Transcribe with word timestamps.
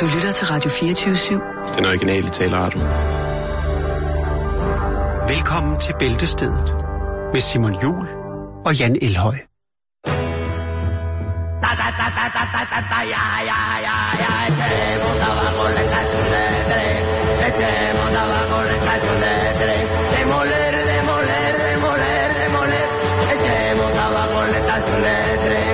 Du 0.00 0.06
lytter 0.06 0.32
til 0.32 0.46
Radio 0.46 0.70
24-7. 0.70 1.74
Den 1.76 1.84
originale 1.86 2.28
taleradio. 2.28 2.80
Velkommen 5.32 5.80
til 5.80 5.94
Bæltestedet 5.98 6.74
med 7.32 7.40
Simon 7.40 7.74
Jul 7.82 8.06
og 8.66 8.74
Jan 8.78 8.96
Elhøj. 9.02 9.36
Da 11.64 11.70
da 11.80 11.88
da 12.00 12.06
da 12.18 12.24
da 12.36 12.42
da 12.54 12.62
da 12.72 12.78
da 12.92 13.00
ja 13.14 13.24
ja 13.50 13.60
ja 13.86 13.96
ja 14.22 14.32
echemos 14.48 15.18
abajo 15.30 15.64
la 15.76 15.82
estación 15.86 16.24
de 16.34 16.44
tren 16.68 16.96
echemos 17.48 18.12
abajo 18.22 18.58
la 18.68 18.74
estación 18.80 19.16
de 19.24 19.34
tren 19.60 19.84
demoler 20.14 20.74
demoler 20.92 21.54
demoler 21.68 22.28
demoler 22.42 22.88
echemos 23.32 23.92
abajo 24.06 24.38
la 24.52 24.58
estación 24.62 25.00
de 25.06 25.16
tren 25.44 25.67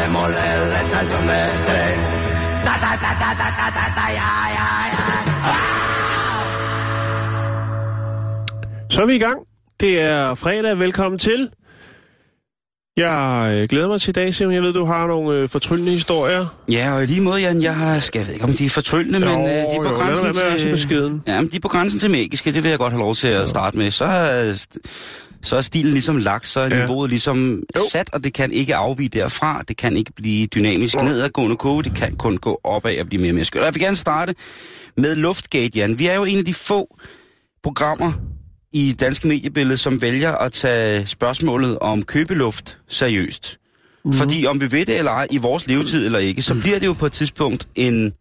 démoler 0.00 0.52
l'étage 0.72 1.08
de 1.14 1.20
tren. 1.68 1.96
Ta 2.66 2.74
ta 2.84 2.92
ta 3.02 3.10
ta 3.20 3.30
ta 3.40 3.48
ta 3.58 3.66
ta 3.76 3.84
ta 3.96 4.06
ja 4.20 4.32
ja 4.56 4.68
ja. 4.94 5.04
Så 8.90 9.02
er 9.02 9.06
vi 9.06 9.14
i 9.14 9.18
gang. 9.18 9.38
Det 9.80 10.00
er 10.00 10.34
fredag. 10.34 10.78
Velkommen 10.78 11.18
til. 11.18 11.50
Jeg 12.96 13.50
øh, 13.52 13.68
glæder 13.68 13.88
mig 13.88 14.00
til 14.00 14.08
i 14.08 14.12
dag, 14.12 14.34
Simon. 14.34 14.54
Jeg 14.54 14.62
ved, 14.62 14.72
du 14.72 14.84
har 14.84 15.06
nogle 15.06 15.38
øh, 15.38 15.48
fortryllende 15.48 15.92
historier. 15.92 16.46
Ja, 16.70 16.94
og 16.94 17.02
i 17.02 17.06
lige 17.06 17.20
måde, 17.20 17.40
Jan, 17.40 17.62
jeg 17.62 17.74
har... 17.76 18.00
Skal 18.00 18.18
jeg 18.18 18.26
ved 18.26 18.34
ikke, 18.34 18.44
om 18.44 18.52
de 18.52 18.64
er 18.64 18.70
fortryllende, 18.70 19.18
jo, 19.18 19.38
men 19.38 19.46
øh, 19.46 19.50
de 19.50 19.58
er 19.58 19.76
på 19.76 19.88
jo, 19.88 19.94
grænsen 19.94 20.34
til... 20.88 21.20
Ja, 21.26 21.40
men 21.40 21.50
de 21.50 21.56
er 21.56 21.60
på 21.60 21.68
grænsen 21.68 22.00
til 22.00 22.10
magiske. 22.10 22.52
Det 22.52 22.62
vil 22.64 22.70
jeg 22.70 22.78
godt 22.78 22.92
have 22.92 23.00
lov 23.00 23.14
til 23.14 23.28
at 23.28 23.42
jo. 23.42 23.46
starte 23.46 23.78
med. 23.78 23.90
Så 23.90 24.04
øh, 24.04 24.80
så 25.42 25.56
er 25.56 25.60
stilen 25.60 25.92
ligesom 25.92 26.16
lagt, 26.16 26.46
så 26.46 26.60
er 26.60 26.68
Ja. 26.74 26.80
niveauet 26.80 27.10
ligesom 27.10 27.62
Jo. 27.76 27.80
sat, 27.92 28.10
og 28.12 28.24
det 28.24 28.34
kan 28.34 28.52
ikke 28.52 28.74
afvige 28.76 29.08
derfra. 29.08 29.62
Det 29.68 29.76
kan 29.76 29.96
ikke 29.96 30.12
blive 30.16 30.46
dynamisk 30.46 30.94
nedadgående 30.94 31.56
kurve, 31.56 31.82
det 31.82 31.94
kan 31.94 32.16
kun 32.16 32.36
gå 32.36 32.60
opad 32.64 32.98
og 33.00 33.06
blive 33.06 33.20
mere 33.22 33.30
og 33.30 33.34
mere 33.34 33.44
skørt. 33.44 33.64
Jeg 33.64 33.74
vil 33.74 33.82
gerne 33.82 33.96
starte 33.96 34.34
med 34.96 35.16
Luftgate, 35.16 35.78
Jan. 35.78 35.98
Vi 35.98 36.06
er 36.06 36.14
jo 36.14 36.24
en 36.24 36.38
af 36.38 36.44
de 36.44 36.54
få 36.54 36.96
programmer 37.62 38.12
i 38.72 38.92
danske 39.00 39.28
mediebillede, 39.28 39.76
som 39.78 40.02
vælger 40.02 40.32
at 40.32 40.52
tage 40.52 41.06
spørgsmålet 41.06 41.78
om 41.78 42.02
købeluft 42.02 42.78
seriøst. 42.88 43.56
Mm. 44.04 44.12
Fordi 44.12 44.46
om 44.46 44.60
vi 44.60 44.72
ved 44.72 44.86
det 44.86 44.98
eller 44.98 45.10
ej, 45.10 45.26
i 45.30 45.36
vores 45.38 45.66
levetid 45.66 46.06
eller 46.06 46.18
ikke, 46.18 46.42
så 46.42 46.54
bliver 46.60 46.78
det 46.78 46.86
jo 46.86 46.92
på 46.92 47.06
et 47.06 47.12
tidspunkt 47.12 47.68
en, 47.74 48.12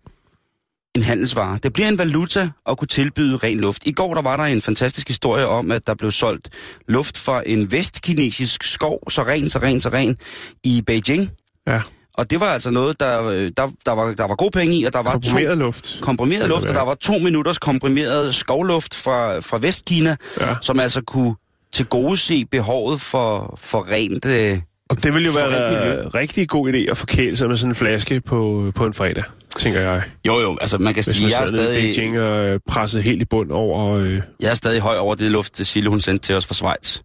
en 0.95 1.03
handelsvare. 1.03 1.59
Det 1.63 1.73
bliver 1.73 1.89
en 1.89 1.97
valuta 1.97 2.49
at 2.69 2.77
kunne 2.77 2.87
tilbyde 2.87 3.37
ren 3.37 3.59
luft. 3.59 3.81
I 3.85 3.91
går 3.91 4.13
der 4.13 4.21
var 4.21 4.37
der 4.37 4.43
en 4.43 4.61
fantastisk 4.61 5.07
historie 5.07 5.47
om, 5.47 5.71
at 5.71 5.87
der 5.87 5.95
blev 5.95 6.11
solgt 6.11 6.49
luft 6.87 7.17
fra 7.17 7.43
en 7.45 7.71
vestkinesisk 7.71 8.63
skov, 8.63 8.99
så 9.11 9.23
ren, 9.23 9.49
så 9.49 9.59
ren, 9.59 9.81
så 9.81 9.89
ren, 9.89 10.17
i 10.63 10.81
Beijing. 10.87 11.31
Ja, 11.67 11.81
Og 12.13 12.29
det 12.29 12.39
var 12.39 12.45
altså 12.45 12.71
noget, 12.71 12.99
der, 12.99 13.23
øh, 13.27 13.51
der, 13.57 13.71
der, 13.85 13.91
var, 13.91 14.13
der 14.13 14.27
var 14.27 14.35
god 14.35 14.51
penge 14.51 14.75
i, 14.75 14.83
og 14.83 14.93
der 14.93 14.99
var 15.03 15.11
to 15.13 15.19
komprimeret 15.19 15.57
luft. 15.57 15.97
komprimeret 16.01 16.49
luft, 16.49 16.65
og 16.65 16.75
der 16.75 16.81
var 16.85 16.95
to 16.95 17.13
minutters 17.17 17.57
komprimeret 17.57 18.35
skovluft 18.35 18.95
fra, 18.95 19.39
fra 19.39 19.57
Vestkina, 19.61 20.15
Ja. 20.41 20.55
som 20.61 20.79
altså 20.79 21.01
kunne 21.01 21.35
til 21.73 21.85
gode 21.85 22.17
se 22.17 22.45
behovet 22.45 23.01
for, 23.01 23.57
for 23.61 23.87
rent... 23.91 24.25
Øh, 24.25 24.57
Og 24.89 25.03
det 25.03 25.13
ville 25.13 25.25
jo 25.25 25.31
være 25.31 26.01
en 26.05 26.15
rigtig 26.15 26.49
god 26.49 26.73
idé 26.73 26.91
at 26.91 26.97
forkæle 26.97 27.37
sig 27.37 27.47
med 27.49 27.57
sådan 27.57 27.71
en 27.71 27.75
flaske 27.75 28.21
på, 28.21 28.71
på 28.75 28.85
en 28.85 28.93
fredag, 28.93 29.23
tænker 29.59 29.81
jeg. 29.81 30.03
jo 30.27 30.39
jo, 30.39 30.57
altså 30.61 30.77
man 30.77 30.93
kan 30.93 31.03
Hvis 31.03 31.15
sige, 31.15 31.25
man 31.25 31.31
jeg 31.31 31.43
er, 31.43 31.47
stadig, 31.47 31.95
Beijing 31.95 32.19
og 32.19 32.47
øh, 32.47 32.59
presset 32.67 33.03
helt 33.03 33.21
i 33.21 33.25
bund 33.25 33.51
over... 33.51 33.95
Øh, 33.95 34.21
jeg 34.39 34.49
er 34.49 34.53
stadig 34.53 34.81
høj 34.81 34.97
over 34.97 35.15
det 35.15 35.31
luft, 35.31 35.67
Sille 35.67 35.89
hun 35.89 36.01
sendte 36.01 36.25
til 36.25 36.35
os 36.35 36.45
fra 36.45 36.53
Schweiz. 36.53 36.99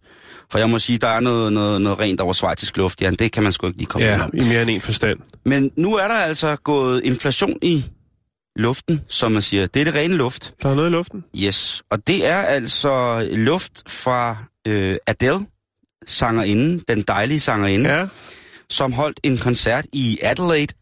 For 0.51 0.59
jeg 0.59 0.69
må 0.69 0.79
sige, 0.79 0.97
der 0.97 1.07
er 1.07 1.19
noget, 1.19 1.53
noget, 1.53 1.81
noget 1.81 1.99
rent 1.99 2.21
over 2.21 2.33
schweizisk 2.33 2.77
luft, 2.77 3.01
ja, 3.01 3.09
det 3.09 3.31
kan 3.31 3.43
man 3.43 3.53
sgu 3.53 3.67
ikke 3.67 3.77
lige 3.77 3.87
komme 3.87 4.07
ja, 4.07 4.23
om. 4.23 4.31
i 4.33 4.43
mere 4.43 4.61
end 4.61 4.69
en 4.69 4.81
forstand. 4.81 5.19
Men 5.45 5.71
nu 5.75 5.95
er 5.95 6.07
der 6.07 6.15
altså 6.15 6.55
gået 6.55 7.01
inflation 7.03 7.57
i 7.61 7.85
luften, 8.55 9.01
som 9.07 9.31
man 9.31 9.41
siger. 9.41 9.65
Det 9.65 9.79
er 9.79 9.83
det 9.83 9.95
rene 9.95 10.15
luft. 10.15 10.53
Der 10.63 10.69
er 10.69 10.75
noget 10.75 10.89
i 10.89 10.91
luften. 10.91 11.23
Yes, 11.37 11.83
og 11.91 12.07
det 12.07 12.27
er 12.27 12.37
altså 12.37 13.27
luft 13.31 13.83
fra 13.87 14.37
øh, 14.67 14.97
Adele, 15.07 15.45
sangerinden, 16.07 16.81
den 16.87 17.01
dejlige 17.01 17.39
sangerinde. 17.39 17.89
Ja, 17.89 18.07
som 18.69 18.91
holdt 18.93 19.19
en 19.23 19.37
koncert 19.37 19.85
i 19.93 20.17
Adelaide. 20.21 20.73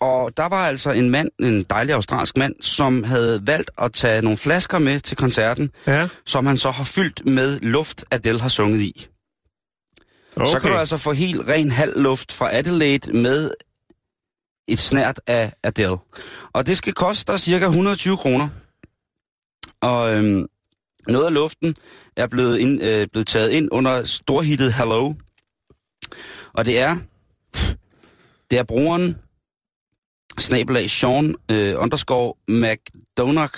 Og 0.00 0.36
der 0.36 0.48
var 0.48 0.66
altså 0.66 0.90
en 0.90 1.10
mand, 1.10 1.28
en 1.40 1.62
dejlig 1.62 1.94
australsk 1.94 2.36
mand, 2.36 2.54
som 2.60 3.04
havde 3.04 3.46
valgt 3.46 3.70
at 3.78 3.92
tage 3.92 4.22
nogle 4.22 4.38
flasker 4.38 4.78
med 4.78 5.00
til 5.00 5.16
koncerten, 5.16 5.70
ja. 5.86 6.08
som 6.26 6.46
han 6.46 6.56
så 6.56 6.70
har 6.70 6.84
fyldt 6.84 7.26
med 7.26 7.60
luft, 7.60 8.04
Adele 8.10 8.40
har 8.40 8.48
sunget 8.48 8.80
i. 8.80 9.08
Okay. 10.36 10.50
Så 10.50 10.60
kan 10.60 10.70
du 10.70 10.76
altså 10.76 10.96
få 10.96 11.12
helt 11.12 11.48
ren 11.48 11.70
halv 11.70 12.02
luft 12.02 12.32
fra 12.32 12.54
Adelaide 12.54 13.12
med 13.12 13.50
et 14.68 14.78
snært 14.78 15.20
af 15.26 15.52
Adele. 15.62 15.96
Og 16.52 16.66
det 16.66 16.76
skal 16.76 16.92
koste 16.92 17.32
dig 17.32 17.40
cirka 17.40 17.64
120 17.64 18.16
kroner. 18.16 18.48
Og 19.80 20.14
øhm, 20.14 20.46
noget 21.08 21.26
af 21.26 21.34
luften 21.34 21.74
er 22.16 22.26
blevet, 22.26 22.58
ind, 22.58 22.82
øh, 22.82 23.06
blevet 23.12 23.26
taget 23.26 23.50
ind 23.50 23.68
under 23.72 24.04
storhittet 24.04 24.74
Hello. 24.74 25.14
Og 26.52 26.64
det 26.64 26.80
er, 26.80 26.96
det 28.50 28.58
er 28.58 28.62
brugeren, 28.62 29.16
snabelag 30.38 30.90
Sean 30.90 31.34
øh, 31.50 31.74
underscore 31.78 32.34
McDonagh, 32.48 33.52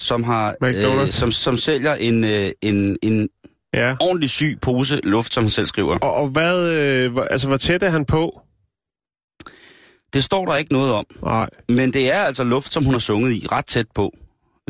som 0.00 0.22
har, 0.24 0.54
øh, 0.64 1.08
som, 1.08 1.32
som 1.32 1.56
sælger 1.56 1.94
en, 1.94 2.24
øh, 2.24 2.50
en, 2.62 2.96
en 3.02 3.28
Ja. 3.74 3.96
ordentlig 4.00 4.30
syg 4.30 4.58
pose 4.62 5.00
luft, 5.02 5.34
som 5.34 5.44
han 5.44 5.50
selv 5.50 5.66
skriver. 5.66 5.98
Og, 5.98 6.14
og 6.14 6.28
hvad, 6.28 6.70
øh, 6.72 7.12
altså, 7.30 7.46
hvor 7.48 7.56
tæt 7.56 7.82
er 7.82 7.90
han 7.90 8.04
på? 8.04 8.40
Det 10.12 10.24
står 10.24 10.46
der 10.46 10.56
ikke 10.56 10.72
noget 10.72 10.92
om, 10.92 11.04
Nej. 11.22 11.48
men 11.68 11.92
det 11.92 12.12
er 12.14 12.18
altså 12.18 12.44
luft, 12.44 12.72
som 12.72 12.84
hun 12.84 12.94
har 12.94 12.98
sunget 12.98 13.32
i, 13.32 13.46
ret 13.52 13.66
tæt 13.66 13.86
på. 13.94 14.12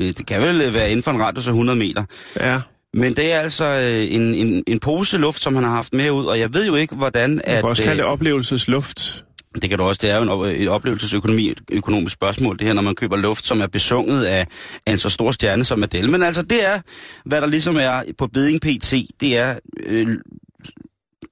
Øh, 0.01 0.07
Det 0.07 0.27
kan 0.27 0.43
vel 0.43 0.61
øh, 0.61 0.75
være 0.75 0.91
inden 0.91 1.03
for 1.03 1.11
en 1.11 1.21
radius 1.21 1.47
af 1.47 1.51
100 1.51 1.79
meter. 1.79 2.05
Ja, 2.41 2.61
Men 2.95 3.17
det 3.17 3.33
er 3.33 3.41
altså 3.41 3.65
øh, 3.65 4.15
en, 4.15 4.35
en, 4.35 4.65
en 4.67 4.81
pose 4.81 5.19
luft, 5.19 5.43
som 5.43 5.55
han 5.55 5.65
har 5.65 5.71
haft 5.71 5.93
med 5.93 6.11
ud, 6.11 6.25
og 6.25 6.39
jeg 6.39 6.55
ved 6.55 6.67
jo 6.67 6.75
ikke, 6.75 6.95
hvordan... 6.95 7.31
man 7.31 7.41
At, 7.45 7.61
kan 7.61 7.69
også 7.69 7.83
kalde 7.83 7.97
det 7.99 8.05
oplevelsesluft 8.07 9.25
det 9.55 9.71
kan 9.71 9.79
du 9.79 9.85
også, 9.85 9.99
det 10.03 10.11
er 10.11 10.17
jo 10.17 10.43
en, 10.43 10.63
et 10.63 10.69
oplevelsesøkonomi, 10.69 11.51
et 11.51 11.61
økonomisk 11.73 12.15
spørgsmål, 12.15 12.59
det 12.59 12.67
her, 12.67 12.75
når 12.75 12.83
man 12.83 12.95
køber 12.95 13.17
luft, 13.17 13.47
som 13.47 13.61
er 13.61 13.67
besunget 13.67 14.25
af, 14.25 14.47
af 14.87 14.93
en 14.93 14.99
så 14.99 15.09
stor 15.09 15.31
stjerne 15.31 15.65
som 15.65 15.83
Adele. 15.83 16.11
Men 16.11 16.23
altså, 16.23 16.43
det 16.43 16.67
er, 16.67 16.81
hvad 17.25 17.41
der 17.41 17.47
ligesom 17.47 17.77
er 17.77 18.03
på 18.19 18.27
Beding 18.27 18.61
PT, 18.61 18.95
det 19.21 19.37
er 19.37 19.59
øh, 19.87 20.19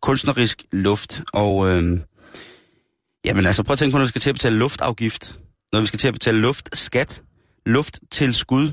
kunstnerisk 0.03 0.63
luft, 0.73 1.23
og 1.33 1.69
øh, 1.69 2.01
jamen 3.25 3.47
altså, 3.47 3.63
prøv 3.63 3.73
at 3.73 3.79
tænke 3.79 3.93
på, 3.93 3.99
når 3.99 4.05
vi 4.05 4.09
skal 4.09 4.21
til 4.21 4.31
at 4.31 4.35
betale 4.35 4.57
luftafgift, 4.57 5.41
når 5.73 5.81
vi 5.81 5.87
skal 5.87 5.99
til 5.99 6.09
at 6.09 6.15
betale 6.15 6.39
luftskat, 6.41 7.23
lufttilskud, 7.67 8.73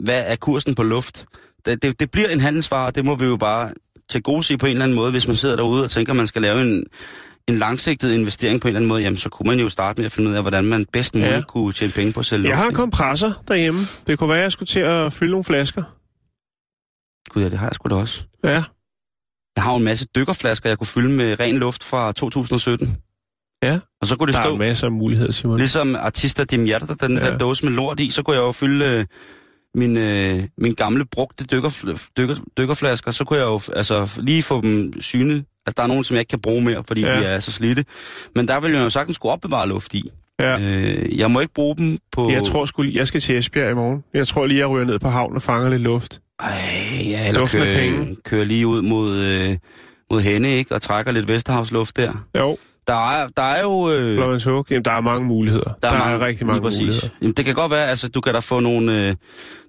hvad 0.00 0.24
er 0.26 0.36
kursen 0.36 0.74
på 0.74 0.82
luft? 0.82 1.26
Det, 1.66 1.82
det, 1.82 2.00
det 2.00 2.10
bliver 2.10 2.28
en 2.28 2.40
handelsvare, 2.40 2.90
det 2.90 3.04
må 3.04 3.14
vi 3.14 3.26
jo 3.26 3.36
bare 3.36 3.72
til 4.08 4.22
gode 4.22 4.42
se 4.42 4.56
på 4.56 4.66
en 4.66 4.72
eller 4.72 4.84
anden 4.84 4.96
måde, 4.96 5.10
hvis 5.10 5.26
man 5.26 5.36
sidder 5.36 5.56
derude 5.56 5.84
og 5.84 5.90
tænker, 5.90 6.12
at 6.12 6.16
man 6.16 6.26
skal 6.26 6.42
lave 6.42 6.60
en, 6.60 6.84
en 7.48 7.56
langsigtet 7.58 8.12
investering 8.12 8.60
på 8.60 8.68
en 8.68 8.70
eller 8.70 8.78
anden 8.78 8.88
måde, 8.88 9.02
jamen 9.02 9.16
så 9.16 9.28
kunne 9.28 9.46
man 9.48 9.60
jo 9.60 9.68
starte 9.68 10.00
med 10.00 10.06
at 10.06 10.12
finde 10.12 10.30
ud 10.30 10.34
af, 10.34 10.42
hvordan 10.42 10.64
man 10.64 10.86
bedst 10.92 11.14
muligt 11.14 11.30
Ja. 11.32 11.40
kunne 11.40 11.72
tjene 11.72 11.92
penge 11.92 12.12
på 12.12 12.20
at 12.20 12.26
sælge 12.26 12.48
Jeg 12.48 12.56
har 12.56 12.66
en 12.68 12.74
kompressor 12.74 13.42
derhjemme. 13.48 13.80
Det 14.06 14.18
kunne 14.18 14.28
være, 14.28 14.38
at 14.38 14.42
jeg 14.42 14.52
skulle 14.52 14.66
til 14.66 14.80
at 14.80 15.12
fylde 15.12 15.30
nogle 15.30 15.44
flasker. 15.44 15.82
Gud 17.30 17.42
ja, 17.42 17.48
det 17.48 17.58
har 17.58 17.66
jeg 17.66 17.74
sgu 17.74 17.88
da 17.88 17.94
også. 17.94 18.22
Ja. 18.44 18.62
Jeg 19.56 19.64
har 19.64 19.72
jo 19.72 19.78
en 19.78 19.84
masse 19.84 20.06
dykkerflasker, 20.16 20.68
jeg 20.70 20.78
kunne 20.78 20.86
fylde 20.86 21.08
med 21.08 21.40
ren 21.40 21.56
luft 21.58 21.84
fra 21.84 22.12
2017. 22.12 22.96
Ja. 23.62 23.78
Og 24.00 24.06
så 24.06 24.16
kunne 24.16 24.26
det 24.26 24.34
Der 24.34 24.40
er 24.40 24.44
stå, 24.48 24.56
masser 24.56 24.86
af 24.86 24.92
muligheder, 24.92 25.32
Simon. 25.32 25.56
ligesom 25.58 25.96
Artista 25.96 26.44
de 26.44 26.58
Mierda, 26.58 26.94
den 27.06 27.16
ja. 27.18 27.24
der 27.30 27.38
dåse 27.38 27.64
med 27.64 27.72
lort 27.72 28.00
i, 28.00 28.10
så 28.10 28.22
kunne 28.22 28.36
jeg 28.36 28.42
jo 28.42 28.52
fylde 28.52 28.84
øh, 28.84 29.04
min, 29.74 29.96
øh, 29.96 30.48
min 30.58 30.74
gamle 30.74 31.04
brugte 31.06 31.44
dykker, 31.44 31.96
dykker, 32.16 32.36
dykkerflasker, 32.58 33.10
så 33.10 33.24
kunne 33.24 33.38
jeg 33.38 33.44
jo 33.46 33.60
altså, 33.72 34.08
lige 34.18 34.42
få 34.42 34.60
dem 34.60 35.00
synet. 35.02 35.44
Altså, 35.66 35.74
der 35.76 35.82
er 35.82 35.86
nogen, 35.86 36.04
som 36.04 36.14
jeg 36.14 36.20
ikke 36.20 36.30
kan 36.30 36.40
bruge 36.40 36.62
mere, 36.64 36.82
fordi 36.88 37.00
Ja. 37.00 37.20
de 37.20 37.24
er 37.24 37.40
så 37.40 37.50
slidte. 37.52 37.84
Men 38.34 38.48
der 38.48 38.60
vil 38.60 38.72
jeg 38.72 38.80
jo 38.80 38.90
sagtens 38.90 39.14
skulle 39.16 39.32
opbevare 39.32 39.68
luft 39.68 39.94
i. 39.94 40.10
Ja. 40.40 40.58
Øh, 40.60 41.18
jeg 41.18 41.30
må 41.30 41.40
ikke 41.40 41.54
bruge 41.54 41.76
dem 41.76 41.98
på... 42.12 42.30
Jeg 42.30 42.44
tror 42.44 42.64
sgu 42.66 42.82
jeg 42.82 43.06
skal 43.06 43.20
til 43.20 43.38
Esbjerg 43.38 43.70
i 43.70 43.74
morgen. 43.74 44.04
Jeg 44.14 44.28
tror 44.28 44.46
lige, 44.46 44.58
jeg 44.58 44.68
ryger 44.68 44.86
ned 44.86 44.98
på 44.98 45.08
havnen 45.08 45.36
og 45.36 45.42
fanger 45.42 45.70
lidt 45.70 45.82
luft. 45.82 46.20
Ej, 46.40 46.48
ja, 47.04 47.28
eller 47.28 47.40
Duften 47.40 47.60
af 47.62 47.66
kører, 47.74 48.14
kører 48.24 48.44
lige 48.44 48.66
ud 48.66 48.82
mod, 48.82 49.16
øh, 49.16 49.56
mod 50.10 50.20
Henne, 50.20 50.48
ikke? 50.50 50.74
Og 50.74 50.82
trækker 50.82 51.12
lidt 51.12 51.28
Vesterhavsluft 51.28 51.96
der. 51.96 52.12
Jo, 52.38 52.58
Der 52.86 53.10
er, 53.10 53.28
der 53.36 53.42
er 53.42 53.62
jo... 53.62 53.90
Øh, 53.90 54.16
Florence 54.16 54.50
Hook. 54.50 54.70
Jamen, 54.70 54.84
der 54.84 54.92
er 54.92 55.00
mange 55.00 55.26
muligheder. 55.26 55.64
Der, 55.82 55.88
der 55.88 55.96
er, 55.96 56.14
er 56.14 56.26
rigtig 56.26 56.46
mange 56.46 56.62
præcis. 56.62 56.80
muligheder. 56.80 57.08
Jamen, 57.22 57.34
det 57.34 57.44
kan 57.44 57.54
godt 57.54 57.70
være, 57.70 57.86
altså, 57.88 58.08
du 58.08 58.20
kan 58.20 58.32
da 58.34 58.38
få 58.40 58.60
nogle, 58.60 59.08
øh, 59.08 59.14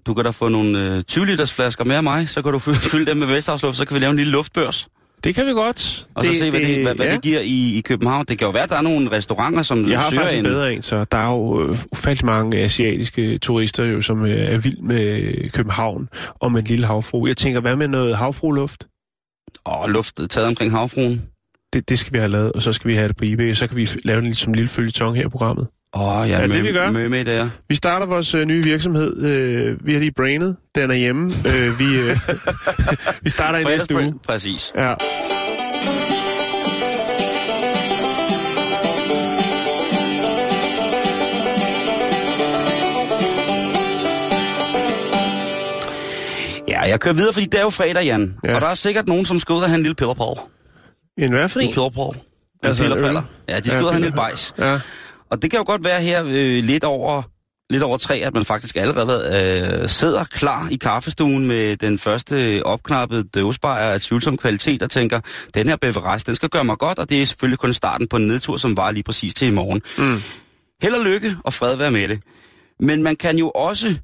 du 0.05 0.13
kan 0.13 0.23
da 0.25 0.29
få 0.29 0.47
nogle 0.49 0.95
øh, 0.95 1.03
20 1.03 1.25
liters 1.25 1.51
flasker 1.53 1.85
med 1.85 1.95
af 1.95 2.03
mig, 2.03 2.29
så 2.29 2.41
kan 2.41 2.51
du 2.51 2.59
fylde, 2.59 2.77
fylde 2.77 3.05
dem 3.05 3.17
med 3.17 3.27
Vesterhavsluft, 3.27 3.77
så 3.77 3.85
kan 3.85 3.95
vi 3.95 3.99
lave 3.99 4.09
en 4.11 4.17
lille 4.17 4.31
luftbørs. 4.31 4.87
Det 5.23 5.35
kan 5.35 5.45
vi 5.45 5.51
godt. 5.51 6.07
Og 6.13 6.23
det, 6.23 6.33
så 6.33 6.39
se, 6.39 6.49
hvad 6.49 6.59
det, 6.59 6.81
hvad, 6.81 6.95
hvad 6.95 7.05
ja. 7.05 7.11
det 7.11 7.21
giver 7.21 7.39
i, 7.39 7.77
i 7.77 7.81
København. 7.81 8.25
Det 8.25 8.37
kan 8.37 8.45
jo 8.45 8.51
være, 8.51 8.63
at 8.63 8.69
der 8.69 8.77
er 8.77 8.81
nogle 8.81 9.11
restauranter, 9.11 9.61
som 9.61 9.89
Jeg 9.89 9.99
har 9.99 10.11
faktisk 10.11 10.37
en 10.37 10.43
bedre 10.43 10.73
en, 10.73 10.81
så 10.81 11.05
der 11.11 11.17
er 11.17 11.29
jo 11.29 11.63
øh, 11.63 11.77
ufattelig 11.91 12.25
mange 12.25 12.57
asiatiske 12.57 13.37
turister, 13.37 13.83
jo, 13.85 14.01
som 14.01 14.25
øh, 14.25 14.53
er 14.53 14.57
vild 14.57 14.77
med 14.77 15.49
København 15.49 16.09
og 16.39 16.51
med 16.51 16.61
en 16.61 16.67
lille 16.67 16.85
havfru. 16.87 17.27
Jeg 17.27 17.37
tænker, 17.37 17.59
hvad 17.59 17.75
med 17.75 17.87
noget 17.87 18.17
havfruluft? 18.17 18.87
Og 19.65 19.89
luft 19.89 20.21
taget 20.29 20.47
omkring 20.47 20.71
havfruen. 20.71 21.21
det, 21.73 21.89
det 21.89 21.99
skal 21.99 22.13
vi 22.13 22.17
have 22.17 22.31
lavet, 22.31 22.51
og 22.51 22.61
så 22.61 22.73
skal 22.73 22.87
vi 22.87 22.95
have 22.95 23.07
det 23.07 23.17
på 23.17 23.25
eBay, 23.27 23.49
og 23.49 23.55
så 23.55 23.67
kan 23.67 23.77
vi 23.77 23.89
lave 24.03 24.17
en 24.17 24.23
lille, 24.23 24.35
som 24.35 24.51
en 24.51 24.55
lille 24.55 24.69
følgetong 24.69 25.15
her 25.15 25.25
i 25.25 25.29
programmet. 25.29 25.67
Åh, 25.95 26.17
oh, 26.21 26.29
ja, 26.29 26.37
Er 26.37 26.41
det 26.47 26.55
det, 26.55 26.63
vi 26.63 26.71
gør? 26.71 26.91
Med, 26.91 27.09
med 27.09 27.25
der. 27.25 27.49
Vi 27.69 27.75
starter 27.75 28.05
vores 28.05 28.35
øh, 28.35 28.45
nye 28.45 28.63
virksomhed. 28.63 29.23
Øh, 29.23 29.77
vi 29.85 29.93
har 29.93 29.99
lige 29.99 30.11
brainet. 30.11 30.55
Den 30.75 30.91
er 30.91 30.95
hjemme. 30.95 31.33
Øh, 31.47 31.79
vi, 31.79 31.99
øh, 31.99 32.17
vi 33.23 33.29
starter 33.29 33.59
i 33.59 33.63
næste 33.63 33.95
uge. 33.95 34.13
Præcis. 34.27 34.71
Ja. 34.75 34.93
Ja, 46.67 46.81
jeg 46.81 46.99
kører 46.99 47.13
videre, 47.15 47.33
fordi 47.33 47.45
det 47.45 47.57
er 47.57 47.61
jo 47.61 47.69
fredag, 47.69 48.03
Jan. 48.03 48.35
Ja. 48.43 48.49
Ja. 48.49 48.55
Og 48.55 48.61
der 48.61 48.67
er 48.67 48.73
sikkert 48.73 49.07
nogen, 49.07 49.25
som 49.25 49.39
skal 49.39 49.53
ud 49.53 49.59
og 49.61 49.67
have 49.67 49.75
en 49.75 49.81
lille 49.83 49.95
pillerpall. 49.95 50.39
En 51.17 51.31
hvad 51.33 51.49
for 51.49 51.59
En 51.59 51.67
en? 51.67 51.73
pillerpall. 51.73 52.09
En 52.09 52.21
Altså 52.63 52.83
pillerpaller. 52.83 53.21
Ja, 53.49 53.59
de 53.59 53.69
skal 53.69 53.79
Ja, 53.79 53.81
ud 53.81 53.85
og 53.87 53.93
have 53.93 53.97
en 53.97 54.03
lille 54.03 54.15
bajs. 54.15 54.53
Ja. 54.59 54.79
Og 55.33 55.41
det 55.41 55.51
kan 55.51 55.57
jo 55.57 55.63
godt 55.67 55.83
være 55.83 56.01
her 56.01 56.23
øh, 56.25 56.63
lidt 56.63 56.83
over 56.83 57.21
lidt 57.69 57.83
over 57.83 57.97
tre, 57.97 58.15
at 58.15 58.33
man 58.33 58.45
faktisk 58.45 58.75
allerede 58.75 59.19
øh, 59.83 59.89
sidder 59.89 60.23
klar 60.23 60.69
i 60.71 60.75
kaffestuen 60.75 61.47
med 61.47 61.77
den 61.77 61.99
første 61.99 62.61
opknappede 62.65 63.23
døvsbejer 63.23 63.93
af 63.93 64.01
tvivlsom 64.01 64.37
kvalitet 64.37 64.83
og 64.83 64.91
tænker, 64.91 65.19
den 65.53 65.67
her 65.67 65.75
beverage, 65.75 66.23
den 66.25 66.35
skal 66.35 66.49
gøre 66.49 66.63
mig 66.63 66.77
godt, 66.77 66.99
og 66.99 67.09
det 67.09 67.21
er 67.21 67.25
selvfølgelig 67.25 67.59
kun 67.59 67.73
starten 67.73 68.07
på 68.07 68.17
en 68.17 68.27
nedtur, 68.27 68.57
som 68.57 68.77
var 68.77 68.91
lige 68.91 69.03
præcis 69.03 69.33
til 69.33 69.47
i 69.47 69.51
morgen. 69.51 69.81
Mm. 69.97 70.21
Held 70.81 70.93
og 70.93 71.03
lykke, 71.03 71.37
og 71.43 71.53
fred 71.53 71.75
være 71.75 71.91
med 71.91 72.07
det. 72.07 72.23
Men 72.79 73.03
man 73.03 73.15
kan 73.15 73.37
jo 73.37 73.49
også 73.49 73.95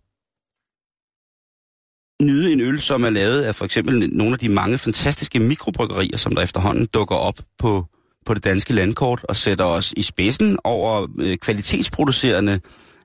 nyde 2.21 2.53
en 2.53 2.61
øl, 2.61 2.81
som 2.81 3.03
er 3.03 3.09
lavet 3.09 3.41
af 3.41 3.55
for 3.55 3.65
eksempel 3.65 4.09
nogle 4.13 4.33
af 4.33 4.39
de 4.39 4.49
mange 4.49 4.77
fantastiske 4.77 5.39
mikrobryggerier, 5.39 6.17
som 6.17 6.35
der 6.35 6.41
efterhånden 6.41 6.85
dukker 6.85 7.15
op 7.15 7.39
på, 7.57 7.85
på 8.25 8.33
det 8.33 8.43
danske 8.43 8.73
landkort 8.73 9.25
og 9.29 9.35
sætter 9.35 9.65
os 9.65 9.93
i 9.97 10.01
spidsen 10.01 10.57
over 10.63 11.07
øh, 11.19 11.37
kvalitetsproducerende 11.37 12.59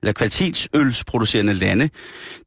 eller 0.05 0.13
kvalitetsølsproducerende 0.13 1.53
lande. 1.53 1.89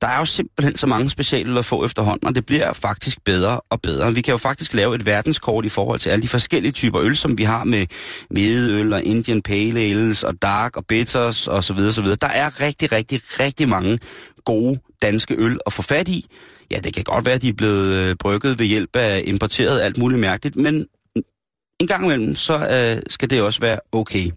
Der 0.00 0.08
er 0.08 0.18
jo 0.18 0.24
simpelthen 0.24 0.76
så 0.76 0.86
mange 0.86 1.10
specialøl 1.10 1.58
at 1.58 1.64
få 1.64 1.84
efterhånden, 1.84 2.28
og 2.28 2.34
det 2.34 2.46
bliver 2.46 2.72
faktisk 2.72 3.24
bedre 3.24 3.60
og 3.70 3.80
bedre. 3.82 4.14
Vi 4.14 4.20
kan 4.20 4.32
jo 4.32 4.38
faktisk 4.38 4.74
lave 4.74 4.94
et 4.94 5.06
verdenskort 5.06 5.64
i 5.64 5.68
forhold 5.68 5.98
til 6.00 6.10
alle 6.10 6.22
de 6.22 6.28
forskellige 6.28 6.72
typer 6.72 7.00
øl, 7.00 7.16
som 7.16 7.38
vi 7.38 7.42
har 7.42 7.64
med 7.64 7.86
hvedeøl 8.30 8.92
og 8.92 9.02
Indian 9.02 9.42
Pale 9.42 9.80
Ales 9.80 10.24
og 10.24 10.42
Dark 10.42 10.76
og 10.76 10.84
Bitters 10.86 11.48
og 11.48 11.64
så 11.64 11.72
videre, 11.72 11.92
så 11.92 12.02
videre. 12.02 12.18
Der 12.20 12.28
er 12.28 12.60
rigtig, 12.60 12.92
rigtig, 12.92 13.20
rigtig 13.40 13.68
mange 13.68 13.98
gode 14.44 14.80
danske 15.02 15.34
øl 15.38 15.58
at 15.66 15.72
få 15.72 15.82
fat 15.82 16.08
i. 16.08 16.26
Ja, 16.70 16.78
det 16.78 16.94
kan 16.94 17.04
godt 17.04 17.26
være, 17.26 17.34
at 17.34 17.42
de 17.42 17.48
er 17.48 17.52
blevet 17.52 17.92
øh, 17.92 18.16
brygget 18.16 18.58
ved 18.58 18.66
hjælp 18.66 18.96
af 18.96 19.22
importeret 19.24 19.80
alt 19.80 19.98
muligt 19.98 20.20
mærkeligt, 20.20 20.56
men 20.56 20.86
en 21.78 21.86
gang 21.86 22.04
imellem, 22.04 22.34
så 22.34 22.54
øh, 22.54 23.02
skal 23.10 23.30
det 23.30 23.42
også 23.42 23.60
være 23.60 23.78
okay. 23.92 24.30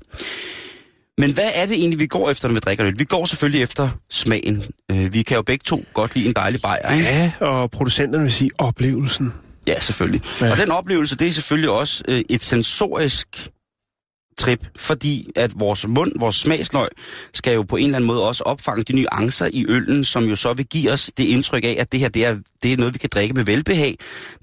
Men 1.18 1.34
hvad 1.34 1.50
er 1.54 1.66
det 1.66 1.78
egentlig, 1.78 2.00
vi 2.00 2.08
går 2.08 2.30
efter, 2.30 2.48
når 2.48 2.54
vi 2.54 2.60
drikker 2.60 2.86
øl? 2.86 2.94
Vi 2.98 3.04
går 3.04 3.26
selvfølgelig 3.26 3.62
efter 3.64 3.90
smagen. 4.10 4.64
Øh, 4.92 5.14
vi 5.14 5.22
kan 5.22 5.36
jo 5.36 5.42
begge 5.42 5.64
to 5.66 5.84
godt 5.94 6.16
lide 6.16 6.28
en 6.28 6.34
dejlig 6.34 6.62
bajer, 6.62 6.94
ikke? 6.94 7.06
ja, 7.06 7.32
og 7.40 7.72
producenterne 7.72 8.24
vil 8.24 8.32
sige 8.32 8.50
oplevelsen. 8.60 9.34
Ja, 9.68 9.80
selvfølgelig. 9.80 10.22
Ja. 10.42 10.52
Og 10.52 10.58
den 10.58 10.72
oplevelse, 10.72 11.16
det 11.16 11.28
er 11.28 11.32
selvfølgelig 11.32 11.70
også 11.70 12.04
øh, 12.08 12.24
et 12.30 12.44
sensorisk 12.44 13.50
trip, 14.42 14.68
fordi 14.78 15.30
at 15.36 15.60
vores 15.60 15.88
mund, 15.88 16.12
vores 16.20 16.36
smagsløg, 16.36 16.88
skal 17.34 17.54
jo 17.54 17.64
på 17.64 17.76
en 17.76 17.86
eller 17.86 17.96
anden 17.96 18.08
måde 18.08 18.28
også 18.28 18.44
opfange 18.44 18.84
de 18.84 18.94
nuancer 18.94 19.50
i 19.54 19.66
øllen, 19.70 20.04
som 20.04 20.24
jo 20.24 20.36
så 20.36 20.54
vil 20.54 20.66
give 20.66 20.92
os 20.92 21.12
det 21.18 21.24
indtryk 21.24 21.64
af, 21.64 21.76
at 21.80 21.92
det 21.92 22.00
her, 22.00 22.10
det 22.10 22.26
er, 22.26 22.38
det 22.64 22.74
er 22.74 22.78
noget, 22.78 22.94
vi 22.94 23.00
kan 23.00 23.10
drikke 23.14 23.34
med 23.34 23.46
velbehag. 23.46 23.96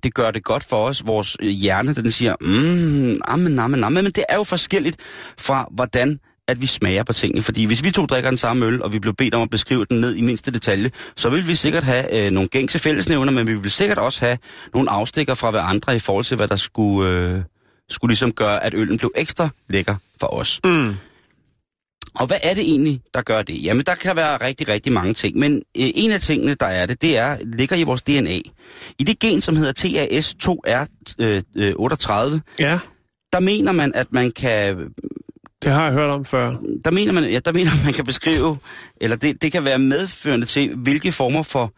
Det 0.02 0.14
gør 0.14 0.30
det 0.30 0.44
godt 0.44 0.64
for 0.64 0.84
os. 0.84 1.06
Vores 1.06 1.36
øh, 1.42 1.48
hjerne, 1.48 1.94
den 1.94 2.10
siger, 2.10 2.34
mm, 2.40 3.20
amen, 3.24 3.58
amen, 3.58 3.84
amen, 3.84 4.04
men 4.04 4.12
det 4.12 4.24
er 4.28 4.36
jo 4.36 4.44
forskelligt 4.44 4.96
fra, 5.38 5.68
hvordan 5.70 6.18
at 6.48 6.60
vi 6.60 6.66
smager 6.66 7.02
på 7.02 7.12
tingene. 7.12 7.42
Fordi 7.42 7.64
hvis 7.64 7.84
vi 7.84 7.90
to 7.90 8.06
drikker 8.06 8.30
den 8.30 8.38
samme 8.38 8.66
øl, 8.66 8.82
og 8.82 8.92
vi 8.92 8.98
blev 8.98 9.14
bedt 9.14 9.34
om 9.34 9.42
at 9.42 9.50
beskrive 9.50 9.84
den 9.84 10.00
ned 10.00 10.14
i 10.16 10.22
mindste 10.22 10.50
detalje, 10.50 10.90
så 11.16 11.28
vil 11.30 11.48
vi 11.48 11.54
sikkert 11.54 11.84
have 11.84 12.26
øh, 12.26 12.30
nogle 12.30 12.48
gængse 12.48 12.78
fællesnævner, 12.78 13.32
men 13.32 13.46
vi 13.46 13.54
vil 13.54 13.70
sikkert 13.70 13.98
også 13.98 14.24
have 14.24 14.38
nogle 14.74 14.90
afstikker 14.90 15.34
fra 15.34 15.50
hver 15.50 15.62
andre 15.62 15.96
i 15.96 15.98
forhold 15.98 16.24
til, 16.24 16.36
hvad 16.36 16.48
der 16.48 16.56
skulle, 16.56 17.10
øh, 17.10 17.40
skulle 17.90 18.11
ligesom 18.11 18.32
gøre, 18.32 18.64
at 18.64 18.75
øllen 18.75 18.99
blev 18.99 19.12
ekstra 19.17 19.49
lækker 19.69 19.94
for 20.20 20.35
os. 20.35 20.61
Mm. 20.64 20.94
Og 22.14 22.26
hvad 22.26 22.37
er 22.43 22.55
det 22.55 22.62
egentlig, 22.62 23.00
der 23.14 23.23
gør 23.23 23.43
det? 23.43 23.64
Jamen, 23.64 23.87
der 23.87 23.94
kan 23.94 24.17
være 24.17 24.37
rigtig, 24.46 24.69
rigtig 24.69 24.93
mange 24.93 25.14
ting, 25.14 25.38
men 25.38 25.55
øh, 25.55 25.61
en 25.75 26.11
af 26.12 26.20
tingene, 26.20 26.55
der 26.55 26.67
er 26.67 26.87
det, 26.87 27.02
det 27.02 27.19
er, 27.19 27.37
ligger 27.56 27.76
i 27.76 27.82
vores 27.82 28.02
DNA. 28.02 28.37
I 28.99 29.05
det 29.05 29.19
gen, 29.19 29.43
som 29.43 29.56
hedder 29.56 29.73
TAS2R38, 29.79 32.38
Ja, 32.58 32.79
der 33.32 33.40
mener 33.40 33.73
man, 33.73 33.93
at 33.94 34.06
man 34.12 34.31
kan 34.31 34.76
det 35.62 35.73
har 35.73 35.84
jeg 35.84 35.93
hørt 35.93 36.11
om 36.11 36.25
før. 36.25 36.56
der 36.84 36.91
mener 36.91 37.12
man, 37.12 37.25
ja, 37.31 37.38
der 37.38 37.52
mener 37.52 37.70
man 37.84 37.93
kan 37.93 38.05
beskrive, 38.05 38.58
eller 39.00 39.17
det, 39.17 39.43
det 39.43 39.52
kan 39.52 39.64
være 39.64 39.79
medførende 39.79 40.46
til, 40.46 40.75
hvilke 40.76 41.12
former 41.12 41.43
for 41.43 41.73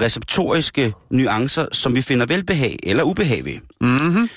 receptoriske 0.00 0.92
nuancer, 1.10 1.66
som 1.72 1.94
vi 1.94 2.02
finder 2.02 2.26
velbehag 2.26 2.76
eller 2.82 3.04
ubehag 3.04 3.44
ved. 3.44 3.58
Mm-hmm. 3.80 4.28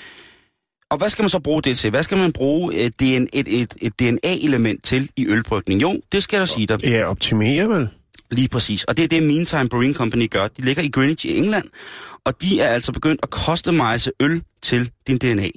Og 0.90 0.98
hvad 0.98 1.08
skal 1.10 1.22
man 1.22 1.30
så 1.30 1.38
bruge 1.38 1.62
det 1.62 1.78
til? 1.78 1.90
Hvad 1.90 2.02
skal 2.02 2.18
man 2.18 2.32
bruge 2.32 2.74
et, 2.74 2.94
et, 3.02 3.28
et, 3.32 3.62
et, 3.62 3.74
et 3.82 3.92
DNA-element 4.00 4.84
til 4.84 5.10
i 5.16 5.26
ølbrygning? 5.26 5.82
Jo, 5.82 6.00
det 6.12 6.22
skal 6.22 6.38
jeg 6.38 6.48
sige 6.48 6.66
dig. 6.66 6.84
Ja, 6.84 7.04
optimere 7.04 7.68
vel. 7.68 7.88
Lige 8.30 8.48
præcis. 8.48 8.84
Og 8.84 8.96
det 8.96 9.04
er 9.04 9.08
det, 9.08 9.22
Meantime 9.22 9.68
Brewing 9.68 9.94
Company 9.94 10.30
gør. 10.30 10.48
De 10.48 10.62
ligger 10.62 10.82
i 10.82 10.88
Greenwich 10.88 11.26
i 11.26 11.38
England, 11.38 11.64
og 12.24 12.42
de 12.42 12.60
er 12.60 12.68
altså 12.68 12.92
begyndt 12.92 13.20
at 13.22 13.28
customize 13.28 14.10
øl 14.20 14.42
til 14.62 14.90
din 15.06 15.18
DNA. 15.18 15.48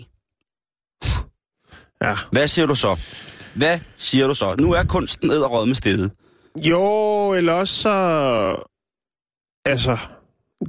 Ja. 2.01 2.15
Hvad 2.31 2.47
siger 2.47 2.65
du 2.65 2.75
så? 2.75 2.99
Hvad 3.55 3.79
siger 3.97 4.27
du 4.27 4.33
så? 4.33 4.55
Nu 4.59 4.71
er 4.73 4.83
kunsten 4.83 5.31
æderrød 5.31 5.65
med 5.65 5.75
stedet. 5.75 6.11
Jo, 6.55 7.33
eller 7.33 7.53
også 7.53 7.81
så... 7.81 7.91
Altså, 9.65 9.97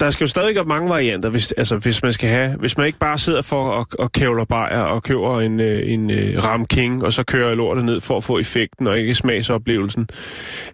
der 0.01 0.11
skal 0.11 0.25
jo 0.25 0.29
stadig 0.29 0.55
være 0.55 0.65
mange 0.65 0.89
varianter, 0.89 1.29
hvis, 1.29 1.53
altså, 1.53 1.77
hvis 1.77 2.03
man 2.03 2.13
skal 2.13 2.29
have... 2.29 2.57
Hvis 2.57 2.77
man 2.77 2.87
ikke 2.87 2.99
bare 2.99 3.19
sidder 3.19 3.43
for 3.43 3.65
og, 3.71 3.87
og 3.99 4.13
kævler 4.13 4.45
bajer 4.45 4.81
og 4.81 5.03
køber 5.03 5.41
en, 5.41 5.61
øh, 5.61 5.93
en 5.93 6.11
øh, 6.11 6.45
Ram 6.45 6.67
King, 6.67 7.05
og 7.05 7.13
så 7.13 7.23
kører 7.23 7.55
lortet 7.55 7.85
ned 7.85 8.01
for 8.01 8.17
at 8.17 8.25
få 8.25 8.39
effekten 8.39 8.87
og 8.87 8.99
ikke 8.99 9.15
smagsoplevelsen. 9.15 10.09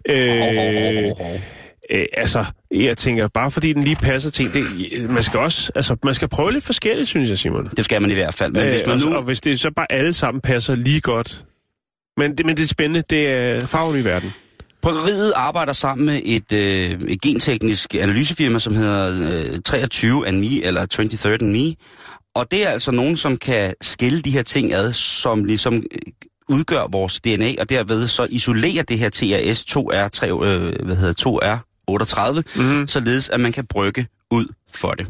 Øh, 0.09 1.05
øh, 1.91 2.05
altså, 2.17 2.45
jeg 2.71 2.97
tænker, 2.97 3.27
bare 3.27 3.51
fordi 3.51 3.73
den 3.73 3.83
lige 3.83 3.95
passer 3.95 4.31
til... 4.31 4.53
Det, 4.53 4.63
man 5.09 5.23
skal 5.23 5.39
også... 5.39 5.71
Altså, 5.75 5.95
man 6.03 6.13
skal 6.13 6.27
prøve 6.27 6.51
lidt 6.51 6.63
forskelligt, 6.63 7.07
synes 7.09 7.29
jeg, 7.29 7.37
Simon. 7.37 7.65
Det 7.65 7.85
skal 7.85 8.01
man 8.01 8.11
i 8.11 8.13
hvert 8.13 8.33
fald. 8.33 8.51
Men 8.51 8.61
Øh, 8.61 8.69
hvis 8.69 8.83
man 8.87 8.95
og, 8.95 9.09
nu... 9.09 9.15
og 9.15 9.23
hvis 9.23 9.41
det 9.41 9.59
så 9.59 9.71
bare 9.75 9.91
alle 9.91 10.13
sammen 10.13 10.41
passer 10.41 10.75
lige 10.75 11.01
godt... 11.01 11.45
Men 12.17 12.37
det, 12.37 12.45
men 12.45 12.57
det 12.57 12.63
er 12.63 12.67
spændende. 12.67 13.03
Det 13.09 13.29
er 13.29 13.67
farven 13.67 13.99
i 13.99 14.03
verden. 14.03 14.33
Bryggeriet 14.81 15.33
arbejder 15.35 15.73
sammen 15.73 16.05
med 16.05 16.21
et, 16.25 16.51
øh, 16.51 17.01
et 17.07 17.21
genteknisk 17.21 17.95
analysefirma, 17.95 18.59
som 18.59 18.75
hedder 18.75 19.53
øh, 19.53 19.59
23 19.65 20.27
and 20.27 20.39
Me, 20.39 20.63
eller 20.63 20.85
23 20.85 21.33
and 21.33 21.51
Me. 21.51 21.75
Og 22.35 22.51
det 22.51 22.65
er 22.65 22.69
altså 22.69 22.91
nogen, 22.91 23.17
som 23.17 23.37
kan 23.37 23.73
skille 23.81 24.21
de 24.21 24.31
her 24.31 24.43
ting 24.43 24.73
ad, 24.73 24.93
som 24.93 25.43
ligesom 25.43 25.73
øh, 25.75 25.99
udgør 26.49 26.87
vores 26.91 27.19
DNA, 27.19 27.53
og 27.59 27.69
derved 27.69 28.07
så 28.07 28.27
isolere 28.29 28.83
det 28.83 28.99
her 28.99 29.09
TRS-2R, 29.15 30.25
øh, 30.45 30.85
hvad 30.85 30.95
hedder 30.95 31.13
2R38, 31.29 32.41
Mm-hmm. 32.55 32.87
således 32.87 33.29
at 33.29 33.39
man 33.39 33.51
kan 33.51 33.65
brygge 33.65 34.07
ud 34.31 34.45
for 34.73 34.91
det. 34.91 35.07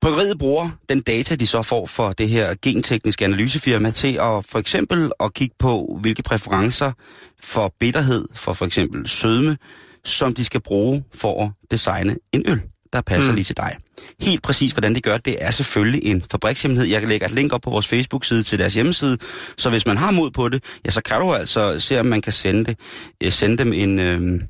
Bryggeriet 0.00 0.38
bruger 0.38 0.70
den 0.88 1.00
data, 1.02 1.34
de 1.34 1.46
så 1.46 1.62
får 1.62 1.86
for 1.86 2.12
det 2.12 2.28
her 2.28 2.54
gentekniske 2.62 3.24
analysefirma 3.24 3.90
til 3.90 4.12
at 4.14 4.44
for 4.44 4.58
eksempel 4.58 5.12
at 5.20 5.34
kigge 5.34 5.54
på, 5.58 5.98
hvilke 6.00 6.22
præferencer 6.22 6.92
for 7.40 7.74
bitterhed, 7.80 8.28
for 8.34 8.52
for 8.52 8.66
eksempel 8.66 9.08
sødme, 9.08 9.56
som 10.04 10.34
de 10.34 10.44
skal 10.44 10.60
bruge 10.60 11.04
for 11.14 11.44
at 11.44 11.50
designe 11.70 12.16
en 12.32 12.42
øl, 12.46 12.60
der 12.92 13.00
passer 13.00 13.30
Mm. 13.30 13.34
lige 13.34 13.44
til 13.44 13.56
dig. 13.56 13.76
Helt 14.20 14.42
præcis, 14.42 14.72
hvordan 14.72 14.94
de 14.94 15.00
gør 15.00 15.16
det, 15.16 15.36
er 15.40 15.50
selvfølgelig 15.50 16.04
en 16.04 16.22
fabrikshemmelighed. 16.30 16.90
Jeg 16.90 17.00
kan 17.00 17.08
lægge 17.08 17.26
et 17.26 17.32
link 17.32 17.52
op 17.52 17.60
på 17.60 17.70
vores 17.70 17.86
Facebook-side 17.88 18.42
til 18.42 18.58
deres 18.58 18.74
hjemmeside, 18.74 19.18
så 19.58 19.70
hvis 19.70 19.86
man 19.86 19.96
har 19.96 20.10
mod 20.10 20.30
på 20.30 20.48
det, 20.48 20.64
ja, 20.86 20.90
så 20.90 21.00
kan 21.00 21.20
du 21.20 21.32
altså 21.32 21.80
se, 21.80 22.00
om 22.00 22.06
man 22.06 22.20
kan 22.22 22.32
sende, 22.32 22.64
det, 22.64 22.78
øh, 23.24 23.32
sende 23.32 23.56
dem 23.58 23.72
en, 23.72 23.98
øh, 23.98 24.40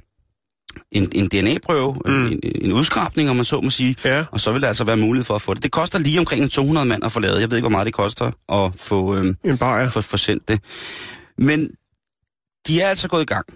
en, 0.93 1.09
en 1.15 1.29
DNA-prøve, 1.29 1.97
Mm. 2.07 2.27
en, 2.27 2.41
en 2.43 2.73
udskrabning, 2.73 3.31
om 3.31 3.37
man 3.37 3.45
så 3.45 3.61
må 3.61 3.71
sige, 3.71 3.97
Ja. 4.05 4.25
og 4.33 4.41
så 4.41 4.53
vil 4.53 4.63
der 4.63 4.69
altså 4.69 4.85
være 4.85 4.97
mulighed 4.97 5.25
for 5.25 5.35
at 5.35 5.43
få 5.43 5.55
det. 5.55 5.63
Det 5.63 5.71
koster 5.73 5.99
lige 5.99 6.19
omkring 6.19 6.43
en 6.43 6.49
200 6.49 6.87
mand 6.87 7.05
at 7.05 7.13
få 7.13 7.21
lavet. 7.21 7.41
Jeg 7.41 7.51
ved 7.51 7.57
ikke, 7.57 7.63
hvor 7.69 7.71
meget 7.71 7.87
det 7.87 7.95
koster 7.95 8.31
at 8.53 8.73
få, 8.81 9.17
øh, 9.17 9.35
En 9.45 9.59
bajer. 9.59 9.89
få, 9.89 10.01
få 10.01 10.17
sendt 10.17 10.49
det. 10.49 10.61
Men 11.39 11.69
de 12.69 12.81
er 12.81 12.89
altså 12.89 13.09
gået 13.09 13.23
i 13.23 13.27
gang. 13.27 13.47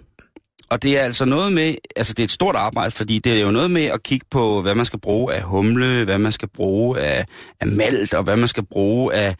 Og 0.70 0.82
det 0.82 0.98
er 0.98 1.02
altså 1.02 1.24
noget 1.24 1.52
med, 1.52 1.74
altså 1.96 2.12
det 2.14 2.22
er 2.22 2.24
et 2.24 2.32
stort 2.32 2.56
arbejde, 2.56 2.90
fordi 2.90 3.18
det 3.18 3.32
er 3.32 3.40
jo 3.40 3.50
noget 3.50 3.70
med 3.70 3.82
at 3.84 4.02
kigge 4.02 4.26
på, 4.30 4.62
hvad 4.62 4.74
man 4.74 4.86
skal 4.86 4.98
bruge 5.00 5.34
af 5.34 5.42
humle, 5.42 6.04
hvad 6.04 6.18
man 6.18 6.32
skal 6.32 6.48
bruge 6.48 7.00
af, 7.00 7.26
af 7.60 7.66
malt, 7.66 8.14
og 8.14 8.22
hvad 8.22 8.36
man 8.36 8.48
skal 8.48 8.64
bruge 8.66 9.14
af, 9.14 9.36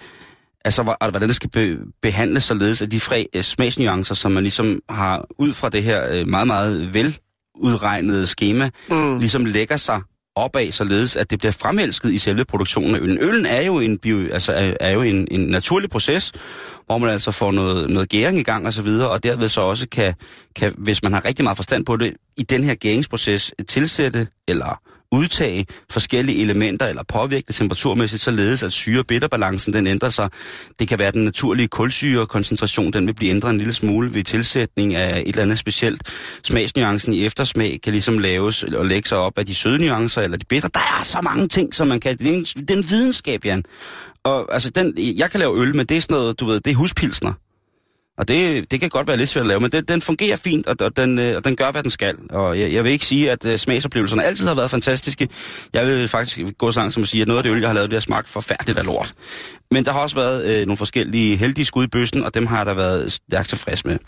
altså 0.65 0.83
hvordan 1.11 1.29
det 1.29 1.37
skal 1.37 1.51
be, 1.51 1.79
behandles 2.03 2.45
således, 2.45 2.83
at 2.83 2.91
de 2.91 3.01
fre, 3.01 3.27
øh, 3.35 3.43
smagsnuancer, 3.43 4.15
som 4.15 4.33
man 4.33 4.43
ligesom 4.43 4.81
har 4.89 5.27
ud 5.39 5.53
fra 5.53 5.69
det 5.69 5.83
her 5.83 6.09
øh, 6.21 6.29
meget, 6.29 6.47
meget 6.47 6.95
veludregnede 7.63 8.27
schema, 8.27 8.71
Mm. 8.91 9.19
ligesom 9.19 9.45
lægger 9.45 9.77
sig 9.77 10.01
opad, 10.37 10.73
således 10.73 11.17
at 11.17 11.31
det 11.31 11.39
bliver 11.39 11.53
fremelsket 11.53 12.13
i 12.13 12.19
selve 12.19 12.45
produktionen 12.45 12.95
af 12.95 12.99
øllen. 13.01 13.19
Øllen 13.21 13.47
er 13.47 13.61
jo 13.63 13.81
en, 13.81 13.99
bio, 13.99 14.29
altså 14.33 14.53
er, 14.53 14.75
er 14.81 14.91
jo 14.91 15.03
en, 15.03 15.29
en 15.31 15.41
naturlig 15.41 15.91
proces, 15.91 16.33
hvor 16.87 16.99
man 16.99 17.11
altså 17.11 17.31
får 17.31 17.53
noget, 17.53 17.91
noget 17.91 18.09
gæring 18.09 18.39
i 18.39 18.43
gang 18.43 18.67
og 18.67 18.73
så 18.73 18.83
videre, 18.83 19.11
og 19.11 19.23
derved 19.23 19.49
så 19.49 19.61
også 19.61 19.87
kan, 19.93 20.15
kan, 20.57 20.75
hvis 20.79 21.03
man 21.03 21.13
har 21.13 21.25
rigtig 21.25 21.43
meget 21.45 21.57
forstand 21.57 21.85
på 21.85 21.97
det, 21.97 22.13
i 22.37 22.43
den 22.43 22.65
her 22.65 22.75
gæringsproces 22.75 23.53
tilsætte 23.69 24.27
eller 24.49 24.81
udtage 25.13 25.67
forskellige 25.91 26.43
elementer 26.43 26.87
eller 26.87 27.03
påvirke 27.09 27.45
det 27.47 27.55
temperaturmæssigt, 27.55 28.23
således 28.23 28.63
at 28.63 28.73
syre- 28.73 29.03
bitterbalancen 29.03 29.73
den 29.73 29.87
ændrer 29.87 30.09
sig. 30.09 30.29
Det 30.79 30.89
kan 30.89 30.99
være, 30.99 31.13
den 31.13 31.25
naturlige 31.25 31.69
kulsyrekoncentration 31.69 32.93
den 32.93 33.07
vil 33.07 33.15
blive 33.15 33.31
ændret 33.31 33.51
en 33.51 33.59
lille 33.59 33.75
smule 33.75 34.15
ved 34.15 34.25
tilsætning 34.25 34.95
af 34.95 35.21
et 35.21 35.29
eller 35.29 35.43
andet 35.43 35.59
specielt. 35.59 36.03
Smagsnuancen 36.45 37.15
i 37.15 37.25
eftersmag 37.25 37.79
kan 37.83 37.93
ligesom 37.93 38.19
laves 38.19 38.63
og 38.63 38.87
lægge 38.87 39.09
sig 39.09 39.19
op 39.19 39.39
af 39.39 39.47
de 39.47 39.55
søde 39.55 39.79
nuancer 39.79 40.23
eller 40.23 40.37
de 40.37 40.47
bitre. 40.47 40.69
Der 40.75 40.81
er 40.81 41.03
så 41.03 41.21
mange 41.21 41.49
ting, 41.49 41.75
som 41.75 41.89
man 41.89 42.01
kan... 42.01 42.19
Det 42.19 42.27
er 42.27 42.33
en, 42.33 42.45
det 42.45 42.71
er 42.71 42.77
en 42.77 42.91
videnskab, 42.91 43.45
Jan. 43.45 43.65
Og 44.25 44.55
altså, 44.55 44.71
den, 44.71 44.95
jeg 44.99 45.31
kan 45.31 45.41
lave 45.41 45.61
øl, 45.63 45.77
men 45.77 45.87
det 45.87 45.97
er 45.97 46.01
sådan 46.01 46.15
noget, 46.15 46.41
du 46.41 46.47
ved, 46.47 46.61
det 46.61 46.71
er 46.71 46.75
huspilsner. 46.75 47.33
Og 48.19 48.29
det, 48.29 48.71
det 48.71 48.81
kan 48.81 48.89
godt 48.89 49.07
være 49.07 49.17
lidt 49.17 49.29
svært 49.29 49.43
at 49.43 49.49
lave, 49.49 49.61
men 49.61 49.73
den, 49.73 49.85
den 49.85 50.03
fungerer 50.03 50.37
fint, 50.37 50.67
og, 50.67 50.77
og, 50.81 50.97
den, 50.97 51.19
øh, 51.19 51.37
og 51.37 51.45
den 51.45 51.57
gør, 51.57 51.71
hvad 51.71 51.83
den 51.83 51.91
skal. 51.91 52.17
Og 52.31 52.61
jeg, 52.61 52.73
jeg 52.73 52.85
vil 52.85 52.93
ikke 52.93 53.05
sige, 53.05 53.31
at 53.31 53.45
øh, 53.45 53.53
uh, 53.53 53.59
smagsoplevelserne 53.59 54.25
altid 54.25 54.47
har 54.47 54.55
været 54.55 54.71
fantastiske. 54.71 55.29
Jeg 55.73 55.87
vil 55.87 56.09
faktisk 56.09 56.41
gå 56.59 56.73
så 56.73 56.81
langt 56.81 56.95
som 56.95 57.03
at 57.03 57.09
sige, 57.09 57.23
at 57.23 57.29
noget 57.29 57.39
af 57.39 57.43
det 57.43 57.51
øl, 57.51 57.61
jeg 57.61 57.69
har 57.69 57.75
lavet, 57.75 57.91
det 57.91 57.97
har 57.97 58.01
smagt 58.01 58.29
forfærdeligt 58.29 58.79
af 58.79 58.85
lort. 58.85 59.13
Men 59.71 59.85
der 59.85 59.93
har 59.93 60.01
også 60.01 60.17
været 60.17 60.61
øh, 60.61 60.67
nogle 60.67 60.77
forskellige 60.77 61.37
heldige 61.37 61.65
skud 61.65 61.85
i 61.85 61.87
bøssen, 61.87 62.25
og 62.25 62.35
dem 62.35 62.47
har 62.47 62.57
jeg 62.57 62.67
da 62.67 62.73
været 62.73 63.13
stærkt 63.13 63.49
tilfreds 63.49 63.85
med. 63.85 63.99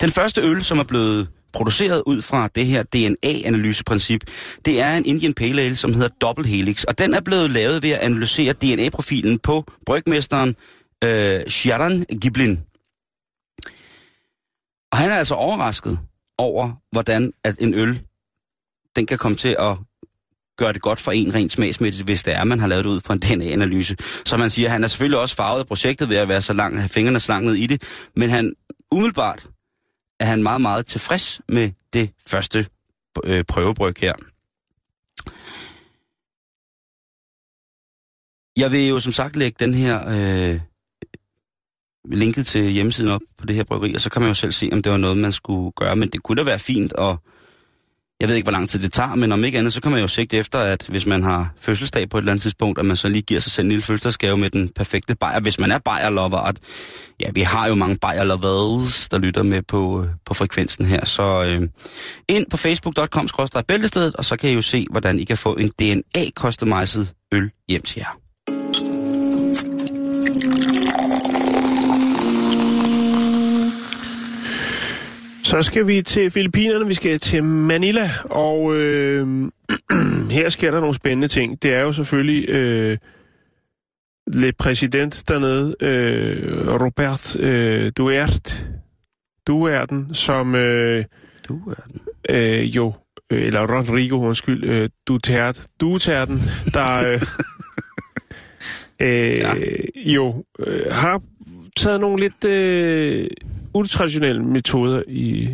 Den 0.00 0.10
første 0.10 0.40
øl, 0.40 0.64
som 0.64 0.78
er 0.78 0.84
blevet 0.84 1.28
produceret 1.52 2.02
ud 2.06 2.22
fra 2.22 2.48
det 2.54 2.66
her 2.66 2.82
DNA-analyseprincip, 2.82 4.20
det 4.64 4.80
er 4.80 4.96
en 4.96 5.06
Indian 5.06 5.34
Pale 5.34 5.62
Ale, 5.62 5.76
som 5.76 5.94
hedder 5.94 6.08
Double 6.20 6.46
Helix, 6.46 6.84
og 6.84 6.98
den 6.98 7.14
er 7.14 7.20
blevet 7.20 7.50
lavet 7.50 7.82
ved 7.82 7.90
at 7.90 7.98
analysere 7.98 8.52
DNA-profilen 8.52 9.38
på 9.38 9.64
brygmesteren 9.86 10.56
øh, 11.04 11.40
Sharon 11.48 12.04
Giblin. 12.20 12.60
Og 14.94 14.98
han 14.98 15.10
er 15.10 15.16
altså 15.16 15.34
overrasket 15.34 15.98
over, 16.38 16.72
hvordan 16.92 17.32
at 17.44 17.58
en 17.58 17.74
øl, 17.74 18.02
den 18.96 19.06
kan 19.06 19.18
komme 19.18 19.36
til 19.36 19.56
at 19.58 19.76
gøre 20.56 20.72
det 20.72 20.82
godt 20.82 21.00
for 21.00 21.12
en 21.12 21.34
rent 21.34 21.52
smagsmæssigt, 21.52 22.08
hvis 22.08 22.22
det 22.22 22.36
er, 22.36 22.44
man 22.44 22.60
har 22.60 22.66
lavet 22.66 22.84
det 22.84 22.90
ud 22.90 23.00
fra 23.00 23.14
en 23.14 23.20
DNA-analyse. 23.20 23.96
Så 24.24 24.36
man 24.36 24.50
siger, 24.50 24.68
han 24.68 24.84
er 24.84 24.88
selvfølgelig 24.88 25.18
også 25.18 25.36
farvet 25.36 25.60
af 25.60 25.66
projektet 25.66 26.08
ved 26.08 26.16
at 26.16 26.28
være 26.28 26.42
så 26.42 26.52
lang, 26.52 26.78
have 26.78 26.88
fingrene 26.88 27.20
slanget 27.20 27.58
i 27.58 27.66
det, 27.66 27.82
men 28.16 28.30
han 28.30 28.54
umiddelbart 28.90 29.48
er 30.20 30.24
han 30.24 30.42
meget, 30.42 30.60
meget 30.60 30.86
tilfreds 30.86 31.40
med 31.48 31.70
det 31.92 32.10
første 32.26 32.66
øh, 33.24 33.44
prøvebryg 33.44 33.94
her. 34.00 34.14
Jeg 38.56 38.72
vil 38.72 38.88
jo 38.88 39.00
som 39.00 39.12
sagt 39.12 39.36
lægge 39.36 39.56
den 39.60 39.74
her 39.74 40.08
øh, 40.08 40.60
linket 42.10 42.46
til 42.46 42.70
hjemmesiden 42.70 43.10
op 43.10 43.20
på 43.38 43.46
det 43.46 43.56
her 43.56 43.64
bryggeri, 43.64 43.94
og 43.94 44.00
så 44.00 44.10
kan 44.10 44.22
man 44.22 44.30
jo 44.30 44.34
selv 44.34 44.52
se, 44.52 44.68
om 44.72 44.82
det 44.82 44.92
var 44.92 44.98
noget, 44.98 45.16
man 45.16 45.32
skulle 45.32 45.72
gøre. 45.72 45.96
Men 45.96 46.08
det 46.08 46.22
kunne 46.22 46.36
da 46.36 46.42
være 46.42 46.58
fint, 46.58 46.92
og 46.92 47.22
jeg 48.20 48.28
ved 48.28 48.36
ikke, 48.36 48.44
hvor 48.44 48.52
lang 48.52 48.68
tid 48.68 48.78
det 48.78 48.92
tager, 48.92 49.14
men 49.14 49.32
om 49.32 49.44
ikke 49.44 49.58
andet, 49.58 49.72
så 49.72 49.80
kan 49.80 49.90
man 49.90 50.00
jo 50.00 50.08
sigte 50.08 50.36
efter, 50.36 50.58
at 50.58 50.86
hvis 50.88 51.06
man 51.06 51.22
har 51.22 51.52
fødselsdag 51.60 52.08
på 52.08 52.18
et 52.18 52.22
eller 52.22 52.32
andet 52.32 52.42
tidspunkt, 52.42 52.78
at 52.78 52.84
man 52.84 52.96
så 52.96 53.08
lige 53.08 53.22
giver 53.22 53.40
sig 53.40 53.52
selv 53.52 53.64
en 53.64 53.68
lille 53.68 53.82
fødselsdagsgave 53.82 54.36
med 54.36 54.50
den 54.50 54.68
perfekte 54.68 55.16
bajer. 55.16 55.40
Hvis 55.40 55.60
man 55.60 55.70
er 55.72 55.78
bajerlover, 55.78 56.38
at 56.38 56.56
ja, 57.20 57.30
vi 57.34 57.40
har 57.40 57.68
jo 57.68 57.74
mange 57.74 57.96
bajerlovers, 57.96 59.08
der 59.08 59.18
lytter 59.18 59.42
med 59.42 59.62
på, 59.62 60.02
øh, 60.02 60.08
på 60.24 60.34
frekvensen 60.34 60.84
her. 60.84 61.04
Så 61.04 61.44
øh, 61.44 61.68
ind 62.28 62.46
på 62.50 62.56
facebook.com 62.56 63.28
bæltestedet, 63.68 64.16
og 64.16 64.24
så 64.24 64.36
kan 64.36 64.50
I 64.50 64.52
jo 64.52 64.62
se, 64.62 64.86
hvordan 64.90 65.18
I 65.18 65.24
kan 65.24 65.38
få 65.38 65.54
en 65.54 65.70
DNA-customized 65.82 67.06
øl 67.32 67.50
hjem 67.68 67.82
til 67.82 67.98
jer. 67.98 68.23
Så 75.44 75.62
skal 75.62 75.86
vi 75.86 76.02
til 76.02 76.30
Filippinerne, 76.30 76.86
vi 76.86 76.94
skal 76.94 77.20
til 77.20 77.44
Manila, 77.44 78.10
og 78.24 78.76
øh, 78.76 79.50
her 80.30 80.48
sker 80.48 80.70
der 80.70 80.80
nogle 80.80 80.94
spændende 80.94 81.28
ting. 81.28 81.62
Det 81.62 81.74
er 81.74 81.80
jo 81.80 81.92
selvfølgelig 81.92 82.48
øh, 82.48 82.98
le 84.26 84.52
præsident 84.52 85.24
dernede, 85.28 85.76
øh, 85.80 86.68
Robert 86.82 87.36
øh, 87.36 87.92
Duerte, 87.96 88.54
Duerten, 89.46 90.14
som 90.14 90.54
øh, 90.54 91.04
Duerten. 91.48 92.00
øh, 92.28 92.76
jo, 92.76 92.92
øh, 93.30 93.42
eller 93.42 93.76
Rodrigo, 93.76 94.20
undskyld, 94.20 94.64
øh, 94.64 94.88
Duterte, 95.06 95.62
Duterten, 95.80 96.40
der 96.74 97.08
øh, 97.08 97.22
øh, 99.08 99.38
ja. 99.38 99.54
jo 99.96 100.44
øh, 100.58 100.92
har 100.92 101.22
taget 101.76 102.00
nogle 102.00 102.20
lidt 102.20 102.44
øh, 102.44 103.28
utraditionelle 103.74 104.44
metoder 104.44 105.02
i 105.08 105.48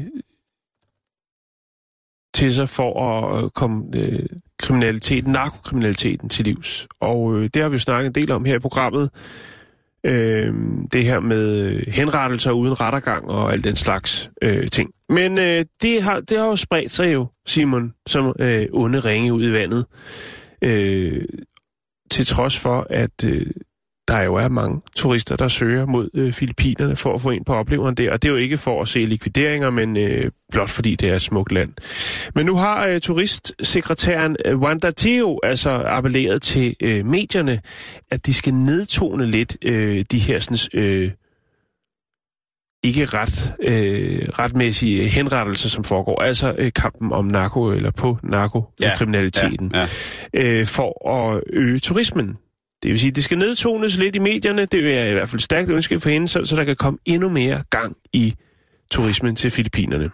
til 2.35 2.55
sig 2.55 2.69
for 2.69 3.05
at 3.05 3.45
øh, 3.45 3.51
komme 3.51 3.85
øh, 3.95 4.27
kriminaliteten, 4.59 5.33
narkokriminaliteten 5.33 6.29
til 6.29 6.45
livs. 6.45 6.89
Og 7.01 7.37
øh, 7.37 7.51
det 7.55 7.63
har 7.63 7.69
vi 7.69 7.75
jo 7.75 7.79
snakket 7.79 8.07
en 8.07 8.15
del 8.15 8.31
om 8.31 8.45
her 8.45 8.57
i 8.57 8.59
programmet. 8.59 9.11
Øh, 10.05 10.55
det 10.93 11.05
her 11.05 11.21
med 11.21 11.81
henrettelser 11.87 12.51
uden 12.51 12.81
rettergang 12.81 13.31
og 13.31 13.53
alt 13.53 13.65
den 13.65 13.77
slags 13.77 14.31
øh, 14.43 14.69
ting. 14.69 14.91
Men 15.09 15.39
øh, 15.39 15.65
det, 15.83 16.03
har, 16.03 16.21
det 16.21 16.39
har 16.39 16.47
jo 16.47 16.57
spredt 16.57 16.93
sig 16.93 17.13
jo, 17.13 17.27
Simon, 17.47 17.95
som 18.07 18.35
øh, 18.39 18.67
onde 18.73 19.01
ringe 19.01 19.33
ud 19.33 19.45
i 19.45 19.53
vandet. 19.53 19.87
Øh, 20.63 21.25
til 22.11 22.27
trods 22.27 22.59
for, 22.59 22.87
at 22.91 23.25
øh, 23.25 23.47
der 24.11 24.23
jo 24.23 24.35
er 24.35 24.49
mange 24.49 24.81
turister, 24.95 25.37
der 25.37 25.49
søger 25.49 25.87
mod 25.87 26.11
øh, 26.15 26.33
Filippinerne 26.33 26.97
for 26.97 27.15
at 27.15 27.21
få 27.21 27.31
ind 27.31 27.45
på 27.45 27.55
opleveren 27.55 27.95
der. 27.95 28.13
Og 28.13 28.23
det 28.23 28.29
er 28.29 28.33
jo 28.33 28.39
ikke 28.39 28.57
for 28.57 28.83
at 28.83 28.89
se 28.89 28.99
likvideringer, 28.99 29.71
men 29.71 29.97
øh, 29.97 30.31
blot 30.53 30.71
fordi 30.71 30.95
det 30.95 31.09
er 31.09 31.15
et 31.15 31.23
smukt 31.23 31.53
land. 31.53 31.73
Men 32.35 32.47
nu 32.47 32.57
har 32.57 32.87
øh, 32.87 33.01
turistsekretæren 33.01 34.37
øh, 34.45 34.59
Wanda 34.59 34.91
Theo 34.97 35.41
altså 35.43 35.71
appelleret 35.71 36.43
til 36.43 36.77
øh, 36.83 37.07
medierne, 37.07 37.61
at 38.11 38.27
de 38.27 38.35
skal 38.35 38.55
nedtone 38.55 39.27
lidt 39.27 39.57
øh, 39.63 40.05
de 40.11 40.19
her 40.19 40.41
sådan, 40.41 40.81
øh, 40.81 41.11
ikke 42.85 43.05
ret, 43.05 43.55
øh, 43.63 44.29
retmæssige 44.29 45.09
henrettelser, 45.09 45.69
som 45.69 45.85
foregår. 45.85 46.23
Altså 46.23 46.55
øh, 46.59 46.73
kampen 46.73 47.13
om 47.13 47.25
narko 47.25 47.71
eller 47.71 47.91
på 47.91 48.19
narkokriminaliteten. 48.23 49.71
Ja, 49.75 49.79
ja, 49.79 49.87
ja. 50.35 50.61
Øh, 50.61 50.67
for 50.67 51.11
at 51.11 51.43
øge 51.53 51.79
turismen 51.79 52.37
det 52.83 52.91
vil 52.91 53.01
sige, 53.01 53.11
det 53.11 53.25
skal 53.25 53.39
nedtones 53.39 53.99
lidt 53.99 54.17
i 54.17 54.19
medierne. 54.19 54.65
Det 54.65 54.99
er 54.99 55.05
i 55.05 55.13
hvert 55.13 55.29
fald 55.29 55.41
stærkt 55.41 55.71
ønske 55.71 56.01
for 56.01 56.09
hende, 56.09 56.29
så, 56.29 56.45
så 56.45 56.57
der 56.57 56.65
kan 56.65 56.77
komme 56.77 56.99
endnu 57.05 57.29
mere 57.29 57.63
gang 57.71 57.97
i 58.13 58.35
turismen 58.91 59.37
til 59.37 59.51
Filippinerne. 59.51 60.11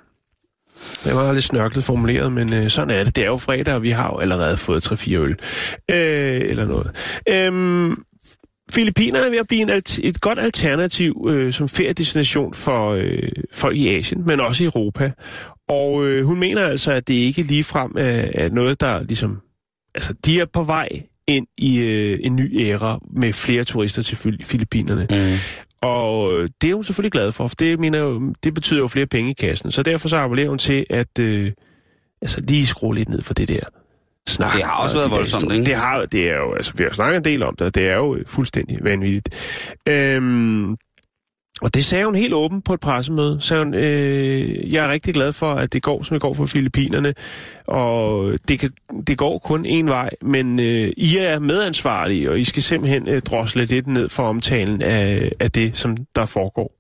Det 1.05 1.15
var 1.15 1.33
lidt 1.33 1.45
snørklet 1.45 1.85
formuleret, 1.85 2.33
men 2.33 2.55
øh, 2.55 2.71
sådan 2.71 2.91
er 2.91 3.05
det. 3.05 3.17
Det 3.17 3.23
er 3.23 3.27
jo 3.27 3.37
fredag, 3.37 3.75
og 3.75 3.83
vi 3.83 3.91
har 3.91 4.07
jo 4.09 4.19
allerede 4.19 4.57
fået 4.57 4.93
3-4 4.93 5.15
øl. 5.15 5.37
Øh, 5.91 6.51
eller 6.51 6.65
noget. 6.65 6.91
Øhm, 7.29 7.97
Filippinerne 8.71 9.27
er 9.27 9.31
ved 9.31 9.39
at 9.39 9.49
blive 9.49 9.63
en 9.63 9.71
alt- 9.71 9.99
et 10.03 10.21
godt 10.21 10.39
alternativ 10.39 11.27
øh, 11.31 11.53
som 11.53 11.69
feriedestination 11.69 12.55
for 12.55 12.91
øh, 12.91 13.29
folk 13.53 13.77
i 13.77 13.89
Asien, 13.89 14.23
men 14.27 14.41
også 14.41 14.63
i 14.63 14.67
Europa. 14.67 15.13
Og 15.69 16.07
øh, 16.07 16.25
hun 16.25 16.39
mener 16.39 16.67
altså, 16.67 16.93
at 16.93 17.09
det 17.09 17.15
ikke 17.15 17.43
ligefrem 17.43 17.93
er, 17.99 18.29
er 18.35 18.49
noget, 18.49 18.81
der 18.81 19.03
ligesom... 19.03 19.41
Altså, 19.95 20.15
de 20.25 20.41
er 20.41 20.47
på 20.53 20.63
vej 20.65 20.89
ind 21.29 21.47
i 21.59 21.79
øh, 21.79 22.19
en 22.23 22.37
ny 22.37 22.61
æra 22.61 22.99
med 23.11 23.33
flere 23.33 23.65
turister 23.65 24.03
til 24.03 24.17
Filippinerne. 24.43 25.07
Mm. 25.11 25.39
Og 25.81 26.33
det 26.63 26.71
er 26.71 26.75
hun 26.75 26.85
selvfølgelig 26.85 27.13
glad 27.13 27.33
for, 27.33 27.47
for 27.47 27.57
det, 27.57 27.81
mener 27.81 27.99
jo, 27.99 28.35
det 28.45 28.55
betyder 28.55 28.81
jo 28.81 28.87
flere 28.87 29.07
penge 29.07 29.31
i 29.31 29.35
kassen. 29.35 29.71
Så 29.71 29.83
derfor 29.83 30.09
så 30.09 30.17
appellerer 30.17 30.49
hun 30.49 30.59
til 30.59 30.87
at 30.91 31.19
øh, 31.19 31.53
altså 32.23 32.41
lige 32.49 32.67
skrue 32.67 32.95
lidt 32.95 33.09
ned 33.09 33.23
for 33.23 33.35
det 33.35 33.49
der 33.49 33.61
snak. 34.29 34.53
Det 34.53 34.63
har 34.65 34.83
også 34.83 34.97
været 34.97 35.11
voldsomt, 35.11 35.53
ikke? 35.53 35.65
Det, 35.65 35.75
har, 35.75 36.05
det 36.05 36.31
er 36.31 36.37
jo, 36.37 36.55
altså 36.55 36.73
vi 36.77 36.85
har 36.85 36.91
snakket 36.91 37.17
en 37.17 37.25
del 37.25 37.43
om 37.43 37.57
det, 37.57 37.67
og 37.67 37.75
det 37.75 37.89
er 37.89 37.97
jo 37.97 38.19
fuldstændig 38.27 38.79
vanvittigt. 38.83 39.29
Øhm, 39.89 40.77
og 41.63 41.75
det 41.75 41.85
sagde 41.85 42.05
hun 42.05 42.15
helt 42.15 42.35
åbent 42.35 42.65
på 42.65 42.75
et 42.75 42.81
pressemøde. 42.81 43.39
Så 43.41 43.59
hun, 43.59 43.75
øh, 43.75 44.73
jeg 44.73 44.85
er 44.85 44.93
rigtig 44.93 45.15
glad 45.15 45.33
for, 45.33 45.53
at 45.53 45.73
det 45.73 45.83
går, 45.83 46.03
som 46.03 46.15
det 46.15 46.21
går 46.21 46.35
for 46.35 46.47
Filippinerne. 46.47 47.15
Og 47.67 48.33
det, 48.49 48.59
kan, 48.59 48.71
det 49.07 49.19
går 49.19 49.39
kun 49.39 49.67
en 49.67 49.89
vej, 49.89 50.11
men 50.23 50.61
øh, 50.61 50.93
I 50.97 51.17
er 51.17 51.39
medansvarlige, 51.39 52.31
og 52.31 52.41
I 52.41 52.45
skal 52.45 52.63
simpelthen 52.63 53.09
øh, 53.09 53.23
drosle 53.23 53.65
lidt 53.65 53.87
ned 53.87 54.09
for 54.09 54.23
omtalen 54.23 54.83
af, 54.83 55.33
af 55.41 55.53
det, 55.53 55.77
som 55.77 55.97
der 56.17 56.25
foregår. 56.25 56.73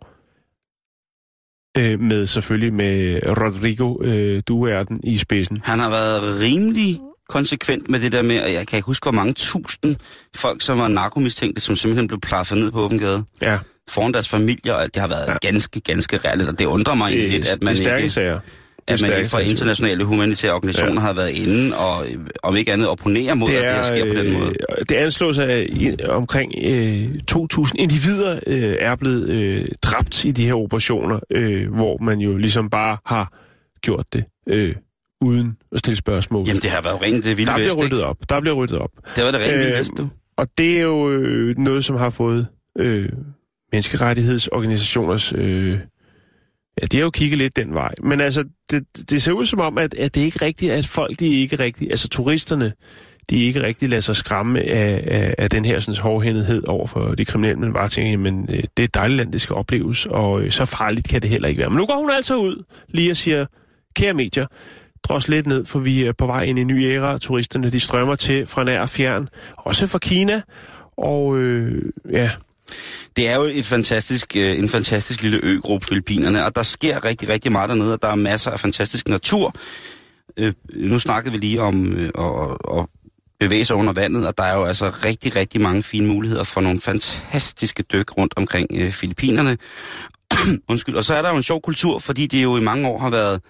Øh, 1.79 2.01
med 2.01 2.27
selvfølgelig 2.27 2.75
med 2.75 3.21
Rodrigo 3.27 4.03
øh, 4.03 4.43
Duerten 4.49 5.01
i 5.05 5.19
spidsen. 5.19 5.61
Han 5.65 5.79
har 5.79 5.91
været 5.91 6.41
rimelig 6.43 7.01
konsekvent 7.29 7.89
med 7.89 8.01
det 8.01 8.13
der 8.13 8.23
med, 8.23 8.43
og 8.43 8.53
jeg 8.53 8.67
kan 8.67 8.77
ikke 8.77 8.87
huske, 8.87 9.05
hvor 9.05 9.13
mange 9.13 9.33
tusind 9.33 9.97
folk, 10.37 10.63
som 10.63 10.79
var 10.79 10.89
narkomistænkte, 10.89 11.63
som 11.63 11.77
simpelthen 11.77 12.09
blev 12.09 12.21
plaffet 12.21 12.59
ned 12.59 12.71
på 12.71 12.81
åben 12.81 12.99
gade. 12.99 13.25
Ja 13.43 13.59
foran 13.91 14.13
deres 14.13 14.29
familier, 14.29 14.73
og 14.73 14.95
det 14.95 15.01
har 15.01 15.09
været 15.09 15.27
ja. 15.29 15.49
ganske, 15.49 15.81
ganske 15.81 16.17
reelt, 16.17 16.49
og 16.49 16.59
det 16.59 16.65
undrer 16.65 16.95
mig 16.95 17.07
egentlig 17.13 17.31
lidt, 17.31 17.49
at 17.49 17.63
man 17.63 17.77
det 17.77 17.97
ikke... 17.97 18.11
sager. 18.11 18.35
at 18.35 18.41
man 18.89 18.99
stærkt 18.99 19.31
fra 19.31 19.39
internationale 19.39 20.05
humanitære 20.05 20.53
organisationer 20.53 21.01
ja. 21.01 21.07
har 21.07 21.13
været 21.13 21.31
inde 21.31 21.77
og, 21.77 22.07
om 22.43 22.57
ikke 22.57 22.73
andet, 22.73 22.89
opponerer 22.89 23.35
mod, 23.35 23.49
det 23.49 23.67
er, 23.67 23.73
at 23.73 23.87
det 23.87 23.95
her 23.95 24.03
sker 24.03 24.15
på 24.15 24.21
den 24.21 24.33
måde. 24.33 24.55
Øh, 24.79 24.85
det 24.89 24.95
anslås, 24.95 25.39
at 25.39 25.69
omkring 26.09 26.53
øh, 26.63 27.11
2.000 27.33 27.73
individer 27.79 28.41
øh, 28.47 28.77
er 28.81 28.97
blevet 28.97 29.29
øh, 29.29 29.69
dræbt 29.83 30.25
i 30.25 30.31
de 30.31 30.47
her 30.47 30.55
operationer, 30.55 31.21
øh, 31.31 31.75
hvor 31.75 31.99
man 32.03 32.19
jo 32.19 32.37
ligesom 32.37 32.71
bare 32.71 32.97
har 33.07 33.33
gjort 33.83 34.05
det 34.13 34.25
øh, 34.49 34.75
uden 35.21 35.57
at 35.73 35.79
stille 35.79 35.97
spørgsmål. 35.97 36.47
Jamen, 36.47 36.63
det 36.63 36.71
har 36.71 36.83
været 36.83 37.03
rent 37.03 37.25
det 37.25 37.39
vilde 37.39 37.51
der 37.51 37.57
bliver 37.57 37.75
ryddet 37.75 37.93
ikke? 37.93 38.05
op. 38.05 38.17
Der 38.29 38.41
bliver 38.41 38.55
ryddet 38.55 38.79
op. 38.79 38.91
Det 39.17 39.25
var 39.25 39.31
det 39.31 39.41
rent 39.41 39.53
vilde 39.53 39.73
Øh, 39.73 39.79
vest, 39.79 39.93
du. 39.99 40.09
Og 40.37 40.49
det 40.59 40.79
er 40.79 40.83
jo 40.83 41.11
øh, 41.11 41.59
noget, 41.59 41.85
som 41.85 41.97
har 41.97 42.11
fået 42.11 42.47
øh, 42.79 43.09
menneskerettighedsorganisationers... 43.77 45.33
Øh, 45.37 45.79
ja, 46.83 46.87
de 46.87 46.97
har 46.97 47.05
jo 47.05 47.11
kigget 47.11 47.39
lidt 47.39 47.57
den 47.57 47.75
vej. 47.75 47.95
Men 48.03 48.21
altså, 48.21 48.45
det, 48.71 48.85
det 49.11 49.23
ser 49.23 49.33
ud 49.33 49.47
som 49.47 49.61
om, 49.61 49.79
at, 49.79 49.95
at 49.95 50.15
det 50.15 50.21
er 50.21 50.25
ikke 50.25 50.45
rigtigt, 50.45 50.73
at 50.73 50.87
folk, 50.87 51.21
de 51.21 51.37
er 51.37 51.41
ikke 51.41 51.59
rigtigt... 51.59 51.91
Altså, 51.91 52.09
turisterne, 52.09 52.73
de 53.31 53.45
ikke 53.45 53.63
rigtig 53.63 53.89
lader 53.89 54.01
sig 54.01 54.17
skræmme 54.17 54.61
af, 54.63 55.05
af, 55.07 55.35
af 55.39 55.51
den 55.51 55.65
her 55.65 55.81
sådan, 55.81 56.01
hårdhændethed 56.01 56.65
over 56.67 56.87
for 56.87 57.15
de 57.15 57.25
kriminelle, 57.25 57.61
men 57.61 57.73
bare 57.73 57.89
tænker, 57.89 58.19
men 58.19 58.49
øh, 58.51 58.57
det 58.57 58.79
er 58.79 58.85
et 58.85 58.95
dejligt 58.95 59.17
land, 59.17 59.33
det 59.33 59.41
skal 59.41 59.57
opleves, 59.57 60.07
og 60.07 60.43
øh, 60.43 60.51
så 60.51 60.65
farligt 60.65 61.09
kan 61.09 61.23
det 61.23 61.31
heller 61.31 61.49
ikke 61.49 61.59
være. 61.59 61.71
Men 61.71 61.77
nu 61.77 61.87
går 61.87 61.97
hun 61.97 62.11
altså 62.11 62.37
ud 62.37 62.65
lige 62.89 63.11
og 63.11 63.17
siger, 63.17 63.47
kære 63.95 64.15
medier, 64.15 64.47
dros 65.03 65.29
lidt 65.29 65.47
ned, 65.47 65.67
for 65.67 65.79
vi 65.79 66.05
er 66.05 66.13
på 66.13 66.27
vej 66.27 66.43
ind 66.43 66.59
i 66.59 66.63
en 66.63 66.67
ny 66.67 66.85
æra. 66.85 67.19
Turisterne, 67.19 67.71
de 67.71 67.81
strømmer 67.81 68.15
til 68.15 68.47
fra 68.47 68.65
nær 68.65 68.81
og 68.81 68.89
fjern, 68.89 69.29
også 69.57 69.87
fra 69.87 69.99
Kina, 69.99 70.43
og 70.97 71.39
øh, 71.39 71.83
ja, 72.13 72.31
det 73.17 73.29
er 73.29 73.37
jo 73.37 73.43
et 73.43 73.67
fantastisk, 73.67 74.37
øh, 74.37 74.59
en 74.59 74.69
fantastisk 74.69 75.23
lille 75.23 75.41
øgruppe, 75.43 75.87
Filippinerne, 75.87 76.45
og 76.45 76.57
der 76.57 76.63
sker 76.63 77.05
rigtig, 77.05 77.29
rigtig 77.29 77.53
meget 77.53 77.69
dernede, 77.69 77.93
og 77.93 78.03
der 78.03 78.09
er 78.09 78.15
masser 78.15 78.51
af 78.51 78.61
fantastisk 78.61 79.09
natur. 79.09 79.55
Øh, 80.37 80.53
nu 80.75 80.99
snakkede 80.99 81.33
vi 81.33 81.39
lige 81.39 81.61
om 81.63 81.97
øh, 81.97 82.11
at, 82.19 82.79
at 82.79 82.87
bevæge 83.41 83.65
sig 83.65 83.77
under 83.77 83.93
vandet, 83.93 84.27
og 84.27 84.39
der 84.39 84.45
er 84.45 84.55
jo 84.55 84.65
altså 84.65 84.91
rigtig, 85.05 85.37
rigtig 85.37 85.61
mange 85.61 85.83
fine 85.83 86.07
muligheder 86.07 86.45
for 86.45 86.61
nogle 86.61 86.81
fantastiske 86.81 87.83
dyk 87.83 88.19
rundt 88.19 88.35
omkring 88.37 88.67
øh, 88.75 88.91
Filippinerne. 88.91 89.59
Undskyld. 90.71 90.95
Og 90.95 91.05
så 91.05 91.15
er 91.15 91.23
der 91.23 91.31
jo 91.31 91.37
en 91.37 91.43
sjov 91.43 91.61
kultur, 91.61 91.99
fordi 91.99 92.27
det 92.27 92.43
jo 92.43 92.57
i 92.57 92.61
mange 92.61 92.89
år 92.89 92.99
har 92.99 93.11
været, 93.11 93.41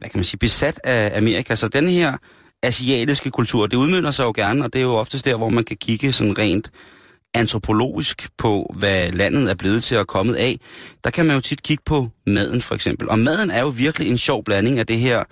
hvad 0.00 0.10
kan 0.10 0.18
man 0.18 0.24
sige, 0.24 0.38
besat 0.38 0.80
af 0.84 1.18
Amerika. 1.18 1.54
Så 1.54 1.68
den 1.68 1.88
her 1.88 2.16
asiatiske 2.62 3.30
kultur, 3.30 3.66
det 3.66 3.76
udmynder 3.76 4.10
sig 4.10 4.24
jo 4.24 4.32
gerne, 4.36 4.64
og 4.64 4.72
det 4.72 4.78
er 4.78 4.82
jo 4.82 4.94
oftest 4.94 5.24
der, 5.24 5.36
hvor 5.36 5.48
man 5.48 5.64
kan 5.64 5.76
kigge 5.76 6.12
sådan 6.12 6.38
rent 6.38 6.70
antropologisk 7.34 8.28
på, 8.38 8.74
hvad 8.78 9.12
landet 9.12 9.50
er 9.50 9.54
blevet 9.54 9.84
til 9.84 9.94
at 9.94 10.06
kommet 10.06 10.34
af, 10.34 10.60
der 11.04 11.10
kan 11.10 11.26
man 11.26 11.34
jo 11.34 11.40
tit 11.40 11.62
kigge 11.62 11.82
på 11.86 12.08
maden 12.26 12.62
for 12.62 12.74
eksempel. 12.74 13.08
Og 13.08 13.18
maden 13.18 13.50
er 13.50 13.60
jo 13.60 13.68
virkelig 13.68 14.08
en 14.10 14.18
sjov 14.18 14.44
blanding 14.44 14.78
af 14.78 14.86
det 14.86 14.98
her 14.98 15.24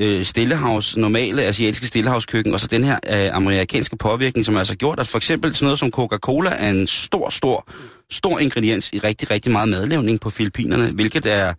øh, 0.00 0.24
stillehavs, 0.24 0.96
normale 0.96 1.42
asiatiske 1.42 1.86
stillehavskøkken, 1.86 2.54
og 2.54 2.60
så 2.60 2.66
den 2.66 2.84
her 2.84 2.94
øh, 2.94 3.36
amerikanske 3.36 3.96
påvirkning, 3.96 4.44
som 4.44 4.56
altså 4.56 4.76
gjort, 4.76 5.00
at 5.00 5.08
for 5.08 5.18
eksempel 5.18 5.54
sådan 5.54 5.66
noget 5.66 5.78
som 5.78 5.90
Coca-Cola 5.90 6.50
er 6.50 6.70
en 6.70 6.86
stor, 6.86 7.30
stor, 7.30 7.68
stor 8.10 8.38
ingrediens 8.38 8.90
i 8.92 8.98
rigtig, 8.98 9.30
rigtig 9.30 9.52
meget 9.52 9.68
madlavning 9.68 10.20
på 10.20 10.30
Filippinerne, 10.30 10.90
hvilket 10.90 11.26
er, 11.26 11.54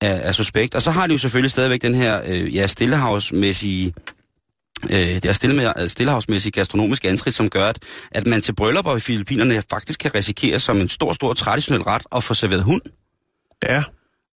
er, 0.00 0.14
er 0.14 0.32
suspekt. 0.32 0.74
Og 0.74 0.82
så 0.82 0.90
har 0.90 1.06
de 1.06 1.12
jo 1.12 1.18
selvfølgelig 1.18 1.50
stadigvæk 1.50 1.82
den 1.82 1.94
her 1.94 2.20
øh, 2.26 2.54
ja, 2.54 2.66
stillehavsmæssige 2.66 3.94
øh, 4.84 4.90
det 4.98 5.24
er 5.24 5.32
stille, 5.32 5.72
stillehavsmæssig 5.88 6.52
gastronomisk 6.52 7.04
antrit, 7.04 7.34
som 7.34 7.50
gør, 7.50 7.64
at, 7.64 7.78
at 8.10 8.26
man 8.26 8.42
til 8.42 8.54
bryllupper 8.54 8.96
i 8.96 9.00
Filippinerne 9.00 9.62
faktisk 9.70 10.00
kan 10.00 10.14
risikere 10.14 10.58
som 10.58 10.80
en 10.80 10.88
stor, 10.88 11.12
stor 11.12 11.34
traditionel 11.34 11.82
ret 11.82 12.02
at 12.16 12.24
få 12.24 12.34
serveret 12.34 12.62
hund. 12.62 12.80
ja, 13.68 13.82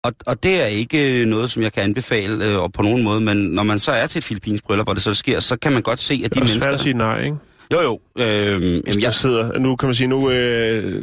Og, 0.05 0.13
og 0.27 0.43
det 0.43 0.63
er 0.63 0.67
ikke 0.67 1.21
øh, 1.21 1.27
noget, 1.27 1.51
som 1.51 1.63
jeg 1.63 1.73
kan 1.73 1.83
anbefale 1.83 2.45
øh, 2.45 2.59
og 2.63 2.73
på 2.73 2.83
nogen 2.83 3.05
måde, 3.05 3.21
men 3.21 3.37
når 3.37 3.63
man 3.63 3.79
så 3.79 3.93
er 3.93 4.07
til 4.07 4.19
et 4.19 4.25
filippinsk 4.25 4.65
bryllup, 4.65 4.89
og 4.89 4.95
det 4.95 5.03
så 5.03 5.15
sker, 5.15 5.41
så 5.41 5.57
kan 5.57 5.73
man 5.73 5.83
godt 5.83 6.01
se, 6.01 6.15
at 6.15 6.21
de 6.21 6.29
det 6.29 6.37
er 6.37 6.41
mennesker... 6.41 6.63
svært 6.63 6.75
at 6.75 6.81
sige 6.81 6.95
nej, 6.95 7.25
ikke? 7.25 7.37
Jo, 7.73 7.81
jo. 7.81 8.01
Øh, 8.19 8.61
Hvis 8.85 8.97
jeg, 8.99 9.15
sidder, 9.15 9.59
nu 9.59 9.77
kan 9.77 9.87
man 9.87 9.95
sige, 9.95 10.07
nu, 10.07 10.31
øh, 10.31 11.03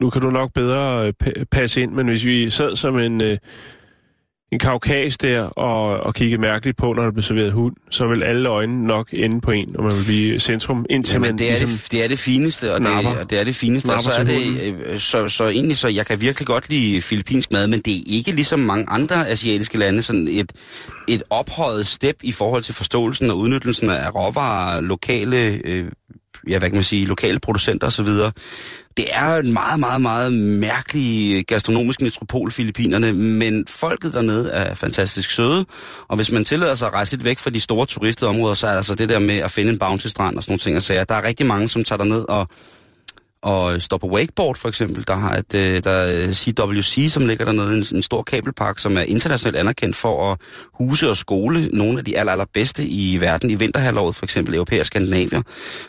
nu 0.00 0.10
kan 0.10 0.22
du 0.22 0.30
nok 0.30 0.52
bedre 0.54 1.06
øh, 1.06 1.12
pa- 1.24 1.44
passe 1.50 1.80
ind, 1.82 1.92
men 1.92 2.08
hvis 2.08 2.24
vi 2.24 2.50
sad 2.50 2.76
som 2.76 2.98
en, 2.98 3.22
øh, 3.22 3.38
en 4.52 4.58
kaukas 4.58 5.18
der 5.18 5.42
og, 5.42 6.00
og 6.00 6.14
kiggede 6.14 6.40
mærkeligt 6.40 6.76
på, 6.76 6.92
når 6.92 7.04
der 7.04 7.10
blev 7.10 7.22
serveret 7.22 7.52
hund, 7.52 7.76
så 7.90 8.06
vil 8.06 8.22
alle 8.22 8.48
øjne 8.48 8.86
nok 8.86 9.08
ende 9.12 9.40
på 9.40 9.50
en, 9.50 9.76
og 9.76 9.84
man 9.84 9.92
vil 9.92 10.04
blive 10.04 10.40
centrum, 10.40 10.86
indtil 10.90 11.20
man 11.20 11.28
Jamen, 11.28 11.38
det, 11.38 11.46
er 11.46 11.50
ligesom... 11.50 11.68
det, 11.68 11.92
det 11.92 12.04
er 12.04 12.08
det 12.08 12.18
fineste, 12.18 12.74
og 12.74 12.80
det, 12.80 12.90
napper. 12.90 13.20
og 13.20 13.30
det 13.30 13.40
er 13.40 13.44
det 13.44 13.56
fineste. 13.56 13.92
Og 13.92 14.02
så, 14.02 14.10
er 14.18 14.24
det, 14.24 14.62
øh, 14.62 14.98
så, 14.98 15.28
så 15.28 15.48
egentlig, 15.48 15.78
så 15.78 15.88
jeg 15.88 16.06
kan 16.06 16.20
virkelig 16.20 16.46
godt 16.46 16.68
lide 16.68 17.00
filippinsk 17.00 17.52
mad, 17.52 17.66
men 17.66 17.80
det 17.80 17.96
er 17.96 18.02
ikke 18.06 18.32
ligesom 18.32 18.58
mange 18.58 18.84
andre 18.88 19.28
asiatiske 19.28 19.78
lande, 19.78 20.02
sådan 20.02 20.28
et, 20.28 20.52
et 21.08 21.22
ophøjet 21.30 21.86
step 21.86 22.16
i 22.22 22.32
forhold 22.32 22.62
til 22.62 22.74
forståelsen 22.74 23.30
og 23.30 23.38
udnyttelsen 23.38 23.90
af 23.90 24.14
råvarer, 24.14 24.80
lokale, 24.80 25.60
øh, 25.64 25.84
ja, 26.48 26.58
hvad 26.58 26.68
kan 26.68 26.76
man 26.76 26.84
sige, 26.84 27.06
lokale 27.06 27.40
producenter 27.40 27.86
osv. 27.86 28.06
Det 28.96 29.06
er 29.12 29.36
en 29.36 29.52
meget, 29.52 29.80
meget, 29.80 30.00
meget 30.00 30.32
mærkelig 30.32 31.44
gastronomisk 31.46 32.00
metropol, 32.00 32.50
Filippinerne, 32.50 33.12
men 33.12 33.66
folket 33.68 34.12
dernede 34.12 34.50
er 34.50 34.74
fantastisk 34.74 35.30
søde, 35.30 35.64
og 36.08 36.16
hvis 36.16 36.30
man 36.30 36.44
tillader 36.44 36.74
sig 36.74 36.88
at 36.88 36.94
rejse 36.94 37.12
lidt 37.12 37.24
væk 37.24 37.38
fra 37.38 37.50
de 37.50 37.60
store 37.60 37.86
turistområder, 37.86 38.54
så 38.54 38.66
er 38.66 38.70
der 38.70 38.76
altså 38.76 38.94
det 38.94 39.08
der 39.08 39.18
med 39.18 39.38
at 39.38 39.50
finde 39.50 39.70
en 39.72 39.78
bounty-strand 39.78 40.36
og 40.36 40.42
sådan 40.42 40.52
nogle 40.52 40.60
ting 40.60 40.76
at 40.76 40.82
sager. 40.82 41.04
Der 41.04 41.14
er 41.14 41.22
rigtig 41.22 41.46
mange, 41.46 41.68
som 41.68 41.84
tager 41.84 41.96
derned 41.96 42.24
og, 42.28 42.48
og 43.46 43.82
står 43.82 43.98
på 43.98 44.08
wakeboard 44.08 44.56
for 44.56 44.68
eksempel. 44.68 45.04
Der 45.06 45.16
har 45.16 45.34
et, 45.34 45.54
øh, 45.54 45.84
der 45.84 45.90
er 45.90 46.32
CWC, 46.32 47.12
som 47.12 47.26
ligger 47.26 47.44
dernede, 47.44 47.76
en, 47.76 47.96
en 47.96 48.02
stor 48.02 48.22
kabelpark, 48.22 48.78
som 48.78 48.96
er 48.96 49.00
internationalt 49.00 49.56
anerkendt 49.56 49.96
for 49.96 50.32
at 50.32 50.38
huse 50.72 51.10
og 51.10 51.16
skole 51.16 51.68
nogle 51.72 51.98
af 51.98 52.04
de 52.04 52.18
aller, 52.18 52.32
allerbedste 52.32 52.86
i 52.86 53.18
verden 53.20 53.50
i 53.50 53.54
vinterhalvåret, 53.54 54.14
for 54.14 54.26
eksempel 54.26 54.54
europæer 54.54 54.80
og 54.80 54.86
skandinavier. 54.86 55.42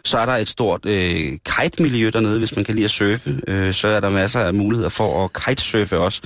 Så 0.05 0.17
er 0.17 0.25
der 0.25 0.33
et 0.33 0.49
stort 0.49 0.85
øh, 0.85 1.37
kite-miljø 1.45 2.09
dernede, 2.13 2.39
hvis 2.39 2.55
man 2.55 2.65
kan 2.65 2.75
lide 2.75 2.85
at 2.85 2.91
surfe. 2.91 3.41
Øh, 3.47 3.73
så 3.73 3.87
er 3.87 3.99
der 3.99 4.09
masser 4.09 4.39
af 4.39 4.53
muligheder 4.53 4.89
for 4.89 5.25
at 5.25 5.29
kitesurfe 5.33 5.97
også. 5.97 6.21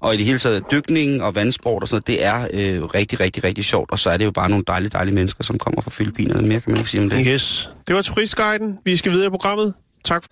Og 0.00 0.14
i 0.14 0.16
det 0.16 0.26
hele 0.26 0.38
taget, 0.38 0.62
dykning 0.70 1.22
og 1.22 1.34
vandsport 1.34 1.82
og 1.82 1.88
sådan 1.88 2.02
noget, 2.06 2.06
det 2.06 2.24
er 2.24 2.76
øh, 2.76 2.84
rigtig, 2.84 3.20
rigtig, 3.20 3.44
rigtig 3.44 3.64
sjovt. 3.64 3.90
Og 3.90 3.98
så 3.98 4.10
er 4.10 4.16
det 4.16 4.24
jo 4.24 4.30
bare 4.30 4.48
nogle 4.48 4.64
dejlige, 4.66 4.90
dejlige 4.90 5.14
mennesker, 5.14 5.44
som 5.44 5.58
kommer 5.58 5.82
fra 5.82 5.90
Filippinerne. 5.90 6.48
Mere 6.48 6.60
kan 6.60 6.72
man 6.72 6.78
ikke 6.78 6.90
sige 6.90 7.02
om 7.02 7.10
det. 7.10 7.26
Yes. 7.28 7.70
Det 7.88 7.96
var 7.96 8.02
Turistguiden. 8.02 8.78
Vi 8.84 8.96
skal 8.96 9.12
videre 9.12 9.26
i 9.26 9.30
programmet. 9.30 9.74
Tak. 10.04 10.24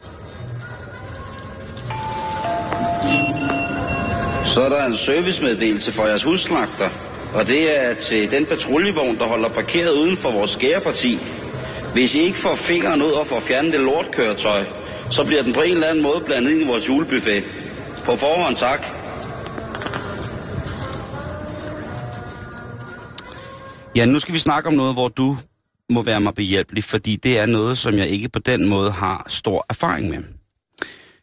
Så 4.44 4.60
er 4.60 4.68
der 4.68 4.86
en 4.86 4.96
servicemeddelelse 4.96 5.92
for 5.92 6.06
jeres 6.06 6.22
husslagter, 6.22 6.90
og 7.34 7.46
det 7.46 7.78
er 7.84 7.94
til 7.94 8.30
den 8.30 8.46
patruljevogn, 8.46 9.18
der 9.18 9.24
holder 9.24 9.48
parkeret 9.48 9.92
uden 9.92 10.16
for 10.16 10.30
vores 10.30 10.50
skæreparti. 10.50 11.18
Hvis 11.92 12.14
I 12.14 12.20
ikke 12.20 12.38
får 12.38 12.54
fingeren 12.54 13.02
ud 13.02 13.10
og 13.10 13.26
får 13.26 13.40
fjernet 13.40 13.72
det 13.72 13.80
lortkøretøj, 13.80 14.64
så 15.10 15.24
bliver 15.24 15.42
den 15.42 15.52
på 15.52 15.60
en 15.60 15.72
eller 15.72 15.86
anden 15.88 16.02
måde 16.02 16.22
blandet 16.26 16.50
ind 16.50 16.62
i 16.62 16.66
vores 16.66 16.88
julebuffet. 16.88 17.44
På 18.04 18.16
forhånd 18.16 18.56
tak. 18.56 18.86
Ja, 23.96 24.06
nu 24.06 24.18
skal 24.18 24.34
vi 24.34 24.38
snakke 24.38 24.68
om 24.68 24.74
noget, 24.74 24.94
hvor 24.94 25.08
du 25.08 25.36
må 25.92 26.02
være 26.02 26.20
mig 26.20 26.34
behjælpelig, 26.34 26.84
fordi 26.84 27.16
det 27.16 27.38
er 27.38 27.46
noget, 27.46 27.78
som 27.78 27.94
jeg 27.94 28.08
ikke 28.08 28.28
på 28.28 28.38
den 28.38 28.68
måde 28.68 28.90
har 28.90 29.26
stor 29.28 29.66
erfaring 29.70 30.08
med. 30.10 30.22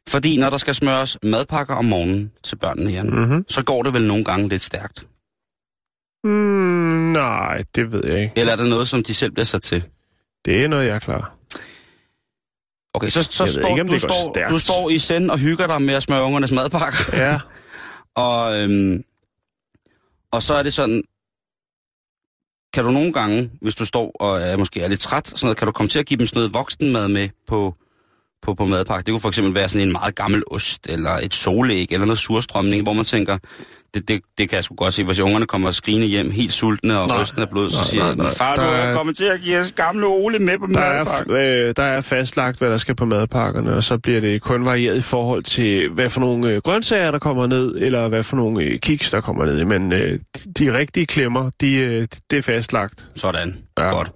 Fordi 0.10 0.38
når 0.40 0.50
der 0.50 0.58
skal 0.58 0.76
smøres 0.76 1.18
madpakker 1.24 1.76
om 1.76 1.86
morgenen 1.86 2.32
til 2.44 2.56
børnene, 2.56 2.92
Jan, 2.92 3.10
Mhm. 3.10 3.46
så 3.50 3.64
går 3.64 3.84
det 3.84 3.94
vel 3.94 4.08
nogle 4.08 4.24
gange 4.24 4.50
lidt 4.50 4.62
stærkt. 4.64 5.08
Mm, 6.24 7.12
nej, 7.12 7.64
det 7.76 7.92
ved 7.92 8.02
jeg 8.06 8.22
ikke. 8.22 8.34
Eller 8.36 8.52
er 8.54 8.58
det 8.58 8.70
noget, 8.70 8.88
som 8.88 9.04
de 9.04 9.14
selv 9.14 9.32
bliver 9.32 9.46
sat 9.46 9.62
til? 9.62 9.84
Det 10.46 10.64
er 10.64 10.68
noget, 10.68 10.86
jeg 10.88 10.96
er 10.96 11.00
klar. 11.00 11.36
Okay, 12.94 13.08
så, 13.08 13.24
så 13.24 13.44
Jeg 13.44 13.54
står, 13.54 13.78
ikke, 13.78 13.94
du, 13.94 14.00
står, 14.00 14.34
stærkt. 14.34 14.52
du 14.52 14.58
står 14.60 14.90
i 14.90 15.00
send 15.00 15.32
og 15.32 15.38
hygger 15.40 15.68
dig 15.68 15.82
med 15.82 15.94
at 15.94 16.04
smøre 16.04 16.24
ungernes 16.24 16.52
madpakker. 16.52 17.00
Ja. 17.14 17.40
Og, 18.16 18.60
øhm, 18.64 19.04
og 20.32 20.44
så 20.44 20.54
er 20.54 20.64
det 20.64 20.74
sådan, 20.74 21.04
kan 22.80 22.86
du 22.86 22.92
nogle 22.92 23.14
gange, 23.14 23.50
hvis 23.62 23.76
du 23.76 23.86
står 23.86 24.12
og 24.20 24.42
er 24.42 24.58
måske 24.58 24.82
er 24.82 24.88
lidt 24.88 25.00
træt, 25.00 25.28
sådan 25.28 25.46
noget, 25.46 25.58
kan 25.58 25.66
du 25.66 25.72
komme 25.72 25.90
til 25.90 26.00
at 26.00 26.06
give 26.06 26.18
dem 26.18 26.28
sådan 26.28 26.40
noget 26.40 26.54
voksenmad 26.54 27.08
med 27.08 27.30
på, 27.48 27.76
på, 28.42 28.54
på 28.54 28.66
madpakke. 28.66 29.06
Det 29.06 29.12
kunne 29.12 29.22
for 29.22 29.28
eksempel 29.30 29.56
være 29.56 29.70
sådan 29.70 29.88
en 29.88 29.92
meget 29.92 30.16
gammel 30.16 30.44
ost, 30.52 30.88
eller 30.90 31.12
et 31.12 31.34
solæg, 31.34 31.88
eller 31.92 32.06
noget 32.06 32.20
surstrømning, 32.20 32.84
hvor 32.84 32.94
man 32.94 33.06
tænker, 33.06 33.38
det, 33.94 34.08
det, 34.08 34.22
det 34.38 34.50
kan 34.50 34.56
jeg 34.56 34.64
sgu 34.64 34.76
godt 34.76 34.94
se, 34.94 35.04
hvis 35.04 35.20
ungerne 35.20 35.46
kommer 35.46 35.72
skrigende 35.72 36.08
hjem, 36.08 36.32
helt 36.32 36.54
sultne, 36.54 37.00
og 37.00 37.08
Nej. 37.08 37.22
rysten 37.22 37.42
er 37.42 37.46
blod, 37.46 37.70
så 37.70 37.78
Nej, 37.78 37.86
siger 37.86 38.06
nej, 38.06 38.16
nej. 38.16 38.32
far, 38.32 38.56
du 38.56 38.62
er 38.62 38.66
er- 38.66 38.94
kommet 38.94 39.18
til 39.18 39.24
at 39.24 39.42
give 39.42 39.58
os 39.60 39.72
gamle 39.72 40.06
Ole 40.08 40.40
med 40.40 40.60
på 40.60 40.68
Der 40.74 40.80
er, 40.80 41.04
madpakke. 41.04 41.34
øh, 41.34 41.74
der 41.78 41.84
er 41.84 42.02
fastlagt, 42.02 42.58
hvad 42.58 42.70
der 42.70 42.78
skal 42.78 42.96
på 42.96 43.06
madpakkerne, 43.06 43.74
og 43.74 43.84
så 43.84 43.98
bliver 43.98 44.22
det 44.22 44.42
kun 44.42 44.66
varieret 44.66 44.98
i 44.98 45.02
forhold 45.02 45.44
til, 45.44 45.90
hvad 45.90 46.10
for 46.10 46.20
nogle 46.20 46.50
øh, 46.50 46.62
grøntsager, 46.62 47.12
der 47.12 47.20
kommer 47.20 47.48
ned, 47.48 47.76
eller 47.78 48.08
hvad 48.08 48.24
for 48.24 48.36
nogle 48.38 48.64
øh, 48.64 48.80
kiks, 48.80 49.12
der 49.12 49.22
kommer 49.22 49.46
ned. 49.46 49.66
Men 49.66 49.94
øh, 49.94 50.20
de, 50.60 50.74
rigtige 50.78 51.06
klemmer, 51.06 51.50
de, 51.62 51.76
øh, 51.76 52.08
det 52.32 52.38
er 52.38 52.42
fastlagt. 52.42 53.06
Sådan. 53.16 53.58
Ja. 53.80 53.90
Godt. 53.90 54.12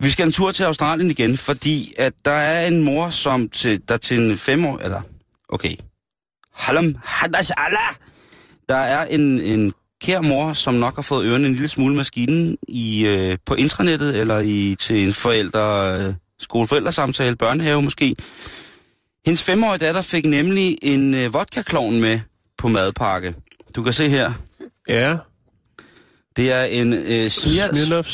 Vi 0.00 0.08
skal 0.10 0.26
en 0.26 0.32
tur 0.32 0.50
til 0.52 0.64
Australien 0.64 1.10
igen, 1.10 1.36
fordi 1.36 1.92
at 1.98 2.12
der 2.24 2.30
er 2.30 2.66
en 2.66 2.84
mor, 2.84 3.10
som 3.10 3.48
til, 3.48 3.80
der 3.88 3.96
til 3.96 4.30
en 4.30 4.36
fem 4.36 4.64
år... 4.66 4.78
Eller, 4.78 5.00
okay. 5.48 5.76
Halam 6.54 6.96
Hadas 7.04 7.50
Allah. 7.56 7.94
Der 8.68 8.76
er 8.76 9.04
en, 9.04 9.40
en 9.40 9.72
kær 10.04 10.20
mor, 10.20 10.52
som 10.52 10.74
nok 10.74 10.94
har 10.94 11.02
fået 11.02 11.26
ørerne 11.26 11.46
en 11.46 11.52
lille 11.52 11.68
smule 11.68 11.96
maskinen 11.96 12.56
i, 12.68 13.06
øh, 13.06 13.38
på 13.46 13.54
intranettet, 13.54 14.20
eller 14.20 14.38
i, 14.38 14.76
til 14.80 15.06
en 15.06 15.12
forældre, 15.12 15.96
øh, 16.00 16.14
skoleforældresamtale, 16.38 17.36
børnehave 17.36 17.82
måske. 17.82 18.16
Hendes 19.26 19.42
femårige 19.42 19.78
datter 19.78 20.02
fik 20.02 20.24
nemlig 20.26 20.78
en 20.82 21.14
øh, 21.14 21.34
vodka 21.34 21.62
med 21.80 22.20
på 22.58 22.68
madpakke. 22.68 23.34
Du 23.74 23.82
kan 23.82 23.92
se 23.92 24.08
her. 24.08 24.32
Ja. 24.88 25.16
Det 26.36 26.52
er 26.52 26.62
en 26.62 26.92
øh, 26.92 27.28
Smirnoff 27.30 27.76
Smirnoff 27.76 28.08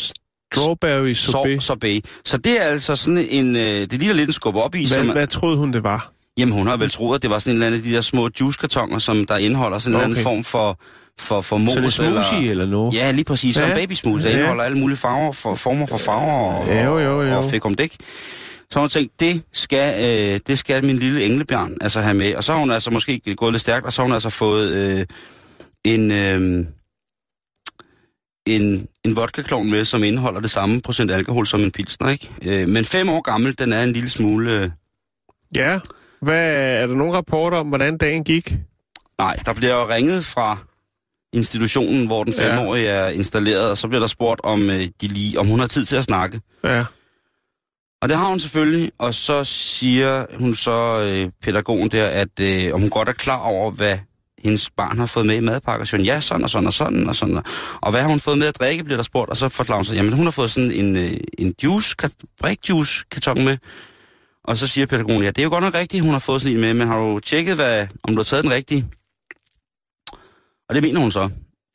Strawberry 0.53 1.13
sorbet. 1.13 1.63
sorbet. 1.63 2.05
Så 2.25 2.37
det 2.37 2.61
er 2.61 2.65
altså 2.65 2.97
sådan 2.97 3.19
en, 3.19 3.57
øh, 3.57 3.63
det 3.63 3.93
ligner 3.93 4.15
lidt 4.15 4.29
en 4.29 4.33
skub 4.33 4.57
op 4.57 4.75
i. 4.75 4.79
Hvad, 4.79 4.99
Som, 4.99 5.11
hvad 5.11 5.27
troede 5.27 5.57
hun, 5.57 5.73
det 5.73 5.83
var? 5.83 6.14
Jamen 6.39 6.55
hun 6.55 6.67
har 6.67 6.77
vel 6.77 6.91
troet, 6.91 7.15
at 7.17 7.23
det 7.23 7.31
var 7.31 7.39
sådan 7.39 7.51
en 7.51 7.55
eller 7.57 7.67
anden 7.67 7.81
af 7.81 7.85
de 7.85 7.95
der 7.95 8.01
små 8.01 8.31
juicekartoner, 8.41 8.99
som 8.99 9.27
der 9.27 9.37
indeholder 9.37 9.79
sådan 9.79 9.93
en 9.93 9.97
Okay. 9.97 10.05
eller 10.05 10.11
anden 10.19 10.23
form 10.23 10.45
for, 10.45 10.79
for, 11.21 11.41
for 11.41 11.57
mos. 11.59 11.75
Så 11.75 11.81
det 11.81 11.87
er 12.17 12.23
smoothie 12.23 12.51
eller 12.51 12.67
noget? 12.67 12.95
Ja, 12.95 13.11
lige 13.11 13.25
præcis. 13.25 13.57
Som 13.57 13.63
Ja. 13.65 13.69
ja. 13.69 13.75
baby 13.75 13.93
smoothie. 13.93 14.25
Der 14.25 14.31
Ja. 14.31 14.37
indeholder 14.37 14.65
alle 14.65 14.79
mulige 14.79 14.97
farver, 14.97 15.33
for, 15.33 15.55
former 15.55 15.87
for 15.87 15.97
farver 15.97 16.55
og, 16.55 16.69
Jo, 16.85 16.99
jo, 16.99 17.23
jo. 17.23 17.37
og 17.37 17.45
fik 17.51 17.65
om 17.65 17.75
dæk. 17.75 17.93
Så 18.71 18.79
har 18.79 18.81
hun 18.81 18.89
tænkt, 18.89 19.21
det 19.21 19.43
skal, 19.53 19.95
øh, 20.35 20.41
det 20.47 20.59
skal 20.59 20.85
min 20.85 20.99
lille 20.99 21.25
englebjørn 21.25 21.77
altså 21.81 22.01
have 22.01 22.15
med. 22.15 22.35
Og 22.35 22.45
så 22.45 22.53
har 22.53 22.61
hun 22.61 22.71
altså 22.71 22.91
måske 22.91 23.21
gået 23.37 23.53
lidt 23.53 23.61
stærkt, 23.61 23.87
og 23.87 23.93
så 23.93 24.03
har 24.03 24.07
hun 24.07 24.15
altså 24.15 24.31
fået 24.31 24.71
øh, 24.71 25.07
en, 25.85 26.11
øh, 26.11 26.67
en, 28.47 28.87
en 29.05 29.17
vodka 29.17 29.59
med, 29.63 29.85
som 29.85 30.05
indeholder 30.05 30.41
det 30.41 30.51
samme 30.51 30.81
procent 30.81 31.11
alkohol 31.11 31.47
som 31.47 31.61
en 31.61 31.71
pilsner, 31.71 32.09
ikke? 32.09 32.31
Øh, 32.45 32.69
men 32.69 32.85
fem 32.85 33.09
år 33.09 33.21
gammel, 33.21 33.59
den 33.59 33.73
er 33.73 33.83
en 33.83 33.93
lille 33.93 34.11
smule... 34.11 34.51
Øh, 34.61 34.71
Ja. 35.55 35.79
Hvad, 36.25 36.55
er 36.83 36.87
der 36.87 36.95
nogen 36.95 37.15
rapporter 37.15 37.59
om, 37.59 37.69
hvordan 37.69 37.99
dagen 37.99 38.25
gik? 38.25 38.57
nej, 39.19 39.37
der 39.47 39.53
bliver 39.53 39.75
jo 39.75 39.89
ringet 39.89 40.25
fra 40.25 40.59
institutionen, 41.33 42.07
hvor 42.07 42.25
den 42.25 42.35
Ja. 42.39 42.53
femårige 42.57 42.87
er 42.87 43.09
installeret, 43.09 43.71
og 43.71 43.79
så 43.79 43.89
bliver 43.89 44.01
der 44.01 44.07
spurgt, 44.07 44.41
om, 44.45 44.71
øh, 44.71 44.89
de 45.01 45.09
lige, 45.09 45.41
om 45.41 45.47
hun 45.47 45.61
har 45.61 45.67
tid 45.67 45.85
til 45.85 45.97
at 45.97 46.05
snakke. 46.05 46.41
Ja. 46.65 46.85
Og 48.03 48.09
det 48.09 48.17
har 48.17 48.29
hun 48.29 48.39
selvfølgelig, 48.39 48.93
og 48.99 49.15
så 49.15 49.45
siger 49.45 50.27
hun 50.39 50.55
så, 50.55 51.05
øh, 51.07 51.31
pædagogen 51.43 51.89
der, 51.89 52.07
at 52.07 52.41
øh, 52.41 52.75
om 52.75 52.81
hun 52.81 52.91
godt 52.91 53.09
er 53.09 53.13
klar 53.13 53.41
over, 53.41 53.71
hvad 53.71 53.99
hendes 54.45 54.71
barn 54.71 54.99
har 54.99 55.07
fået 55.07 55.27
med 55.27 55.37
i 55.37 55.41
madpakker. 55.41 55.87
Så 55.87 55.97
hun, 55.97 56.07
ja, 56.07 56.21
sådan 56.21 56.43
og 56.45 56.51
sådan 56.51 56.67
og 56.67 56.73
sådan 56.73 57.09
og 57.09 57.17
sådan. 57.17 57.43
Og 57.81 57.91
hvad 57.91 58.01
har 58.01 58.09
hun 58.09 58.21
fået 58.21 58.39
med 58.39 58.47
at 58.47 58.61
drikke, 58.61 58.85
bliver 58.85 58.97
der 58.97 59.05
spurgt. 59.05 59.31
Og 59.31 59.37
så 59.37 59.49
forklarer 59.49 59.79
hun 59.79 59.85
sig, 59.85 59.97
jamen 59.97 60.13
hun 60.13 60.25
har 60.25 60.31
fået 60.31 60.51
sådan 60.51 60.73
en, 60.73 60.97
øh, 60.97 61.13
en 61.39 61.55
juice, 61.63 61.97
brik-juice 62.45 63.05
karton 63.11 63.45
med. 63.45 63.57
Og 64.45 64.59
så 64.59 64.67
siger 64.67 64.87
pædagogen, 64.87 65.23
ja, 65.23 65.29
det 65.29 65.39
er 65.39 65.43
jo 65.43 65.51
godt 65.51 65.65
nok 65.65 65.75
rigtigt, 65.75 66.03
hun 66.03 66.13
har 66.13 66.19
fået 66.19 66.43
sådan 66.43 66.57
en 66.57 66.61
med, 66.61 66.75
men 66.75 66.87
har 66.87 66.99
du 66.99 67.19
tjekket, 67.19 67.55
hvad, 67.55 67.87
om 68.03 68.15
du 68.15 68.19
har 68.19 68.25
taget 68.25 68.45
den 68.45 68.53
rigtige? 68.53 68.87
Og 70.69 70.75
det 70.75 70.83
mener 70.83 71.01
hun 71.01 71.13
så. 71.13 71.31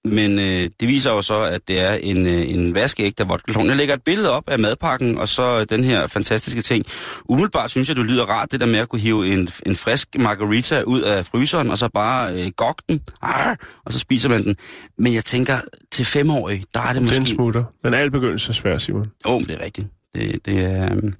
Men 0.05 0.39
øh, 0.39 0.69
det 0.79 0.87
viser 0.87 1.11
jo 1.11 1.21
så, 1.21 1.41
at 1.41 1.61
det 1.67 1.79
er 1.79 1.93
en, 1.93 2.27
øh, 2.27 2.49
en 2.49 2.75
vaskeægte 2.75 3.27
vodka 3.27 3.59
Jeg 3.59 3.75
lægger 3.75 3.93
et 3.93 4.03
billede 4.03 4.31
op 4.31 4.49
af 4.49 4.59
madpakken, 4.59 5.17
og 5.17 5.29
så 5.29 5.65
den 5.65 5.83
her 5.83 6.07
fantastiske 6.07 6.61
ting. 6.61 6.85
Umiddelbart 7.25 7.71
synes 7.71 7.87
jeg, 7.87 7.95
det 7.95 8.05
lyder 8.05 8.25
rart, 8.25 8.51
det 8.51 8.59
der 8.59 8.65
med 8.65 8.79
at 8.79 8.89
kunne 8.89 8.99
hive 8.99 9.33
en, 9.33 9.49
en 9.65 9.75
frisk 9.75 10.07
margarita 10.19 10.81
ud 10.81 11.01
af 11.01 11.25
fryseren, 11.25 11.71
og 11.71 11.77
så 11.77 11.89
bare 11.93 12.33
øh, 12.33 12.51
gokke 12.55 12.83
den, 12.89 13.01
Arr, 13.21 13.55
og 13.85 13.93
så 13.93 13.99
spiser 13.99 14.29
man 14.29 14.43
den. 14.43 14.55
Men 14.97 15.13
jeg 15.13 15.25
tænker, 15.25 15.57
til 15.91 16.05
femårige, 16.05 16.65
der 16.73 16.79
er 16.79 16.93
det 16.93 17.01
måske... 17.01 17.15
Den 17.15 17.25
smutter. 17.25 17.63
Men 17.83 17.93
alt 17.93 18.11
begyndelse 18.11 18.49
er 18.49 18.53
svært, 18.53 18.81
Simon. 18.81 19.07
Åh, 19.25 19.33
oh, 19.33 19.41
det 19.41 19.51
er 19.51 19.65
rigtigt. 19.65 19.87
Det, 20.15 20.45
det, 20.45 20.59
er, 20.59 20.91
øhm, 20.91 21.13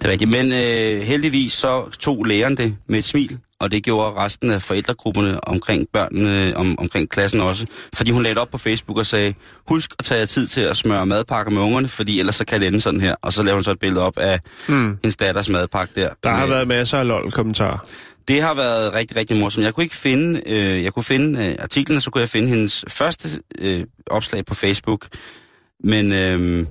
det 0.00 0.04
er 0.08 0.10
rigtigt. 0.12 0.30
Men 0.30 0.52
øh, 0.52 1.02
heldigvis 1.02 1.52
så 1.52 1.90
tog 1.98 2.24
læreren 2.24 2.56
det 2.56 2.76
med 2.88 2.98
et 2.98 3.04
smil, 3.04 3.38
og 3.60 3.72
det 3.72 3.82
gjorde 3.82 4.14
resten 4.16 4.50
af 4.50 4.62
forældregrupperne 4.62 5.48
omkring 5.48 5.86
børnene, 5.92 6.56
om, 6.56 6.78
omkring 6.78 7.08
klassen 7.10 7.40
også. 7.40 7.66
Fordi 7.94 8.10
hun 8.10 8.22
lagde 8.22 8.34
det 8.34 8.40
op 8.42 8.50
på 8.50 8.58
Facebook 8.58 8.98
og 8.98 9.06
sagde, 9.06 9.34
husk 9.68 9.90
at 9.98 10.04
tage 10.04 10.26
tid 10.26 10.46
til 10.46 10.60
at 10.60 10.76
smøre 10.76 11.06
madpakker 11.06 11.52
med 11.52 11.62
ungerne, 11.62 11.88
fordi 11.88 12.20
ellers 12.20 12.34
så 12.34 12.44
kan 12.44 12.60
det 12.60 12.66
ende 12.66 12.80
sådan 12.80 13.00
her. 13.00 13.14
Og 13.22 13.32
så 13.32 13.42
lavede 13.42 13.56
hun 13.56 13.64
så 13.64 13.70
et 13.70 13.78
billede 13.78 14.02
op 14.04 14.18
af 14.18 14.40
Mm. 14.68 14.98
hendes 15.02 15.16
datters 15.16 15.48
madpakke 15.48 15.92
der. 16.00 16.08
Der 16.22 16.30
har 16.30 16.38
Med- 16.40 16.48
været 16.48 16.68
masser 16.68 16.98
af 16.98 17.06
lol-kommentarer. 17.06 17.78
det 18.28 18.42
har 18.42 18.54
været 18.54 18.94
rigtig, 18.94 19.16
rigtig 19.16 19.36
morsomt. 19.36 19.64
Jeg 19.64 19.74
kunne 19.74 19.84
ikke 19.84 19.96
finde, 19.96 20.42
øh, 20.46 20.84
jeg 20.84 20.92
kunne 20.92 21.04
finde 21.04 21.44
øh, 21.46 21.54
artiklen, 21.58 21.96
og 21.96 22.02
så 22.02 22.10
kunne 22.10 22.20
jeg 22.20 22.28
finde 22.28 22.48
hendes 22.48 22.84
første 22.88 23.28
øh, 23.58 23.84
opslag 24.06 24.44
på 24.44 24.54
Facebook. 24.54 25.06
Men 25.84 26.12
øh, 26.12 26.66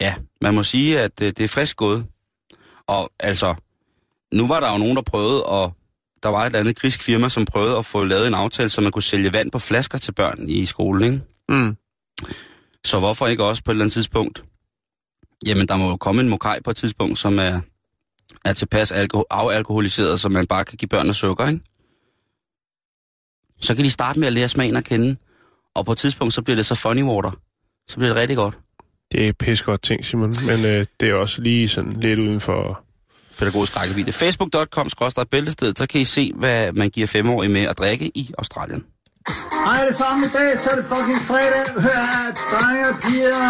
ja, 0.00 0.14
man 0.42 0.54
må 0.54 0.62
sige, 0.62 1.00
at 1.00 1.10
øh, 1.22 1.26
det 1.28 1.40
er 1.40 1.48
frisk 1.48 1.76
gået. 1.76 2.04
Og 2.92 3.10
altså, 3.20 3.54
nu 4.34 4.46
var 4.46 4.60
der 4.60 4.72
jo 4.72 4.78
nogen, 4.78 4.96
der 4.96 5.02
prøvede, 5.02 5.44
og 5.46 5.72
der 6.22 6.28
var 6.28 6.40
et 6.42 6.46
eller 6.46 6.58
andet 6.58 6.76
grisk 6.76 7.02
firma, 7.02 7.28
som 7.28 7.44
prøvede 7.44 7.76
at 7.76 7.84
få 7.84 8.04
lavet 8.04 8.26
en 8.26 8.34
aftale, 8.34 8.68
så 8.68 8.80
man 8.80 8.92
kunne 8.92 9.02
sælge 9.02 9.32
vand 9.32 9.50
på 9.50 9.58
flasker 9.58 9.98
til 9.98 10.12
børn 10.12 10.48
i 10.48 10.64
skolen, 10.66 11.02
ikke? 11.04 11.24
Mm. 11.48 11.76
Så 12.84 12.98
hvorfor 12.98 13.26
ikke 13.26 13.44
også 13.44 13.64
på 13.64 13.70
et 13.70 13.74
eller 13.74 13.84
andet 13.84 13.92
tidspunkt? 13.92 14.44
Jamen, 15.46 15.68
der 15.68 15.76
må 15.76 15.88
jo 15.88 15.96
komme 15.96 16.22
en 16.22 16.28
mokaj 16.28 16.60
på 16.64 16.70
et 16.70 16.76
tidspunkt, 16.76 17.18
som 17.18 17.38
er, 17.38 17.60
er 18.44 18.52
tilpas 18.52 18.92
alkohol, 18.92 19.26
avalkoholiseret, 19.30 20.20
så 20.20 20.28
man 20.28 20.46
bare 20.46 20.64
kan 20.64 20.76
give 20.76 20.88
børnene 20.88 21.14
sukker, 21.14 21.48
ikke? 21.48 21.60
Så 23.60 23.74
kan 23.74 23.84
de 23.84 23.90
starte 23.90 24.20
med 24.20 24.26
at 24.26 24.32
lære 24.32 24.48
smagen 24.48 24.76
at 24.76 24.84
kende, 24.84 25.16
og 25.74 25.86
på 25.86 25.92
et 25.92 25.98
tidspunkt, 25.98 26.34
så 26.34 26.42
bliver 26.42 26.56
det 26.56 26.66
så 26.66 26.74
funny 26.74 27.02
water. 27.02 27.30
Så 27.88 27.96
bliver 27.96 28.08
det 28.08 28.16
rigtig 28.16 28.36
godt. 28.36 28.58
Det 29.12 29.28
er 29.28 29.32
pis 29.32 29.62
godt 29.62 29.82
ting, 29.82 30.04
Simon. 30.04 30.34
Men 30.46 30.64
øh, 30.64 30.86
det 31.00 31.10
er 31.10 31.14
også 31.14 31.42
lige 31.42 31.68
sådan 31.68 31.92
lidt 31.92 32.18
uden 32.18 32.40
for... 32.40 32.84
Pædagogisk 33.38 33.76
rækkevidde. 33.76 34.12
Facebook.com 34.12 34.88
bæltested, 35.30 35.74
så 35.76 35.86
kan 35.86 36.00
I 36.00 36.04
se, 36.04 36.32
hvad 36.34 36.72
man 36.72 36.90
giver 36.90 37.06
femårige 37.06 37.52
med 37.52 37.62
at 37.62 37.78
drikke 37.78 38.10
i 38.14 38.30
Australien. 38.38 38.84
Hej 39.66 39.76
alle 39.82 39.94
sammen, 40.02 40.22
i 40.28 40.30
dag 40.38 40.50
så 40.62 40.70
er 40.72 40.76
det 40.80 40.86
fucking 40.92 41.22
fredag. 41.30 41.64
Hør 41.84 42.02
her, 42.12 42.26
drenge 42.52 42.82
og 42.92 42.96
piger, 43.04 43.42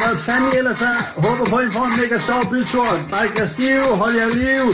hvad 0.00 0.14
fanden 0.26 0.48
I 0.52 0.56
ellers 0.60 0.80
er. 0.92 0.98
Håber 1.24 1.44
på, 1.52 1.56
at 1.56 1.66
I 1.68 1.70
får 1.76 1.84
en 1.90 1.94
mega 2.00 2.18
sjov 2.28 2.42
bytur. 2.52 2.90
Drik 3.12 3.32
jer 3.38 3.48
skive, 3.54 3.88
hold 4.02 4.14
jer 4.20 4.30
liv. 4.42 4.64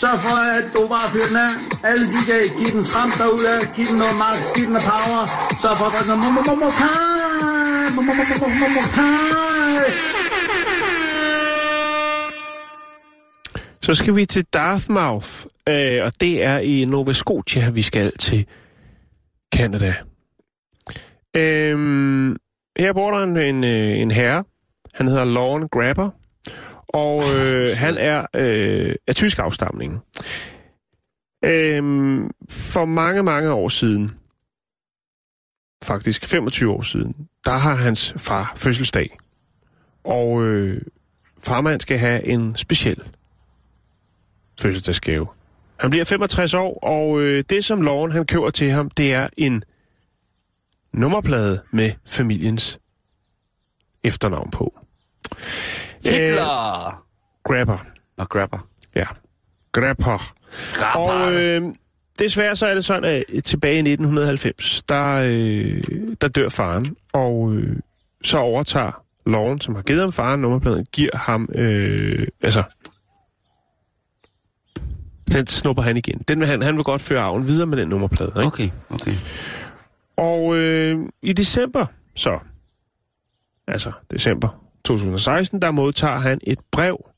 Sørg 0.00 0.18
for, 0.24 0.36
at 0.58 0.64
du 0.74 0.80
bare 0.94 1.06
fyrer 1.12 1.28
den 1.30 1.38
af. 1.46 1.52
Alle 1.90 2.04
de 2.14 2.20
kan 2.28 2.40
giv 2.58 2.70
den 2.76 2.84
tramp 2.90 3.12
derude, 3.20 3.54
giv 3.76 3.86
den 3.90 3.98
noget 4.02 4.16
max, 4.22 4.38
giv 4.54 4.64
den 4.68 4.74
noget 4.76 4.88
power. 4.92 5.22
Sørg 5.62 5.76
for 5.78 5.84
at 5.88 5.92
drikke 5.94 6.08
noget 6.10 6.22
momo 6.24 6.40
momo 6.48 6.68
kai. 6.80 7.88
Momo 7.96 8.12
momo 8.18 8.34
momo 8.42 8.56
momo 8.62 8.82
kai. 8.96 9.86
Så 13.86 13.94
skal 13.94 14.16
vi 14.16 14.24
til 14.26 14.44
Dartmouth, 14.44 15.28
øh, 15.68 15.98
og 16.06 16.12
det 16.20 16.44
er 16.44 16.58
i 16.58 16.84
Nova 16.84 17.12
Scotia, 17.12 17.70
vi 17.70 17.82
skal 17.82 18.12
til 18.18 18.46
Canada. 19.54 19.94
Øhm, 21.36 22.36
her 22.78 22.92
bor 22.92 23.10
der 23.10 23.22
en, 23.22 23.36
en, 23.36 23.64
øh, 23.64 23.98
en 23.98 24.10
herre, 24.10 24.44
han 24.94 25.08
hedder 25.08 25.24
Lauren 25.24 25.68
Grabber, 25.68 26.10
og 26.88 27.22
øh, 27.36 27.68
han 27.84 27.96
er 27.98 28.26
øh, 28.36 28.94
af 29.06 29.14
tysk 29.14 29.38
afstamning. 29.38 30.00
Øhm, 31.44 32.30
for 32.50 32.84
mange, 32.84 33.22
mange 33.22 33.52
år 33.52 33.68
siden, 33.68 34.10
faktisk 35.84 36.26
25 36.26 36.72
år 36.72 36.82
siden, 36.82 37.28
der 37.44 37.52
har 37.52 37.74
hans 37.74 38.14
far 38.16 38.52
fødselsdag. 38.56 39.18
Og 40.04 40.42
øh, 40.42 40.82
farmand 41.38 41.80
skal 41.80 41.98
have 41.98 42.26
en 42.26 42.56
speciel 42.56 43.02
fødselsdagsgave. 44.60 45.26
Han 45.80 45.90
bliver 45.90 46.04
65 46.04 46.54
år, 46.54 46.78
og 46.82 47.20
øh, 47.20 47.44
det 47.50 47.64
som 47.64 47.82
loven 47.82 48.12
han 48.12 48.26
køber 48.26 48.50
til 48.50 48.70
ham, 48.70 48.90
det 48.90 49.14
er 49.14 49.28
en 49.36 49.64
nummerplade 50.92 51.60
med 51.70 51.92
familiens 52.06 52.78
efternavn 54.04 54.50
på. 54.50 54.78
Hitler! 56.04 56.86
Øh, 56.86 56.92
Grabber. 57.44 57.78
Og 58.16 58.28
grabber. 58.28 58.68
Ja. 58.94 59.04
Grabber. 59.72 60.34
Grabber. 60.72 61.12
Og 61.12 61.32
øh, 61.32 61.62
desværre 62.18 62.56
så 62.56 62.66
er 62.66 62.74
det 62.74 62.84
sådan, 62.84 63.04
at 63.04 63.44
tilbage 63.44 63.74
i 63.74 63.78
1990, 63.78 64.82
der, 64.88 65.14
øh, 65.14 65.82
der 66.20 66.28
dør 66.28 66.48
faren, 66.48 66.96
og 67.12 67.52
øh, 67.52 67.76
så 68.24 68.38
overtager 68.38 69.02
loven, 69.26 69.60
som 69.60 69.74
har 69.74 69.82
givet 69.82 70.00
ham 70.00 70.12
faren 70.12 70.40
nummerpladen, 70.40 70.86
giver 70.92 71.16
ham, 71.16 71.48
øh, 71.54 72.26
altså, 72.42 72.62
den 75.32 75.46
snupper 75.46 75.82
han 75.82 75.96
igen. 75.96 76.18
Den 76.28 76.40
vil 76.40 76.48
han, 76.48 76.62
han 76.62 76.76
vil 76.76 76.84
godt 76.84 77.02
føre 77.02 77.20
arven 77.20 77.46
videre 77.46 77.66
med 77.66 77.78
den 77.78 77.88
nummerplade. 77.88 78.32
Ikke? 78.36 78.46
Okay, 78.46 78.70
okay. 78.90 79.14
Og 80.16 80.56
øh, 80.56 80.98
i 81.22 81.32
december, 81.32 81.86
så, 82.14 82.38
altså 83.68 83.92
december 84.10 84.64
2016, 84.84 85.62
der 85.62 85.70
modtager 85.70 86.18
han 86.18 86.40
et 86.42 86.58
brev, 86.70 87.10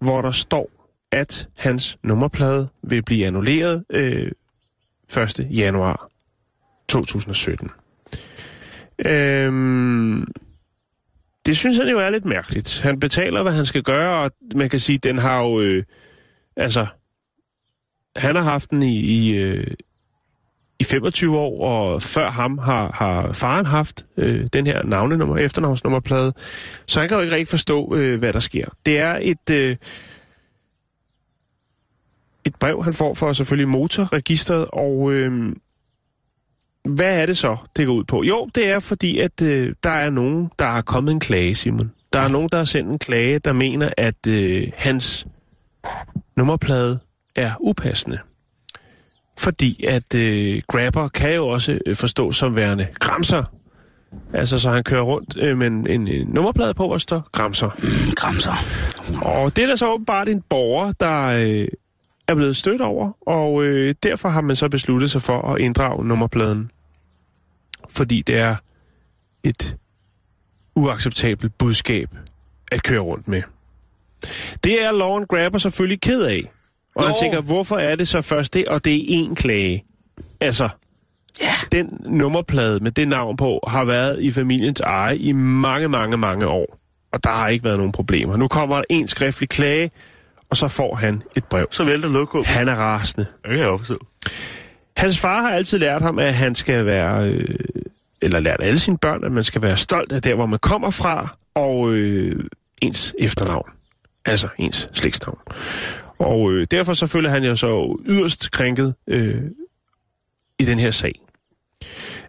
hvor 0.00 0.22
der 0.22 0.30
står, 0.30 0.70
at 1.12 1.48
hans 1.58 1.98
nummerplade 2.02 2.68
vil 2.82 3.02
blive 3.02 3.26
annulleret 3.26 3.84
øh, 3.90 4.30
1. 5.16 5.46
januar 5.50 6.08
2017. 6.88 7.70
Øhm, 9.06 10.26
det 11.46 11.56
synes 11.56 11.76
han 11.76 11.88
jo 11.88 11.98
er 11.98 12.10
lidt 12.10 12.24
mærkeligt. 12.24 12.80
Han 12.80 13.00
betaler, 13.00 13.42
hvad 13.42 13.52
han 13.52 13.66
skal 13.66 13.82
gøre, 13.82 14.24
og 14.24 14.30
man 14.54 14.70
kan 14.70 14.80
sige, 14.80 14.98
den 14.98 15.18
har 15.18 15.40
jo... 15.40 15.60
Øh, 15.60 15.84
altså, 16.56 16.86
han 18.16 18.36
har 18.36 18.42
haft 18.42 18.70
den 18.70 18.82
i, 18.82 19.00
i, 19.00 19.36
øh, 19.36 19.66
i 20.78 20.84
25 20.84 21.38
år, 21.38 21.68
og 21.68 22.02
før 22.02 22.30
ham 22.30 22.58
har, 22.58 22.92
har 22.94 23.32
faren 23.32 23.66
haft 23.66 24.06
øh, 24.16 24.46
den 24.52 24.66
her 24.66 24.82
navnenummer, 24.82 25.36
efternavnsnummerplade, 25.36 26.32
så 26.86 27.00
han 27.00 27.08
kan 27.08 27.16
jo 27.18 27.22
ikke 27.22 27.34
rigtig 27.34 27.48
forstå, 27.48 27.94
øh, 27.94 28.18
hvad 28.18 28.32
der 28.32 28.40
sker. 28.40 28.66
Det 28.86 28.98
er 28.98 29.18
et... 29.22 29.50
Øh, 29.50 29.76
et 32.44 32.54
brev, 32.54 32.84
han 32.84 32.94
får 32.94 33.14
for 33.14 33.32
selvfølgelig 33.32 33.68
motorregistret, 33.68 34.66
og 34.72 35.12
øh, 35.12 35.52
hvad 36.88 37.20
er 37.22 37.26
det 37.26 37.36
så, 37.36 37.56
det 37.76 37.86
går 37.86 37.94
ud 37.94 38.04
på? 38.04 38.22
Jo, 38.22 38.48
det 38.54 38.68
er 38.68 38.78
fordi, 38.78 39.18
at 39.18 39.42
øh, 39.42 39.74
der 39.82 39.90
er 39.90 40.10
nogen, 40.10 40.50
der 40.58 40.64
har 40.64 40.82
kommet 40.82 41.12
en 41.12 41.20
klage, 41.20 41.54
Simon. 41.54 41.92
Der 42.12 42.20
er 42.20 42.28
nogen, 42.28 42.48
der 42.52 42.58
har 42.58 42.64
sendt 42.64 42.90
en 42.90 42.98
klage, 42.98 43.38
der 43.38 43.52
mener, 43.52 43.90
at 43.96 44.26
øh, 44.28 44.72
hans 44.76 45.26
nummerplade 46.36 46.98
er 47.36 47.52
upassende. 47.60 48.18
Fordi 49.38 49.84
at 49.84 50.14
øh, 50.14 50.62
grabber 50.68 51.08
kan 51.08 51.34
jo 51.34 51.48
også 51.48 51.78
øh, 51.86 51.96
forstå 51.96 52.32
som 52.32 52.56
værende 52.56 52.86
gramser. 52.94 53.44
Altså, 54.32 54.58
så 54.58 54.70
han 54.70 54.84
kører 54.84 55.02
rundt 55.02 55.36
øh, 55.38 55.58
med 55.58 55.66
en, 55.66 55.86
en, 55.86 56.08
en 56.08 56.26
nummerplade 56.26 56.74
på, 56.74 56.86
og 56.86 57.00
står 57.00 57.28
gramser. 57.32 57.70
Mm, 57.78 58.12
Gramser. 58.20 58.52
Og 59.22 59.56
det 59.56 59.62
er 59.62 59.66
der 59.66 59.76
så 59.76 59.92
åbenbart 59.92 60.28
en 60.28 60.42
borger, 60.42 60.92
der 60.92 61.26
øh, 61.26 61.68
er 62.28 62.34
blevet 62.34 62.56
stødt 62.56 62.80
over, 62.80 63.12
og 63.28 63.64
øh, 63.64 63.94
derfor 64.02 64.28
har 64.28 64.40
man 64.40 64.56
så 64.56 64.68
besluttet 64.68 65.10
sig 65.10 65.22
for 65.22 65.52
at 65.54 65.60
inddrage 65.60 66.04
nummerpladen. 66.04 66.70
Fordi 67.88 68.22
det 68.22 68.38
er 68.38 68.56
et 69.42 69.76
uacceptabelt 70.74 71.58
budskab 71.58 72.08
at 72.72 72.82
køre 72.82 73.00
rundt 73.00 73.28
med. 73.28 73.42
Det 74.64 74.84
er 74.84 74.92
Lauren 74.92 75.26
Grabber 75.26 75.58
selvfølgelig 75.58 76.00
ked 76.00 76.22
af. 76.22 76.50
Og 76.96 77.02
han 77.02 77.10
Nå. 77.10 77.16
tænker, 77.20 77.40
hvorfor 77.40 77.76
er 77.76 77.96
det 77.96 78.08
så 78.08 78.22
først 78.22 78.54
det, 78.54 78.68
og 78.68 78.84
det 78.84 78.94
er 78.94 79.24
én 79.24 79.34
klage? 79.34 79.84
Altså, 80.40 80.68
ja. 81.40 81.52
den 81.72 81.86
nummerplade 82.06 82.80
med 82.80 82.90
det 82.90 83.08
navn 83.08 83.36
på 83.36 83.60
har 83.68 83.84
været 83.84 84.22
i 84.22 84.32
familiens 84.32 84.80
eje 84.80 85.16
i 85.16 85.32
mange, 85.32 85.88
mange, 85.88 86.16
mange 86.16 86.46
år. 86.46 86.78
Og 87.12 87.24
der 87.24 87.30
har 87.30 87.48
ikke 87.48 87.64
været 87.64 87.76
nogen 87.78 87.92
problemer. 87.92 88.36
Nu 88.36 88.48
kommer 88.48 88.76
der 88.76 88.84
en 88.90 89.08
skriftlig 89.08 89.48
klage, 89.48 89.90
og 90.50 90.56
så 90.56 90.68
får 90.68 90.94
han 90.94 91.22
et 91.36 91.44
brev. 91.44 91.66
Så 91.70 91.84
vælter 91.84 92.08
lokum. 92.08 92.44
Han 92.44 92.68
er 92.68 92.74
rasende. 92.74 93.26
Det 93.42 93.50
kan 93.50 93.58
jeg 93.58 93.68
også 93.68 93.96
Hans 94.96 95.18
far 95.18 95.42
har 95.42 95.50
altid 95.50 95.78
lært 95.78 96.02
ham, 96.02 96.18
at 96.18 96.34
han 96.34 96.54
skal 96.54 96.86
være, 96.86 97.28
øh, 97.28 97.58
eller 98.22 98.40
lært 98.40 98.60
alle 98.62 98.78
sine 98.78 98.98
børn, 98.98 99.24
at 99.24 99.32
man 99.32 99.44
skal 99.44 99.62
være 99.62 99.76
stolt 99.76 100.12
af 100.12 100.22
der, 100.22 100.34
hvor 100.34 100.46
man 100.46 100.58
kommer 100.58 100.90
fra, 100.90 101.36
og 101.54 101.92
øh, 101.92 102.44
ens 102.82 103.14
efternavn. 103.18 103.70
Altså 104.24 104.48
ens 104.58 104.88
slægtsnavn. 104.92 105.38
Og 106.18 106.52
øh, 106.52 106.66
derfor 106.70 106.92
så 106.92 107.06
føler 107.06 107.30
han 107.30 107.44
jo 107.44 107.56
så 107.56 107.98
yderst 108.06 108.50
krænket 108.50 108.94
øh, 109.06 109.42
i 110.58 110.64
den 110.64 110.78
her 110.78 110.90
sag. 110.90 111.20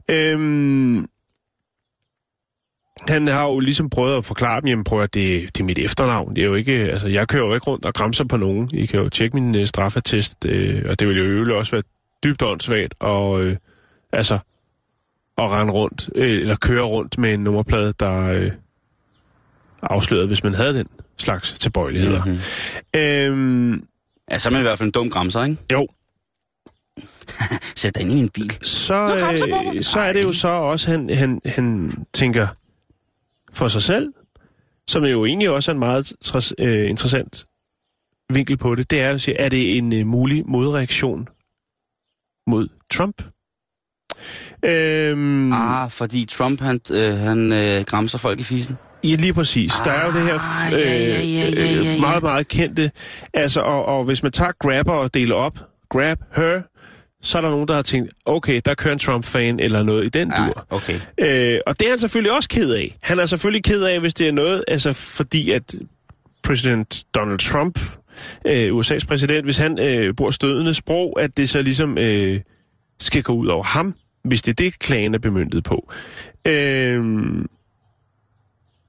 Øhm, 0.10 1.08
han 3.08 3.28
har 3.28 3.44
jo 3.48 3.60
ligesom 3.60 3.90
prøvet 3.90 4.18
at 4.18 4.26
forklare 4.26 4.62
dem, 4.62 4.68
jamen 4.68 4.84
prøv 4.84 5.02
at 5.02 5.14
det, 5.14 5.58
det 5.58 5.60
er 5.60 5.66
mit 5.66 5.78
efternavn. 5.78 6.36
Det 6.36 6.42
er 6.42 6.46
jo 6.46 6.56
ikke, 6.56 6.84
øh, 6.84 6.90
altså 6.90 7.08
jeg 7.08 7.28
kører 7.28 7.46
jo 7.46 7.54
ikke 7.54 7.68
rundt 7.68 7.86
og 7.86 7.94
græmser 7.94 8.24
på 8.24 8.38
nogen. 8.38 8.70
I 8.74 8.86
kan 8.86 9.00
jo 9.00 9.10
tjekke 9.10 9.36
min 9.36 9.56
øh, 9.56 9.68
straffatest, 9.68 10.46
øh, 10.46 10.86
og 10.90 11.00
det 11.00 11.08
vil 11.08 11.18
jo 11.18 11.24
øvrigt 11.24 11.52
også 11.52 11.72
være 11.72 11.84
dybt 12.24 12.42
åndssvagt, 12.42 12.96
og 13.00 13.44
øh, 13.44 13.58
altså 14.12 14.40
at 15.38 15.50
rende 15.50 15.74
rundt, 15.74 16.10
øh, 16.16 16.40
eller 16.42 16.56
køre 16.56 16.84
rundt 16.84 17.18
med 17.18 17.34
en 17.34 17.40
nummerplade, 17.40 17.94
der 18.00 18.28
øh, 18.28 18.52
afslørede, 19.82 20.28
hvis 20.28 20.44
man 20.44 20.54
havde 20.54 20.74
den 20.74 20.88
slags 21.20 21.54
tilbøjeligheder. 21.54 22.24
Mm-hmm. 22.26 23.00
Øhm, 23.74 23.84
Ja, 24.32 24.40
så 24.40 24.50
er 24.50 24.52
man 24.52 24.62
i 24.62 24.64
hvert 24.64 24.78
fald 24.78 24.88
en 24.88 24.92
dum 24.92 25.10
gramser, 25.10 25.44
ikke? 25.44 25.58
jo, 25.72 25.88
Sæt 27.76 27.96
dig 27.96 28.02
ind 28.02 28.12
i 28.12 28.18
en 28.20 28.30
bil. 28.30 28.52
så, 28.62 28.94
græmser 29.20 29.48
på 29.48 29.64
mig. 29.64 29.76
øh, 29.76 29.84
så 29.84 30.00
er 30.00 30.14
det 30.14 30.24
jo 30.24 30.34
så 30.34 30.48
også, 30.48 30.92
han, 30.92 31.10
han, 31.10 31.42
han 31.46 31.94
tænker 32.14 32.48
for 33.54 33.68
sig 33.68 33.82
selv, 33.82 34.14
som 34.88 35.04
jo 35.06 35.26
egentlig 35.26 35.50
også 35.50 35.72
er 35.72 35.74
en 35.74 35.80
meget 35.80 36.14
træs, 36.22 36.54
øh, 36.60 36.90
interessant 36.90 37.46
vinkel 38.34 38.58
på 38.58 38.76
det, 38.76 38.92
det 38.92 39.02
er 39.02 39.10
at 39.10 39.22
sige, 39.22 39.38
er 39.38 39.50
det 39.50 39.78
en 39.78 39.94
øh, 39.94 40.08
mulig 40.08 40.44
modreaktion 40.48 41.28
mod 42.48 42.68
Trump? 42.92 43.22
Øhm, 44.66 45.54
Ah, 45.54 45.92
fordi 45.92 46.26
Trump, 46.26 46.62
han, 46.62 46.80
øh, 46.92 47.14
han 47.18 47.52
øh, 47.54 47.84
gramser 47.86 48.18
folk 48.18 48.40
i 48.40 48.44
fisen. 48.44 48.78
Ja, 49.04 49.16
lige 49.16 49.34
præcis. 49.34 49.72
Der 49.86 49.92
er 49.92 50.06
jo 50.06 50.12
det 50.14 50.22
her 50.22 50.34
Ah, 50.40 50.74
ja, 50.74 50.78
ja, 50.78 50.86
ja, 50.90 51.22
ja, 51.24 51.82
ja, 51.84 51.92
ja. 51.94 52.00
meget, 52.02 52.24
meget 52.24 52.48
kendte. 52.48 52.92
Altså, 53.34 53.62
og, 53.62 53.86
og 53.86 54.04
hvis 54.06 54.24
man 54.24 54.32
tager 54.32 54.52
grabber 54.60 54.94
og 54.94 55.14
deler 55.14 55.36
op, 55.36 55.60
grab 55.90 56.18
her, 56.36 56.62
så 57.22 57.38
er 57.38 57.42
der 57.42 57.50
nogen, 57.50 57.68
der 57.68 57.76
har 57.76 57.82
tænkt, 57.82 58.12
okay, 58.26 58.62
der 58.66 58.74
kører 58.74 58.94
en 58.94 59.00
Trump-fan 59.00 59.60
eller 59.60 59.84
noget 59.84 60.06
i 60.06 60.10
den 60.10 60.32
Ja, 60.38 60.46
dur. 60.46 60.66
okay. 60.70 61.00
Øh, 61.18 61.60
og 61.68 61.80
det 61.80 61.86
er 61.86 61.90
han 61.90 62.00
selvfølgelig 62.00 62.32
også 62.36 62.50
ked 62.50 62.72
af. 62.72 62.98
Han 63.04 63.20
er 63.20 63.26
selvfølgelig 63.26 63.64
ked 63.64 63.84
af, 63.84 64.00
hvis 64.00 64.14
det 64.14 64.28
er 64.28 64.32
noget, 64.32 64.64
altså 64.68 64.94
fordi 64.94 65.52
at 65.52 65.76
præsident 66.44 67.04
Donald 67.16 67.40
Trump, 67.40 67.80
øh, 68.48 68.76
USA's 68.78 69.06
præsident, 69.08 69.46
hvis 69.46 69.58
han 69.58 69.80
øh, 69.80 70.14
bruger 70.14 70.32
stødende 70.32 70.74
sprog, 70.74 71.22
at 71.22 71.38
det 71.38 71.50
så 71.50 71.62
ligesom 71.62 71.98
øh, 71.98 72.40
skal 73.00 73.24
gå 73.24 73.34
ud 73.34 73.48
over 73.48 73.64
ham, 73.64 73.96
hvis 74.24 74.42
det 74.42 74.52
er 74.52 74.56
det, 74.64 74.80
klagen 74.80 75.14
er 75.14 75.20
bemyndet 75.20 75.64
på. 75.64 75.92
Øh, 76.48 77.04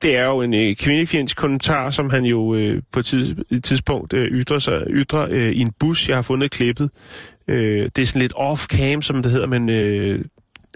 det 0.02 0.16
er 0.16 0.24
jo 0.26 0.42
en 0.42 0.54
øh, 0.54 0.76
kvindefjendsk 0.76 1.36
kommentar, 1.36 1.90
som 1.90 2.10
han 2.10 2.24
jo 2.24 2.54
øh, 2.54 2.82
på 2.92 3.00
et, 3.00 3.04
tids, 3.06 3.34
tidspunkt 3.64 4.12
øh, 4.12 4.26
ytrer, 4.28 4.58
sig, 4.58 4.82
ytrer 4.90 5.26
øh, 5.30 5.50
i 5.52 5.60
en 5.60 5.72
bus. 5.80 6.08
Jeg 6.08 6.16
har 6.16 6.22
fundet 6.22 6.50
klippet. 6.50 6.90
Øh, 7.48 7.88
det 7.96 8.02
er 8.02 8.06
sådan 8.06 8.22
lidt 8.22 8.32
off-cam, 8.36 9.00
som 9.00 9.22
det 9.22 9.32
hedder, 9.32 9.46
men 9.46 9.68
øh, 9.68 10.24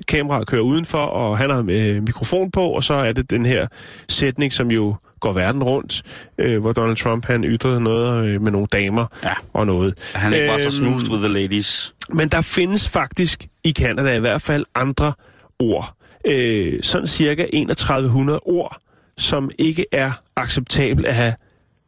kameraet 0.09 0.47
kører 0.47 0.63
udenfor, 0.63 0.99
og 0.99 1.39
han 1.39 1.51
har 1.51 1.65
øh, 1.69 2.03
mikrofon 2.03 2.51
på, 2.51 2.65
og 2.69 2.85
så 2.85 2.95
er 2.95 3.13
det 3.13 3.31
den 3.31 3.47
her 3.47 3.67
sætning, 4.09 4.53
som 4.53 4.71
jo 4.71 4.95
går 5.21 5.33
verden 5.33 5.63
rundt, 5.63 6.03
øh, 6.39 6.61
hvor 6.61 6.73
Donald 6.73 6.97
Trump 6.97 7.27
han 7.27 7.45
ytrede 7.45 7.81
noget 7.81 8.27
øh, 8.27 8.43
med 8.43 8.53
nogle 8.53 8.67
damer 8.73 9.07
Ja. 9.25 9.33
og 9.53 9.67
noget. 9.67 10.13
Han 10.15 10.33
er 10.33 10.37
ikke 10.37 10.49
bare 10.49 10.61
så 10.71 10.83
Øhm, 10.83 10.89
smooth 11.01 11.11
with 11.11 11.29
the 11.29 11.41
ladies. 11.41 11.95
men 12.15 12.29
der 12.29 12.41
findes 12.41 12.89
faktisk 12.89 13.47
i 13.65 13.73
Canada 13.73 14.17
i 14.17 14.21
hvert 14.21 14.43
fald 14.43 14.65
andre 14.75 15.13
ord. 15.59 15.95
Øh, 16.27 16.83
sådan 16.83 17.07
cirka 17.07 17.47
3100 17.53 18.39
ord, 18.43 18.77
som 19.23 19.51
ikke 19.59 19.87
er 19.93 20.13
acceptabelt 20.37 21.07
at 21.07 21.15
have 21.15 21.35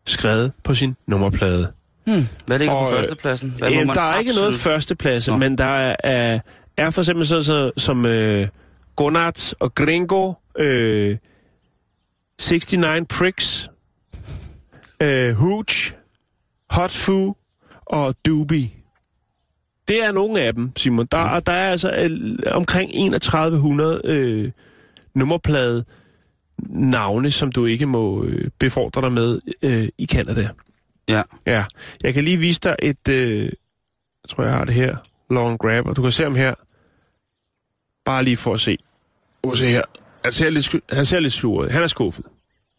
skrevet 0.07 0.53
på 0.63 0.75
sin 0.75 0.97
nummerplade. 1.07 1.73
Hmm. 2.07 2.27
Hvad 2.47 2.59
ligger 2.59 2.75
Og, 2.75 2.85
på 2.91 2.97
øh, 2.97 2.97
førstepladsen? 3.01 3.51
Hvad 3.59 3.69
må 3.69 3.73
Jamen, 3.75 3.87
man 3.87 3.97
der 3.97 4.03
er 4.03 4.19
ikke 4.19 4.33
noget 4.33 4.49
absolut- 4.49 4.61
førsteplads, 4.61 5.29
Nå. 5.29 5.37
men 5.37 5.59
der 5.59 5.65
er, 5.65 5.97
er, 6.05 6.41
er 6.77 6.91
for 6.91 7.03
eksempel 7.03 7.27
sådan 7.27 7.45
så, 7.45 7.71
som 7.77 8.07
øh, 8.07 8.49
Gonat 8.97 9.55
og 9.61 9.75
Gringo, 9.75 10.33
øh, 10.59 11.17
69 12.41 13.07
Pricks, 13.09 13.69
øh, 15.01 15.35
Hooch, 15.35 15.93
Hot 16.71 16.91
Foo 16.91 17.37
og 17.87 18.15
Doobie. 18.27 18.71
Det 19.89 20.05
er 20.05 20.13
nogle 20.13 20.41
af 20.41 20.55
dem, 20.55 20.77
Simon. 20.77 21.07
Der, 21.13 21.19
og 21.19 21.47
der 21.47 21.53
er 21.53 21.71
altså 21.71 21.91
øh, 21.93 22.39
omkring 22.51 22.91
3100 23.23 24.01
øh, 24.05 24.51
nummerplade 25.15 25.85
navne, 26.69 27.31
som 27.31 27.53
du 27.53 27.67
ikke 27.67 27.87
må 27.87 28.25
øh, 28.25 28.51
befordre 28.59 29.01
dig 29.01 29.13
med 29.13 29.41
øh, 29.63 29.89
i 29.99 30.07
Canada. 30.07 30.49
Ja. 31.09 31.23
Ja, 31.47 31.65
jeg 32.03 32.15
kan 32.15 32.25
lige 32.25 32.37
vise 32.39 32.61
dig 32.61 32.77
et, 32.83 33.09
øh, 33.09 33.43
jeg 33.45 33.51
tror 34.29 34.45
jeg 34.45 34.53
har 34.53 34.65
det 34.65 34.75
her, 34.75 34.97
long 35.31 35.59
grab, 35.59 35.87
og 35.87 35.97
du 35.97 36.03
kan 36.03 36.13
se 36.13 36.23
ham 36.23 36.35
her. 36.35 36.55
Bare 38.05 38.25
lige 38.25 38.37
for 38.37 38.55
at 38.55 38.61
se. 38.61 38.79
Kan 39.45 39.57
se 39.57 39.67
her. 39.69 39.83
Han 40.25 40.33
ser 40.33 40.51
lidt, 40.51 40.75
han 40.93 41.07
ser 41.07 41.21
lidt 41.21 41.33
sur. 41.33 41.69
Han 41.69 41.83
er 41.83 41.87
skuffet. 41.87 42.25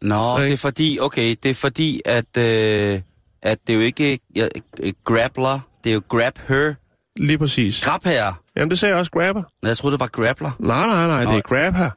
Nå, 0.01 0.15
Okay. 0.15 0.43
det 0.43 0.53
er 0.53 0.57
fordi, 0.57 0.97
okay, 1.01 1.35
det 1.43 1.49
er 1.49 1.53
fordi, 1.53 2.01
at, 2.05 2.37
øh, 2.37 3.01
at 3.41 3.59
det 3.67 3.73
er 3.73 3.77
jo 3.77 3.83
ikke 3.83 4.19
øh, 4.37 4.93
grappler, 5.03 5.59
det 5.83 5.89
er 5.89 5.93
jo 5.93 6.01
grab 6.09 6.37
her. 6.47 6.73
Lige 7.17 7.37
præcis. 7.37 7.83
Grab 7.83 8.03
her. 8.03 8.41
Jamen, 8.57 8.69
det 8.69 8.79
sagde 8.79 8.91
jeg 8.93 8.99
også 8.99 9.11
grabber. 9.11 9.43
Men 9.61 9.67
jeg 9.69 9.77
troede, 9.77 9.91
det 9.93 9.99
var 9.99 10.07
grappler. 10.07 10.51
Nej, 10.59 10.87
nej, 10.87 11.07
nej, 11.07 11.19
det 11.19 11.29
Nå. 11.29 11.37
er 11.37 11.41
grab 11.41 11.73
her. 11.73 11.89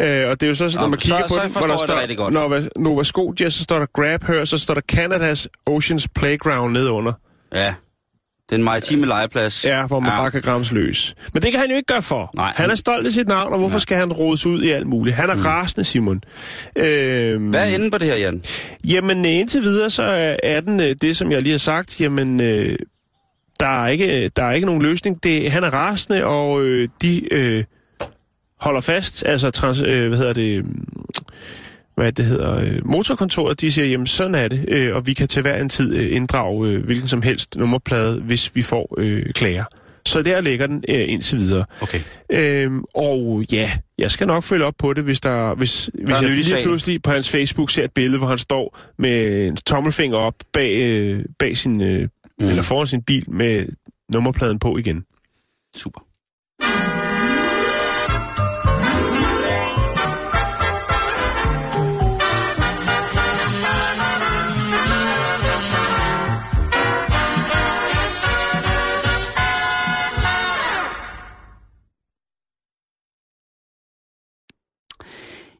Øh, 0.00 0.28
og 0.30 0.40
det 0.40 0.46
er 0.46 0.48
jo 0.48 0.54
så, 0.54 0.70
sådan, 0.70 0.74
når 0.74 0.86
Nå, 0.86 0.90
man 0.90 1.00
så- 1.00 1.04
kigger 1.04 1.22
på 1.22 1.34
så 1.34 1.40
den, 1.42 1.50
forstår 1.50 1.66
der 1.66 2.06
det 2.06 2.14
står, 2.16 2.16
godt. 2.16 2.34
Nova, 2.34 2.62
Nova 2.76 3.02
Scotia, 3.02 3.50
så 3.50 3.62
står 3.62 3.78
der 3.78 3.86
grab 3.94 4.24
her, 4.24 4.44
så 4.44 4.58
står 4.58 4.74
der 4.74 4.80
Canadas 4.80 5.48
Oceans 5.66 6.08
Playground 6.14 6.72
nedunder. 6.72 7.12
Ja. 7.54 7.74
Den 8.50 8.62
maritime 8.64 9.06
legeplads. 9.06 9.64
Ja, 9.64 9.86
hvor 9.86 10.00
man 10.00 10.12
Ja. 10.12 10.18
bare 10.18 10.30
kan 10.30 10.42
græmse 10.42 10.74
løs. 10.74 11.14
Men 11.34 11.42
det 11.42 11.50
kan 11.50 11.60
han 11.60 11.70
jo 11.70 11.76
ikke 11.76 11.86
gøre 11.86 12.02
for. 12.02 12.30
Nej, 12.36 12.44
han 12.46 12.54
han- 12.56 12.70
er 12.70 12.74
stolt 12.74 13.06
af 13.06 13.12
sit 13.12 13.28
navn, 13.28 13.52
og 13.52 13.58
hvorfor 13.58 13.78
skal 13.78 13.96
han 13.98 14.12
rodes 14.12 14.46
ud 14.46 14.62
i 14.62 14.70
alt 14.70 14.86
muligt? 14.86 15.16
Han 15.16 15.30
er 15.30 15.34
mm. 15.34 15.40
rasende, 15.42 15.84
Simon. 15.84 16.22
Øhm, 16.76 17.48
Hvad 17.48 17.70
er 17.70 17.74
enden 17.74 17.90
på 17.90 17.98
det 17.98 18.06
her, 18.06 18.16
Jan? 18.16 18.42
Jamen, 18.84 19.18
øh, 19.26 19.32
indtil 19.32 19.62
videre, 19.62 19.90
så 19.90 20.02
er- 20.02 20.36
er 20.42 20.60
den 20.60 20.80
øh, 20.80 20.96
det, 21.02 21.16
som 21.16 21.32
jeg 21.32 21.42
lige 21.42 21.50
har 21.50 21.58
sagt. 21.58 22.00
Jamen, 22.00 22.40
øh, 22.40 22.78
der, 23.60 23.82
er 23.82 23.88
ikke, 23.88 24.28
der 24.28 24.42
er 24.44 24.52
ikke 24.52 24.66
nogen 24.66 24.82
løsning. 24.82 25.24
Det, 25.24 25.52
han 25.52 25.64
er 25.64 25.70
rasende, 25.70 26.24
og 26.24 26.62
øh, 26.62 26.88
de 27.02 27.34
øh, 27.34 27.64
holder 28.60 28.80
fast. 28.80 29.24
Altså, 29.26 29.50
trans, 29.50 29.82
øh, 29.82 30.08
hvad 30.08 30.18
hedder 30.18 30.32
det... 30.32 30.64
mm, 30.64 30.86
Hvad 31.94 32.12
det 32.12 32.24
hedder, 32.24 32.58
øh, 32.58 32.80
motorkontoret, 32.84 33.60
de 33.60 33.72
siger, 33.72 33.86
jamen 33.86 34.06
sådan 34.06 34.34
er 34.34 34.48
det, 34.48 34.64
øh, 34.68 34.96
og 34.96 35.06
vi 35.06 35.14
kan 35.14 35.28
til 35.28 35.42
hver 35.42 35.56
en 35.60 35.68
tid 35.68 35.96
øh, 35.96 36.16
inddrage 36.16 36.68
øh, 36.68 36.84
hvilken 36.84 37.08
som 37.08 37.22
helst 37.22 37.56
nummerplade, 37.56 38.20
hvis 38.20 38.50
vi 38.54 38.62
får 38.62 38.94
øh, 38.98 39.32
klager 39.34 39.64
Så 40.06 40.22
der 40.22 40.40
ligger 40.40 40.66
den 40.66 40.84
øh, 40.88 41.04
indtil 41.08 41.38
videre. 41.38 41.64
Okay. 41.80 42.00
Øhm, 42.32 42.84
og 42.94 43.44
ja, 43.52 43.70
jeg 43.98 44.10
skal 44.10 44.26
nok 44.26 44.42
følge 44.42 44.64
op 44.64 44.74
på 44.78 44.92
det, 44.92 45.04
hvis, 45.04 45.20
der, 45.20 45.54
hvis, 45.54 45.90
hvis 45.94 46.14
er 46.18 46.22
jeg 46.22 46.30
lige 46.30 46.44
sagen. 46.44 46.64
pludselig 46.64 47.02
på 47.02 47.10
hans 47.10 47.30
Facebook 47.30 47.70
ser 47.70 47.84
et 47.84 47.92
billede, 47.92 48.18
hvor 48.18 48.26
han 48.26 48.38
står 48.38 48.78
med 48.98 49.46
en 49.46 49.56
tommelfinger 49.56 50.16
op 50.16 50.34
bag, 50.52 50.76
øh, 50.80 51.24
bag 51.38 51.56
sin, 51.56 51.82
øh, 51.82 52.08
mm. 52.40 52.48
eller 52.48 52.62
foran 52.62 52.86
sin 52.86 53.02
bil 53.02 53.30
med 53.30 53.66
nummerpladen 54.08 54.58
på 54.58 54.78
igen. 54.78 55.04
Super. 55.76 56.00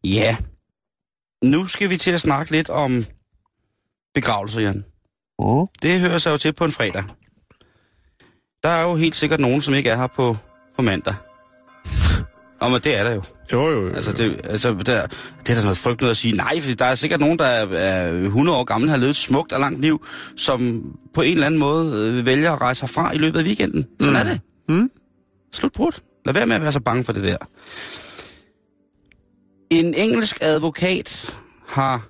Ja. 0.04 0.36
Nu 1.44 1.66
skal 1.66 1.90
vi 1.90 1.96
til 1.96 2.10
at 2.10 2.20
snakke 2.20 2.52
lidt 2.52 2.68
om 2.68 3.04
begravelser, 4.14 4.60
Jan. 4.60 4.89
Mm. 5.40 5.66
Det 5.82 6.00
hører 6.00 6.18
sig 6.18 6.30
jo 6.30 6.36
til 6.36 6.52
på 6.52 6.64
en 6.64 6.72
fredag. 6.72 7.04
Der 8.62 8.68
er 8.68 8.82
jo 8.82 8.96
helt 8.96 9.16
sikkert 9.16 9.40
nogen, 9.40 9.62
som 9.62 9.74
ikke 9.74 9.90
er 9.90 9.96
her 9.96 10.06
på, 10.06 10.36
på 10.76 10.82
mandag. 10.82 11.14
Og 12.60 12.70
men 12.70 12.80
det 12.80 12.98
er 12.98 13.04
der 13.04 13.10
jo. 13.10 13.22
Jo, 13.52 13.70
jo, 13.70 13.88
jo. 13.88 13.94
Altså, 13.94 14.12
det, 14.12 14.40
altså 14.44 14.72
der, 14.72 15.06
det 15.06 15.48
er 15.48 15.54
sådan 15.54 15.62
noget 15.62 15.78
frygt 15.78 16.00
noget 16.00 16.10
at 16.10 16.16
sige. 16.16 16.36
Nej, 16.36 16.60
for 16.60 16.74
der 16.74 16.84
er 16.84 16.94
sikkert 16.94 17.20
nogen, 17.20 17.38
der 17.38 17.44
er, 17.44 17.66
er 17.66 18.12
100 18.12 18.58
år 18.58 18.64
gammel, 18.64 18.90
har 18.90 18.96
levet 18.96 19.10
et 19.10 19.16
smukt 19.16 19.52
og 19.52 19.60
langt 19.60 19.80
liv, 19.80 20.06
som 20.36 20.82
på 21.14 21.22
en 21.22 21.32
eller 21.32 21.46
anden 21.46 21.60
måde 21.60 21.94
øh, 21.94 22.26
vælger 22.26 22.52
at 22.52 22.60
rejse 22.60 22.82
herfra 22.82 23.12
i 23.12 23.18
løbet 23.18 23.38
af 23.38 23.44
weekenden. 23.44 23.86
Sådan 24.00 24.12
mm. 24.12 24.28
er 24.28 24.32
det. 24.32 24.40
Mm. 24.68 24.90
Slut 25.52 25.72
brudt. 25.72 26.02
Lad 26.24 26.34
være 26.34 26.46
med 26.46 26.56
at 26.56 26.62
være 26.62 26.72
så 26.72 26.80
bange 26.80 27.04
for 27.04 27.12
det 27.12 27.22
der. 27.22 27.36
En 29.70 29.94
engelsk 29.94 30.38
advokat 30.40 31.34
har 31.68 32.08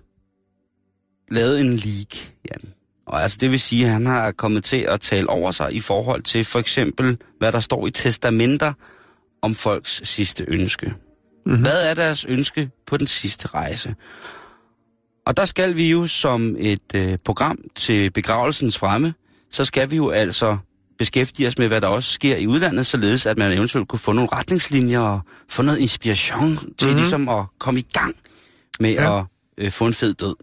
lavet 1.31 1.61
en 1.61 1.77
leak. 1.77 2.30
Og 3.11 3.23
altså 3.23 3.39
det 3.41 3.51
vil 3.51 3.61
sige, 3.61 3.87
at 3.87 3.93
han 3.93 4.07
har 4.07 4.33
kommet 4.33 4.65
til 4.65 4.77
at 4.77 5.01
tale 5.01 5.31
over 5.31 5.51
sig 5.51 5.73
i 5.73 5.81
forhold 5.81 6.23
til 6.23 6.45
for 6.45 6.59
eksempel, 6.59 7.19
hvad 7.39 7.53
der 7.53 7.61
står 7.61 7.87
i 7.87 7.91
testamenter 7.91 8.73
om 9.43 9.55
folks 9.55 10.09
sidste 10.09 10.45
ønske. 10.49 10.95
Mm-hmm. 11.47 11.63
Hvad 11.63 11.91
er 11.91 11.95
deres 11.95 12.25
ønske 12.25 12.71
på 12.87 12.97
den 12.97 13.07
sidste 13.07 13.49
rejse? 13.49 13.95
Og 15.27 15.37
der 15.37 15.45
skal 15.45 15.77
vi 15.77 15.91
jo 15.91 16.07
som 16.07 16.57
et 16.59 16.95
øh, 16.95 17.19
program 17.25 17.59
til 17.77 18.11
begravelsens 18.11 18.79
fremme, 18.79 19.15
så 19.51 19.65
skal 19.65 19.91
vi 19.91 19.97
jo 19.97 20.11
altså 20.11 20.59
beskæftige 20.99 21.49
os 21.49 21.59
med, 21.59 21.69
hvad 21.69 21.81
der 21.81 21.89
også 21.89 22.13
sker 22.13 22.37
i 22.37 22.47
udlandet, 22.47 22.87
således 22.87 23.27
at 23.27 23.39
man 23.39 23.53
eventuelt 23.53 23.89
kunne 23.89 23.99
få 23.99 24.13
nogle 24.13 24.29
retningslinjer 24.33 25.01
og 25.01 25.21
få 25.49 25.63
noget 25.63 25.79
inspiration 25.79 26.57
til 26.57 26.89
mm-hmm. 26.89 26.97
ligesom 26.97 27.29
at 27.29 27.45
komme 27.59 27.81
i 27.81 27.87
gang 27.93 28.15
med 28.81 28.93
ja. 28.93 29.19
At 29.19 29.27
øh, 29.59 29.71
få 29.71 29.87
en 29.87 29.95
fed 29.95 30.15
død. 30.15 30.37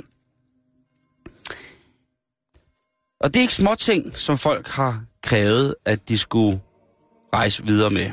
Og 3.20 3.34
det 3.34 3.40
er 3.40 3.42
ikke 3.42 3.54
små 3.54 3.76
ting, 3.76 4.18
som 4.18 4.38
folk 4.38 4.68
har 4.68 5.04
krævet, 5.24 5.76
at 5.86 6.10
de 6.10 6.18
skulle 6.18 6.62
rejse 7.34 7.66
videre 7.66 7.90
med. 7.90 8.12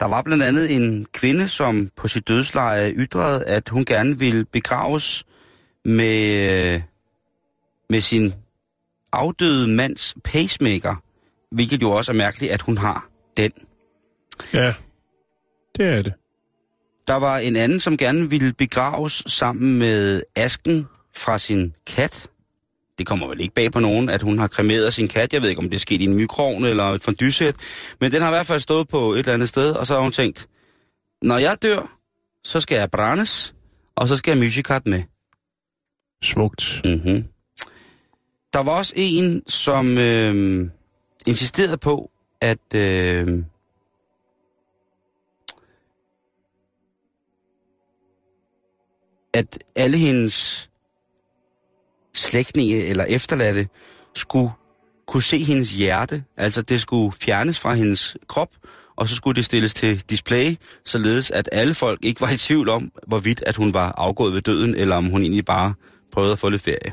Der 0.00 0.06
var 0.06 0.22
blandt 0.22 0.42
andet 0.42 0.76
en 0.76 1.06
kvinde, 1.12 1.48
som 1.48 1.90
på 1.96 2.08
sit 2.08 2.28
dødsleje 2.28 2.92
ytrede, 2.92 3.44
at 3.44 3.68
hun 3.68 3.84
gerne 3.84 4.18
ville 4.18 4.44
begraves 4.44 5.24
med, 5.84 6.80
med 7.90 8.00
sin 8.00 8.34
afdøde 9.12 9.68
mands 9.68 10.14
pacemaker, 10.24 10.96
hvilket 11.50 11.82
jo 11.82 11.90
også 11.90 12.12
er 12.12 12.16
mærkeligt, 12.16 12.52
at 12.52 12.62
hun 12.62 12.78
har 12.78 13.08
den. 13.36 13.52
Ja, 14.52 14.74
det 15.76 15.86
er 15.86 16.02
det. 16.02 16.12
Der 17.06 17.14
var 17.14 17.38
en 17.38 17.56
anden, 17.56 17.80
som 17.80 17.96
gerne 17.96 18.30
ville 18.30 18.52
begraves 18.52 19.22
sammen 19.26 19.78
med 19.78 20.22
asken 20.36 20.86
fra 21.16 21.38
sin 21.38 21.74
kat. 21.86 22.28
Det 22.98 23.06
kommer 23.06 23.26
vel 23.26 23.40
ikke 23.40 23.54
bag 23.54 23.72
på 23.72 23.80
nogen, 23.80 24.08
at 24.08 24.22
hun 24.22 24.38
har 24.38 24.48
kremeret 24.48 24.94
sin 24.94 25.08
kat. 25.08 25.32
Jeg 25.32 25.42
ved 25.42 25.48
ikke, 25.48 25.58
om 25.58 25.70
det 25.70 25.76
er 25.76 25.80
sket 25.80 26.00
i 26.00 26.04
en 26.04 26.14
mikroovn 26.14 26.64
eller 26.64 26.84
et 26.84 27.02
fondysæt. 27.02 27.56
Men 28.00 28.12
den 28.12 28.22
har 28.22 28.28
i 28.28 28.32
hvert 28.32 28.46
fald 28.46 28.60
stået 28.60 28.88
på 28.88 29.12
et 29.12 29.18
eller 29.18 29.32
andet 29.32 29.48
sted, 29.48 29.72
og 29.72 29.86
så 29.86 29.94
har 29.94 30.00
hun 30.00 30.12
tænkt, 30.12 30.48
når 31.22 31.38
jeg 31.38 31.62
dør, 31.62 31.98
så 32.44 32.60
skal 32.60 32.76
jeg 32.76 32.90
brændes, 32.90 33.54
og 33.96 34.08
så 34.08 34.16
skal 34.16 34.30
jeg 34.30 34.38
musikat 34.38 34.86
med. 34.86 35.02
Smukt. 36.22 36.80
Mm-hmm. 36.84 37.24
Der 38.52 38.58
var 38.58 38.72
også 38.72 38.92
en, 38.96 39.42
som 39.48 39.98
øh, 39.98 40.68
insisterede 41.26 41.78
på, 41.78 42.10
at 42.40 42.74
øh, 42.74 43.44
at 49.34 49.58
alle 49.76 49.98
hendes 49.98 50.70
slægtninge 52.14 52.76
øh, 52.76 52.90
eller 52.90 53.04
efterladte 53.04 53.68
skulle 54.14 54.50
kunne 55.06 55.22
se 55.22 55.38
hendes 55.38 55.74
hjerte. 55.74 56.24
Altså 56.36 56.62
det 56.62 56.80
skulle 56.80 57.12
fjernes 57.12 57.60
fra 57.60 57.74
hendes 57.74 58.16
krop, 58.28 58.48
og 58.96 59.08
så 59.08 59.14
skulle 59.14 59.36
det 59.36 59.44
stilles 59.44 59.74
til 59.74 60.02
display, 60.10 60.56
således 60.84 61.30
at 61.30 61.48
alle 61.52 61.74
folk 61.74 62.04
ikke 62.04 62.20
var 62.20 62.30
i 62.30 62.36
tvivl 62.36 62.68
om, 62.68 62.90
hvorvidt 63.06 63.42
at 63.46 63.56
hun 63.56 63.74
var 63.74 63.94
afgået 63.96 64.34
ved 64.34 64.40
døden, 64.40 64.74
eller 64.74 64.96
om 64.96 65.04
hun 65.04 65.22
egentlig 65.22 65.44
bare 65.44 65.74
prøvede 66.12 66.32
at 66.32 66.38
få 66.38 66.48
lidt 66.48 66.62
ferie. 66.62 66.92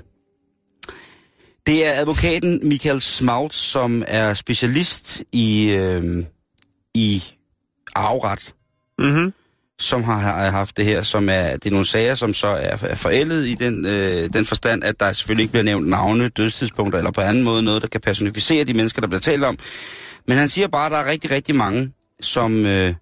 Det 1.65 1.85
er 1.85 1.91
advokaten 1.93 2.67
Michael 2.67 3.01
Smaut, 3.01 3.53
som 3.53 4.03
er 4.07 4.33
specialist 4.33 5.23
i, 5.31 5.69
øh, 5.69 6.25
i 6.93 7.23
arveret, 7.95 8.53
Mm-hmm 8.99 9.33
som 9.81 10.03
har, 10.03 10.17
har 10.17 10.51
haft 10.51 10.77
det 10.77 10.85
her, 10.85 11.01
som 11.01 11.29
er, 11.29 11.51
det 11.51 11.65
er 11.65 11.71
nogle 11.71 11.85
sager, 11.85 12.15
som 12.15 12.33
så 12.33 12.47
er, 12.47 12.77
er 12.81 12.95
forældet 12.95 13.47
i 13.47 13.55
den, 13.55 13.85
øh, 13.85 14.29
den 14.33 14.45
forstand, 14.45 14.83
at 14.83 14.99
der 14.99 15.11
selvfølgelig 15.11 15.43
ikke 15.43 15.51
bliver 15.51 15.63
nævnt 15.63 15.87
navne, 15.87 16.27
dødstidspunkter 16.27 16.99
eller 16.99 17.11
på 17.11 17.21
anden 17.21 17.43
måde 17.43 17.63
noget, 17.63 17.81
der 17.81 17.87
kan 17.87 18.01
personificere 18.01 18.63
de 18.63 18.73
mennesker, 18.73 19.01
der 19.01 19.07
bliver 19.07 19.19
talt 19.19 19.43
om. 19.43 19.57
Men 20.27 20.37
han 20.37 20.49
siger 20.49 20.67
bare, 20.67 20.85
at 20.85 20.91
der 20.91 20.97
er 20.97 21.05
rigtig, 21.11 21.31
rigtig 21.31 21.55
mange, 21.55 21.91
som, 22.21 22.65
øh, 22.65 22.93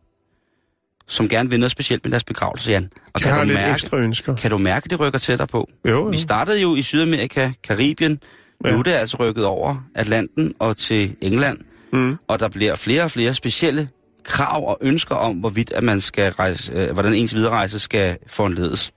som 1.08 1.30
gerne 1.30 1.50
vil 1.50 1.60
noget 1.60 1.72
specielt 1.72 2.06
med 2.06 2.12
deres 2.12 2.24
begravelse, 2.24 2.72
Jan. 2.72 2.90
Og 3.14 3.22
har 3.22 3.30
kan 3.30 3.40
du, 3.40 3.44
lidt 3.46 3.54
mærke, 3.54 3.74
ekstra 3.74 3.98
ønsker. 3.98 4.36
kan 4.36 4.52
du 4.52 4.58
mærke, 4.58 4.90
det 4.90 5.00
rykker 5.00 5.20
tættere 5.20 5.48
på? 5.48 5.70
Jo, 5.86 5.92
jo. 5.92 6.04
Vi 6.04 6.18
startede 6.18 6.62
jo 6.62 6.76
i 6.76 6.82
Sydamerika, 6.82 7.52
Karibien. 7.64 8.20
Ja. 8.66 8.72
Nu 8.72 8.80
er 8.80 8.84
det 8.84 8.92
altså 8.92 9.18
rykket 9.20 9.46
over 9.46 9.76
Atlanten 9.96 10.54
og 10.60 10.78
til 10.78 11.16
England. 11.22 11.58
Mm. 11.94 12.18
Og 12.28 12.40
der 12.40 12.50
bliver 12.50 12.76
flere 12.76 13.04
og 13.04 13.12
flere 13.12 13.34
specielle 13.34 13.90
krav 14.30 14.70
og 14.70 14.78
ønsker 14.82 15.16
om, 15.16 15.36
hvorvidt 15.36 15.72
at 15.72 15.84
man 15.84 16.02
skal 16.02 16.32
rejse, 16.32 16.74
øh, 16.74 16.94
hvordan 16.94 17.14
ens 17.14 17.36
vidererejse 17.36 17.80
skal 17.80 18.18
foranledes. 18.28 18.94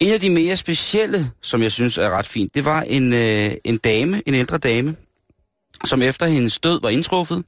En 0.00 0.12
af 0.12 0.20
de 0.20 0.30
mere 0.30 0.56
specielle, 0.56 1.30
som 1.42 1.62
jeg 1.62 1.72
synes 1.72 1.98
er 1.98 2.10
ret 2.10 2.26
fint, 2.26 2.54
det 2.54 2.64
var 2.64 2.82
en, 2.82 3.12
øh, 3.12 3.52
en 3.64 3.76
dame, 3.76 4.22
en 4.26 4.34
ældre 4.34 4.58
dame, 4.58 4.96
som 5.84 6.02
efter 6.02 6.26
hendes 6.26 6.58
død 6.58 6.80
var 6.82 6.88
indtruffet, 6.88 7.44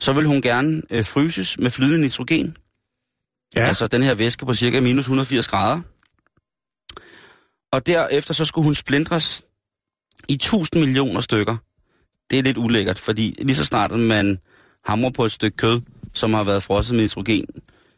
så 0.00 0.12
ville 0.12 0.28
hun 0.28 0.42
gerne 0.42 0.82
øh, 0.90 1.04
fryses 1.04 1.58
med 1.58 1.70
flydende 1.70 2.00
nitrogen. 2.00 2.56
Ja. 3.56 3.66
Altså 3.66 3.86
den 3.86 4.02
her 4.02 4.14
væske 4.14 4.46
på 4.46 4.54
cirka 4.54 4.80
minus 4.80 5.04
180 5.04 5.48
grader. 5.48 5.80
Og 7.72 7.86
derefter 7.86 8.34
så 8.34 8.44
skulle 8.44 8.64
hun 8.64 8.74
splindres 8.74 9.42
i 10.28 10.34
1000 10.34 10.80
millioner 10.80 11.20
stykker. 11.20 11.56
Det 12.30 12.38
er 12.38 12.42
lidt 12.42 12.56
ulækkert, 12.56 12.98
fordi 12.98 13.36
lige 13.38 13.56
så 13.56 13.64
snart 13.64 13.90
man 13.90 14.38
hamrer 14.88 15.10
på 15.10 15.24
et 15.24 15.32
stykke 15.32 15.56
kød, 15.56 15.80
som 16.14 16.34
har 16.34 16.44
været 16.44 16.62
frosset 16.62 16.94
med 16.94 17.02
nitrogen, 17.02 17.44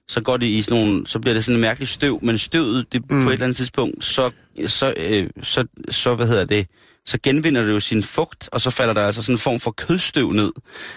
så 0.08 0.20
går 0.20 0.36
det 0.36 0.46
i 0.46 0.62
sådan 0.62 0.82
nogle, 0.82 1.06
så 1.06 1.18
bliver 1.18 1.34
det 1.34 1.44
sådan 1.44 1.56
en 1.56 1.60
mærkelig 1.60 1.88
støv, 1.88 2.18
men 2.22 2.38
støvet, 2.38 2.92
det, 2.92 3.10
mm. 3.10 3.22
på 3.22 3.28
et 3.28 3.32
eller 3.32 3.44
andet 3.44 3.56
tidspunkt, 3.56 4.04
så, 4.04 4.30
så, 4.66 4.94
øh, 4.96 5.30
så, 5.42 5.66
så, 5.90 6.14
hvad 6.14 6.26
hedder 6.26 6.44
det, 6.44 6.66
så 7.06 7.18
genvinder 7.22 7.62
det 7.62 7.72
jo 7.72 7.80
sin 7.80 8.02
fugt, 8.02 8.48
og 8.52 8.60
så 8.60 8.70
falder 8.70 8.94
der 8.94 9.02
altså 9.02 9.22
sådan 9.22 9.34
en 9.34 9.38
form 9.38 9.60
for 9.60 9.70
kødstøv 9.70 10.32
ned. 10.32 10.52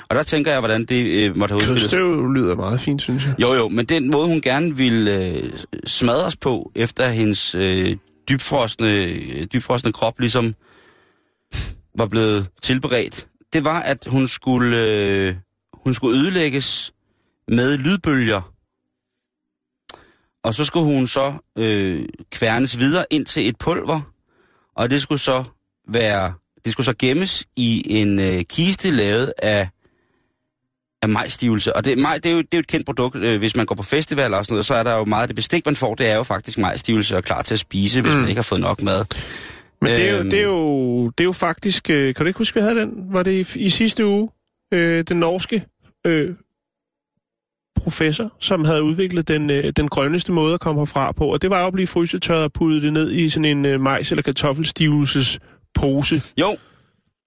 Og 0.10 0.16
der 0.16 0.24
tænker 0.24 0.52
jeg, 0.52 0.60
hvordan 0.60 0.86
det 0.86 1.06
øh, 1.06 1.38
måtte 1.38 1.54
have 1.54 1.60
udspillet. 1.60 1.82
Kødstøv 1.82 2.32
lyder 2.32 2.56
meget 2.56 2.80
fint, 2.80 3.02
synes 3.02 3.26
jeg. 3.26 3.36
Jo, 3.42 3.54
jo, 3.54 3.70
men 3.70 3.86
den 3.86 4.12
måde, 4.12 4.28
hun 4.28 4.42
gerne 4.42 4.78
ville 4.78 5.28
øh, 5.28 5.52
smadres 5.86 6.36
på, 6.36 6.72
efter 6.76 7.10
hendes 7.10 7.56
øh, 7.56 7.96
dybfrosne, 8.30 8.92
øh, 8.92 9.46
dybfrosne 9.54 9.94
krop 9.94 10.20
ligesom 10.20 10.56
var 11.98 12.06
blevet 12.06 12.48
tilberedt, 12.62 13.28
det 13.54 13.66
var, 13.66 13.80
at 13.80 14.08
hun 14.08 14.28
skulle, 14.28 14.78
øh, 14.78 15.36
hun 15.84 15.94
skulle 15.94 16.20
ødelægges 16.20 16.94
med 17.48 17.78
lydbølger. 17.78 18.54
Og 20.44 20.54
så 20.54 20.66
skulle 20.66 20.86
hun 20.86 21.08
så 21.08 21.34
øh, 21.58 22.06
kværnes 22.32 22.80
videre 22.80 23.06
ind 23.10 23.26
til 23.26 23.48
et 23.48 23.58
pulver, 23.58 24.02
og 24.76 24.90
det 24.90 25.02
skulle 25.02 25.20
så 25.20 25.44
være, 25.88 26.34
det 26.66 26.72
skulle 26.72 26.86
så 26.86 26.94
gemmes 27.00 27.46
i 27.56 27.84
en 27.86 28.20
øh, 28.20 28.42
kiste 28.42 28.92
lavet 28.92 29.34
af 29.38 29.70
af 31.02 31.10
majstivelse. 31.10 31.76
Og 31.76 31.86
det, 31.86 31.98
maj, 31.98 32.18
det, 32.18 32.26
er 32.26 32.34
jo, 32.34 32.38
det 32.38 32.54
er 32.54 32.58
jo 32.58 32.60
et 32.60 32.68
kendt 32.68 32.86
produkt, 32.86 33.16
øh, 33.16 33.40
hvis 33.40 33.56
man 33.56 33.66
går 33.66 33.76
på 33.76 33.84
festivaler 33.84 34.38
og 34.38 34.46
sådan 34.46 34.54
noget, 34.54 34.66
så 34.66 34.76
er 34.76 34.84
der 34.84 34.98
jo 34.98 35.06
meget 35.06 35.22
af 35.22 35.28
det 35.28 35.36
bestik, 35.36 35.66
man 35.66 35.76
får, 35.76 35.96
det 35.96 36.08
er 36.08 36.16
jo 36.16 36.24
faktisk 36.24 36.58
majstivelse 36.58 37.18
og 37.18 37.24
klar 37.24 37.42
til 37.42 37.56
at 37.56 37.60
spise, 37.60 38.02
hvis 38.02 38.14
mm. 38.14 38.20
man 38.20 38.30
ikke 38.30 38.40
har 38.40 38.44
fået 38.44 38.62
nok 38.62 38.82
mad. 38.82 39.06
Men 39.82 39.92
det 39.92 40.08
er, 40.08 40.12
jo, 40.12 40.18
Øhm. 40.18 40.30
det, 40.30 40.40
er 40.40 40.44
jo, 40.44 41.06
det 41.10 41.20
er 41.20 41.26
jo 41.26 41.32
faktisk... 41.32 41.90
Øh, 41.90 42.16
kan 42.16 42.24
du 42.24 42.28
ikke 42.28 42.38
huske, 42.38 42.56
vi 42.56 42.62
havde 42.62 42.76
den? 42.76 42.92
Var 42.96 43.24
det 43.24 43.56
i, 43.56 43.60
i 43.60 43.70
sidste 43.70 44.06
uge? 44.06 44.30
øh, 44.74 45.04
den 45.04 45.18
norske 45.18 45.66
øh, 46.06 46.30
professor, 47.76 48.34
som 48.40 48.66
havde 48.66 48.84
udviklet 48.84 49.28
den, 49.28 49.50
øh, 49.50 49.64
den 49.76 49.88
grønneste 49.88 50.32
måde 50.32 50.54
at 50.54 50.60
komme 50.60 50.82
herfra 50.82 51.12
på, 51.12 51.28
og 51.28 51.42
det 51.42 51.50
var 51.50 51.60
jo 51.62 51.68
at 51.68 51.74
blive 51.74 51.88
frysetørret 51.88 52.44
og 52.44 52.54
puttet 52.54 52.82
det 52.82 52.94
ned 52.94 53.12
i 53.12 53.30
sådan 53.30 53.46
en 53.46 53.66
øh, 53.66 53.82
majs- 53.82 54.12
eller 54.12 54.22
kartoffelstivelse 54.22 55.40
pose. 55.76 56.22
Jo, 56.40 56.58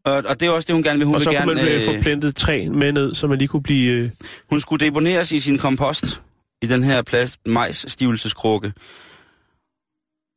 og, 0.04 0.22
og 0.26 0.40
det 0.40 0.46
er 0.46 0.50
også 0.50 0.66
det, 0.66 0.74
hun 0.74 0.82
gerne 0.82 0.98
vil. 0.98 1.06
Hun 1.06 1.14
og 1.14 1.18
vil 1.18 1.24
så 1.24 1.30
gerne, 1.30 1.46
kunne 1.46 1.54
man 1.54 1.68
øh, 1.72 1.88
øh, 1.88 1.96
få 1.96 2.02
plantet 2.02 2.36
træ 2.36 2.68
med 2.68 2.92
ned, 2.92 3.14
så 3.14 3.26
man 3.26 3.38
lige 3.38 3.48
kunne 3.48 3.62
blive... 3.62 3.92
Øh, 3.92 4.10
Hun 4.50 4.60
skulle 4.60 4.86
deponeres 4.86 5.32
i 5.32 5.38
sin 5.38 5.58
kompost 5.58 6.22
i 6.62 6.66
den 6.66 6.82
her 6.82 7.02
plast 7.02 7.38
majs 7.46 7.92
stivelseskrukke. 7.92 8.72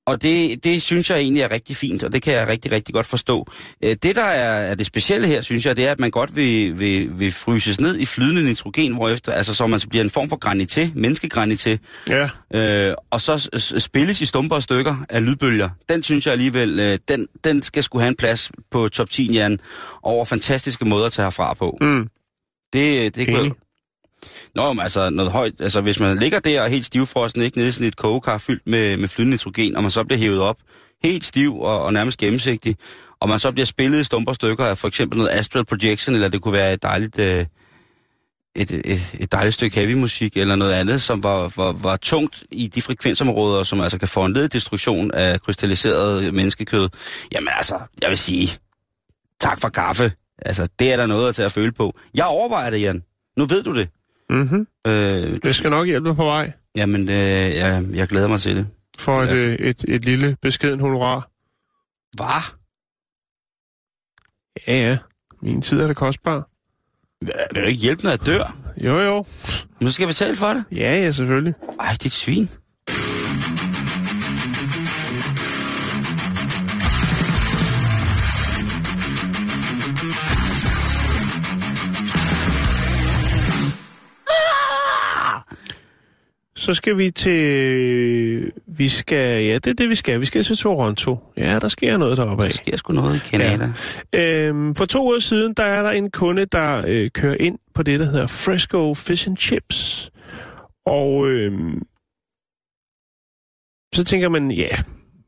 Og 0.10 0.22
det, 0.22 0.64
det 0.64 0.82
synes 0.82 1.10
jeg 1.10 1.20
egentlig 1.20 1.41
er 1.43 1.51
rigtig 1.51 1.76
fint, 1.76 2.03
og 2.03 2.14
det 2.14 2.22
kan 2.22 2.34
jeg 2.34 2.47
rigtig, 2.47 2.72
rigtig 2.72 2.93
godt 2.95 3.05
forstå. 3.07 3.45
Øh, 3.84 3.95
Det, 4.03 4.16
der 4.16 4.24
er, 4.24 4.60
er 4.72 4.76
det 4.76 4.86
specielle 4.86 5.28
her, 5.28 5.41
synes 5.41 5.66
jeg, 5.66 5.78
det 5.78 5.88
er, 5.88 5.91
at 5.91 5.99
man 5.99 6.12
godt 6.12 6.36
vil, 6.36 6.80
vil, 6.80 7.20
vil 7.20 7.32
fryses 7.32 7.80
ned 7.80 7.97
i 7.99 8.05
flydende 8.05 8.43
nitrogen, 8.43 8.93
hvorefter, 8.93 9.32
altså 9.32 9.53
så 9.53 9.68
man 9.68 9.80
bliver 9.89 10.03
en 10.03 10.10
form 10.10 10.30
for 10.30 10.38
granité, 10.45 10.82
menneskegranité, 10.95 11.78
ja, 12.10 12.89
øh, 12.89 12.95
og 13.12 13.22
så 13.22 13.49
spilles 13.78 14.22
i 14.22 14.26
stumper 14.26 14.55
og 14.55 14.64
stykker 14.64 14.95
af 15.10 15.26
lydbølger. 15.26 15.70
Den 15.89 16.03
synes 16.03 16.26
jeg 16.26 16.32
alligevel, 16.32 16.80
øh, 16.80 16.97
den, 17.07 17.28
den 17.43 17.62
skal 17.62 17.84
skulle 17.84 18.01
have 18.01 18.10
en 18.10 18.16
plads 18.16 18.51
på 18.72 18.88
top 18.89 19.10
10 19.10 19.34
Jan, 19.34 19.60
over 20.03 20.26
fantastiske 20.26 20.86
måder 20.86 21.05
at 21.05 21.12
tage 21.12 21.26
herfra 21.26 21.53
på. 21.53 21.78
mm, 21.82 22.07
Det, 22.74 23.16
det 23.16 23.28
kunne. 23.28 23.51
Nå, 24.55 24.74
men 24.74 24.84
altså, 24.84 25.09
noget 25.09 25.32
højt, 25.32 25.53
altså 25.59 25.82
hvis 25.82 25.99
man 25.99 26.17
ligger 26.17 26.39
der 26.39 26.67
helt 26.67 26.86
stivfrossen, 26.86 27.41
ikke 27.41 27.57
nede 27.57 27.70
i 27.70 27.72
sådan 27.72 27.88
et 27.88 27.95
kogekar 27.95 28.38
fyldt 28.38 28.67
med, 28.67 28.97
med 28.97 29.09
flydende 29.09 29.34
nitrogen, 29.34 29.76
og 29.76 29.82
man 29.82 29.91
så 29.91 30.03
bliver 30.03 30.20
hævet 30.20 30.39
op, 30.39 30.57
helt 31.03 31.26
stiv 31.26 31.59
og, 31.59 31.84
og 31.84 31.93
nærmest 31.93 32.17
gennemsigtig, 32.17 32.76
og 33.20 33.30
man 33.30 33.39
så 33.39 33.51
bliver 33.51 33.65
spillet 33.65 33.99
i 33.99 34.03
stumper 34.03 34.34
stykker 34.34 34.65
af 34.65 34.78
for 34.78 34.88
eksempel 34.88 35.17
noget 35.17 35.32
astral 35.32 35.65
projection, 35.65 36.15
eller 36.15 36.28
det 36.28 36.41
kunne 36.41 36.53
være 36.53 36.74
et 36.74 36.84
dejligt, 36.84 37.20
øh, 37.20 37.45
et, 38.55 38.72
et, 38.72 39.15
et 39.20 39.32
dejligt 39.32 39.53
stykke 39.53 39.76
heavy 39.76 39.93
musik, 39.93 40.38
eller 40.38 40.55
noget 40.55 40.74
andet, 40.74 41.01
som 41.01 41.24
var, 41.24 41.53
var, 41.55 41.72
var 41.72 41.95
tungt 41.95 42.43
i 42.51 42.67
de 42.67 42.82
frekvensområder, 42.82 43.63
som 43.63 43.82
altså 43.82 43.97
kan 43.97 44.07
foranlede 44.07 44.47
destruktion 44.47 45.11
af 45.11 45.41
krystalliseret 45.41 46.34
menneskekød. 46.34 46.89
Jamen 47.32 47.49
altså, 47.57 47.80
jeg 48.01 48.09
vil 48.09 48.17
sige, 48.17 48.57
tak 49.39 49.61
for 49.61 49.70
kaffe. 49.70 50.11
Altså, 50.41 50.67
det 50.80 50.93
er 50.93 50.97
der 50.97 51.05
noget 51.05 51.30
at 51.30 51.36
tage 51.36 51.45
at 51.45 51.51
føle 51.51 51.72
på. 51.72 51.93
Jeg 52.15 52.26
overvejer 52.26 52.70
det, 52.70 52.82
Jan. 52.82 53.03
Nu 53.38 53.45
ved 53.45 53.63
du 53.63 53.76
det 53.76 53.89
mm-hmm. 54.30 54.68
Øh, 54.88 55.40
det 55.44 55.56
skal 55.56 55.70
nok 55.70 55.88
hjælpe 55.88 56.08
dig 56.10 56.16
på 56.16 56.26
vej 56.26 56.52
Jamen, 56.78 57.02
øh, 57.10 57.16
jeg, 57.16 57.86
jeg 57.94 58.08
glæder 58.08 58.28
mig 58.28 58.40
til 58.40 58.56
det. 58.56 58.68
for 58.98 59.22
et, 59.24 59.32
øh, 59.32 59.54
et, 59.56 59.86
et 59.88 60.06
lille 60.06 60.38
beskeden 60.42 60.80
honorar. 60.80 61.30
Hvad? 62.18 62.42
Ja, 64.68 64.90
ja. 64.90 64.98
Min 65.42 65.62
tid 65.62 65.80
er 65.82 65.88
det 65.88 65.96
kostbar. 65.96 66.50
Vil 67.54 67.64
du 67.64 67.68
ikke 67.68 67.80
hjælpe, 67.82 68.04
når 68.04 68.10
jeg 68.10 68.26
dør? 68.26 68.58
Jo, 68.84 69.00
jo. 69.00 69.26
Nu 69.82 69.92
skal 69.92 70.04
jeg 70.04 70.08
betale 70.10 70.36
for 70.36 70.48
det? 70.48 70.64
Ja, 70.72 71.02
ja, 71.02 71.12
selvfølgelig. 71.12 71.54
Ej, 71.80 71.92
det 71.94 72.02
er 72.02 72.06
et 72.06 72.12
svin. 72.12 72.50
Så 86.70 86.74
skal 86.74 86.97
vi 86.97 87.11
til... 87.11 88.51
Vi 88.67 88.88
skal... 88.88 89.45
Ja, 89.45 89.53
det 89.53 89.67
er 89.67 89.74
det, 89.74 89.89
vi 89.89 89.95
skal. 89.95 90.22
Vi 90.22 90.26
skal 90.26 90.43
til 90.43 90.57
Toronto. 90.57 91.17
Ja, 91.38 91.59
der 91.59 91.67
sker 91.67 91.97
noget 91.97 92.17
deroppe 92.17 92.43
Der 92.43 92.49
sker 92.49 92.78
sgu 92.78 92.93
noget 92.93 93.15
i 93.15 93.20
Canada. 93.20 93.74
Ja. 94.13 94.47
Øhm, 94.47 94.76
for 94.76 94.86
to 94.86 95.03
uger 95.03 95.20
siden, 95.20 95.53
der 95.53 95.63
er 95.63 95.84
der 95.84 95.89
en 95.89 96.11
kunde, 96.11 96.45
der 96.45 96.84
øh, 96.88 97.09
kører 97.09 97.36
ind 97.39 97.59
på 97.74 97.84
det, 97.84 97.99
der 97.99 98.05
hedder 98.05 98.28
Fresco 98.28 98.93
Fish 98.93 99.30
and 99.30 99.38
Chips. 99.38 100.11
Og 100.86 101.28
øhm, 101.28 101.82
så 103.95 104.03
tænker 104.03 104.30
man, 104.30 104.51
ja, 104.51 104.70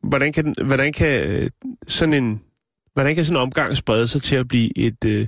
hvordan 0.03 0.33
kan, 0.33 0.55
hvordan 0.65 0.93
kan 0.93 1.29
øh, 1.29 1.49
sådan 1.87 2.13
en 2.13 2.41
hvordan 2.93 3.15
kan 3.15 3.25
sådan 3.25 3.37
en 3.37 3.41
omgang 3.41 3.77
sprede 3.77 4.07
sig 4.07 4.21
til 4.21 4.35
at 4.35 4.47
blive 4.47 4.77
et, 4.77 5.05
øh, 5.05 5.27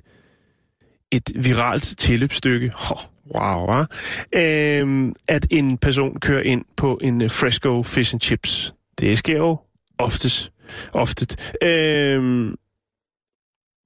et 1.11 1.31
viralt 1.35 1.95
tilløbsstykke? 1.97 2.71
Oh, 2.91 3.12
wow, 3.35 3.65
hva? 3.65 3.85
øhm, 4.33 5.13
at 5.27 5.47
en 5.51 5.77
person 5.77 6.19
kører 6.19 6.41
ind 6.43 6.65
på 6.75 6.99
en 7.01 7.21
øh, 7.21 7.31
Fresco 7.31 7.83
Fish 7.83 8.15
and 8.15 8.21
Chips. 8.21 8.75
Det 8.99 9.17
sker 9.17 9.37
jo 9.37 9.57
oftest. 9.97 10.51
Oftet. 10.93 11.53
Øhm, 11.63 12.55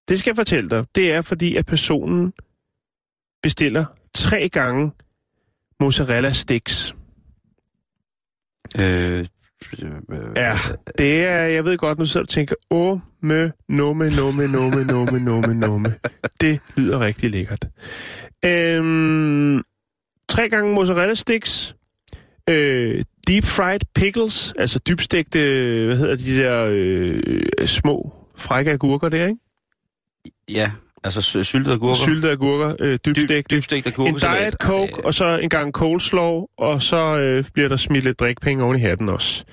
det 0.08 0.20
skal 0.20 0.32
jeg 0.32 0.36
fortælle 0.36 0.70
dig. 0.70 0.86
Det 0.96 1.12
er 1.12 1.22
fordi, 1.22 1.56
at 1.56 1.66
personen 1.66 2.34
bestiller 3.44 3.86
tre 4.14 4.50
gange 4.50 4.92
mozzarella 5.80 6.34
sticks. 6.34 6.96
Øh, 8.80 9.26
Ja, 10.36 10.54
det 10.98 11.26
er, 11.26 11.38
jeg 11.42 11.66
ved 11.66 11.78
godt, 11.78 12.00
nu 12.00 12.06
sidder 12.06 12.24
og 12.24 12.30
tænker, 12.30 12.56
åh, 12.70 13.00
mø, 13.22 13.50
numme, 13.70 14.10
numme, 14.10 14.48
numme, 14.48 14.84
numme, 14.84 15.20
numme, 15.20 15.54
numme. 15.54 15.96
Det 16.42 16.60
lyder 16.76 17.00
rigtig 17.00 17.32
lækkert. 17.32 17.68
Øhm, 18.46 19.64
tre 20.30 20.50
gange 20.50 20.74
mozzarella 20.74 21.14
sticks, 21.14 21.76
øh, 22.50 23.04
deep 23.28 23.46
fried 23.46 23.80
pickles, 23.96 24.54
altså 24.58 24.80
dybstegte, 24.80 25.40
hvad 25.86 25.98
hedder 25.98 26.16
de 26.16 26.38
der 26.38 26.68
øh, 26.72 27.68
små 27.68 28.14
frække 28.36 28.72
agurker 28.72 29.10
der, 29.10 29.26
ikke? 29.26 29.40
ja, 30.50 30.72
altså 31.04 31.22
sy- 31.22 31.38
syltede 31.38 31.76
agurker. 31.76 31.96
Syltede 31.96 32.32
agurker, 32.32 32.76
øh, 32.80 33.00
dybstegte. 33.06 33.56
Dybstegt 33.56 33.88
En 33.88 33.94
agurkesalat. 33.94 34.40
diet 34.42 34.54
coke, 34.54 35.06
og 35.06 35.14
så 35.14 35.38
en 35.38 35.50
gang 35.50 35.72
coleslaw, 35.72 36.46
og 36.58 36.82
så 36.82 37.18
øh, 37.18 37.44
bliver 37.54 37.70
der 37.70 37.76
smidt 37.78 38.04
lidt 38.04 38.20
drikpenge 38.20 38.64
oven 38.64 38.76
i 38.76 38.80
hatten 38.80 39.10
også. 39.10 39.44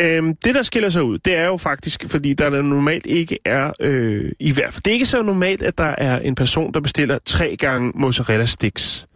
Øhm, 0.00 0.36
det, 0.36 0.54
der 0.54 0.62
skiller 0.62 0.88
sig 0.90 1.02
ud, 1.02 1.18
det 1.18 1.36
er 1.36 1.44
jo 1.46 1.56
faktisk, 1.56 2.04
fordi 2.08 2.32
der 2.32 2.62
normalt 2.62 3.06
ikke 3.06 3.38
er, 3.44 3.72
øh, 3.80 4.32
i 4.40 4.52
hvert 4.52 4.72
fald, 4.72 4.82
det 4.82 4.90
er 4.90 4.94
ikke 4.94 5.06
så 5.06 5.22
normalt, 5.22 5.62
at 5.62 5.78
der 5.78 5.94
er 5.98 6.18
en 6.18 6.34
person, 6.34 6.74
der 6.74 6.80
bestiller 6.80 7.18
tre 7.24 7.56
gange 7.56 7.92
mozzarella 7.94 8.46
sticks. 8.46 9.06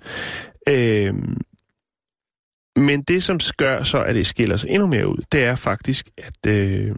Øhm, 0.68 1.36
men 2.76 3.02
det, 3.02 3.22
som 3.22 3.38
gør 3.56 3.82
så, 3.82 4.02
at 4.02 4.14
det 4.14 4.26
skiller 4.26 4.56
sig 4.56 4.70
endnu 4.70 4.86
mere 4.86 5.08
ud, 5.08 5.16
det 5.32 5.44
er 5.44 5.54
faktisk, 5.54 6.08
at 6.18 6.50
øh, 6.52 6.90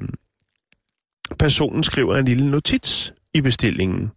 personen 1.38 1.82
skriver 1.82 2.16
en 2.16 2.24
lille 2.24 2.50
notits 2.50 3.12
i 3.34 3.40
bestillingen. 3.40 4.10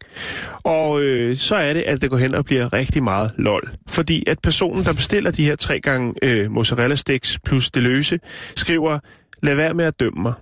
Og 0.63 1.01
øh, 1.01 1.35
så 1.35 1.55
er 1.55 1.73
det, 1.73 1.81
at 1.81 2.01
det 2.01 2.09
går 2.09 2.17
hen 2.17 2.35
og 2.35 2.45
bliver 2.45 2.73
rigtig 2.73 3.03
meget 3.03 3.31
lol. 3.37 3.71
Fordi 3.87 4.23
at 4.27 4.39
personen, 4.39 4.83
der 4.83 4.93
bestiller 4.93 5.31
de 5.31 5.45
her 5.45 5.55
tre 5.55 5.79
gange 5.79 6.13
øh, 6.21 6.51
mozzarella 6.51 6.95
sticks 6.95 7.39
plus 7.45 7.71
det 7.71 7.83
løse, 7.83 8.19
skriver, 8.55 8.99
lad 9.43 9.55
være 9.55 9.73
med 9.73 9.85
at 9.85 9.99
dømme 9.99 10.21
mig. 10.21 10.33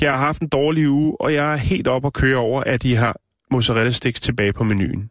Jeg 0.00 0.12
har 0.12 0.18
haft 0.18 0.42
en 0.42 0.48
dårlig 0.48 0.88
uge, 0.88 1.20
og 1.20 1.34
jeg 1.34 1.52
er 1.52 1.56
helt 1.56 1.88
op 1.88 2.06
at 2.06 2.12
køre 2.12 2.36
over, 2.36 2.62
at 2.62 2.82
de 2.82 2.96
har 2.96 3.16
mozzarella 3.50 3.90
sticks 3.90 4.20
tilbage 4.20 4.52
på 4.52 4.64
menuen. 4.64 5.10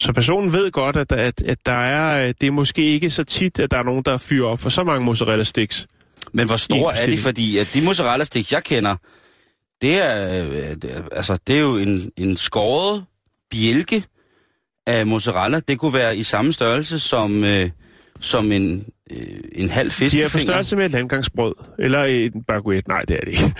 Så 0.00 0.12
personen 0.12 0.52
ved 0.52 0.70
godt, 0.70 0.96
at, 0.96 1.12
at, 1.12 1.42
at 1.42 1.58
der 1.66 1.72
er, 1.72 2.22
øh, 2.22 2.34
det 2.40 2.46
er 2.46 2.50
måske 2.50 2.82
ikke 2.82 3.10
så 3.10 3.24
tit, 3.24 3.58
at 3.58 3.70
der 3.70 3.78
er 3.78 3.82
nogen, 3.82 4.02
der 4.02 4.16
fyrer 4.16 4.48
op 4.48 4.60
for 4.60 4.68
så 4.68 4.84
mange 4.84 5.06
mozzarella 5.06 5.44
sticks. 5.44 5.86
Men 6.32 6.46
hvor 6.46 6.56
store 6.56 6.96
er 6.96 7.06
de? 7.06 7.18
Fordi 7.18 7.58
at 7.58 7.70
de 7.74 7.84
mozzarella 7.84 8.24
sticks, 8.24 8.52
jeg 8.52 8.64
kender, 8.64 8.96
det 9.82 9.98
er, 9.98 10.74
det 10.74 11.04
altså, 11.12 11.38
det 11.46 11.56
er 11.56 11.60
jo 11.60 11.76
en, 11.76 12.10
en 12.16 12.36
skåret 12.36 13.04
bjælke 13.50 14.04
af 14.86 15.06
mozzarella. 15.06 15.60
Det 15.60 15.78
kunne 15.78 15.94
være 15.94 16.16
i 16.16 16.22
samme 16.22 16.52
størrelse 16.52 16.98
som, 16.98 17.44
øh, 17.44 17.70
som 18.22 18.52
en, 18.52 18.84
øh, 19.12 19.16
en 19.54 19.70
halv 19.70 19.88
De 19.88 19.94
fiskefinger. 19.94 20.26
er 20.26 20.30
for 20.30 20.38
størrelse 20.38 20.76
med 20.76 20.84
et 20.84 20.90
landgangsbrød. 20.90 21.54
Eller 21.78 22.04
en 22.04 22.32
baguette. 22.48 22.88
Nej, 22.88 23.00
det 23.08 23.16
er 23.16 23.20
det 23.20 23.28
ikke. 23.28 23.54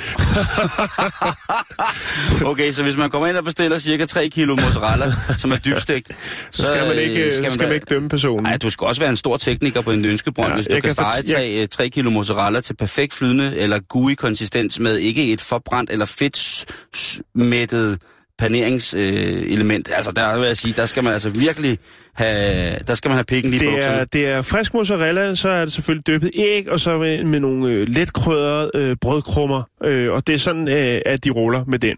Okay, 2.50 2.72
så 2.72 2.82
hvis 2.82 2.96
man 2.96 3.10
kommer 3.10 3.28
ind 3.28 3.36
og 3.36 3.44
bestiller 3.44 3.78
cirka 3.78 4.06
3 4.06 4.28
kilo 4.28 4.54
mozzarella, 4.54 5.12
som 5.38 5.52
er 5.52 5.56
dybstegt, 5.56 6.08
Så 6.50 6.66
skal 6.66 6.88
man 6.88 6.98
ikke, 6.98 7.24
øh, 7.26 7.32
skal 7.32 7.42
man, 7.42 7.50
skal 7.52 7.64
man 7.66 7.74
ikke 7.74 7.86
dømme 7.90 8.08
personen. 8.08 8.42
Nej, 8.42 8.56
du 8.56 8.70
skal 8.70 8.86
også 8.86 9.00
være 9.00 9.10
en 9.10 9.16
stor 9.16 9.36
tekniker 9.36 9.80
på 9.80 9.90
en 9.92 10.04
ønskebrønd, 10.04 10.48
Ja, 10.48 10.54
hvis 10.54 10.66
du 10.66 10.72
jeg 10.72 10.82
kan 10.82 10.94
kan 10.94 11.10
stege 11.24 11.62
fortæ- 11.62 11.66
3, 11.66 11.66
3 11.66 11.88
kilo 11.88 12.10
mozzarella 12.10 12.60
til 12.60 12.76
perfekt 12.76 13.12
flydende 13.12 13.56
eller 13.56 13.78
gooey 13.88 14.14
konsistens 14.14 14.78
med 14.78 14.96
ikke 14.98 15.32
et 15.32 15.40
forbrændt 15.40 15.90
eller 15.90 16.06
fedtmættet 16.06 17.98
paneringselement. 18.38 19.88
Øh, 19.90 19.96
altså 19.96 20.12
der 20.16 20.38
vil 20.38 20.46
jeg 20.46 20.56
sige, 20.56 20.74
der 20.76 20.86
skal 20.86 21.04
man 21.04 21.12
altså 21.12 21.28
virkelig 21.30 21.78
have, 22.14 22.76
der 22.86 22.94
skal 22.94 23.08
man 23.08 23.16
have 23.16 23.24
pikken 23.24 23.50
lige 23.50 23.60
Det 23.60 23.68
er, 23.68 23.72
bukserne. 23.72 24.06
det 24.12 24.26
er 24.26 24.42
frisk 24.42 24.74
mozzarella, 24.74 25.34
så 25.34 25.48
er 25.48 25.64
det 25.64 25.72
selvfølgelig 25.72 26.06
dyppet 26.06 26.30
æg, 26.34 26.68
og 26.68 26.80
så 26.80 26.98
med, 26.98 27.24
med 27.24 27.40
nogle 27.40 27.72
øh, 27.72 27.88
let 27.88 28.12
krydrede 28.12 28.70
øh, 28.74 28.96
brødkrummer, 29.00 29.62
øh, 29.84 30.12
og 30.12 30.26
det 30.26 30.34
er 30.34 30.38
sådan, 30.38 30.68
øh, 30.68 31.00
at 31.06 31.24
de 31.24 31.30
ruller 31.30 31.64
med 31.66 31.78
den. 31.78 31.96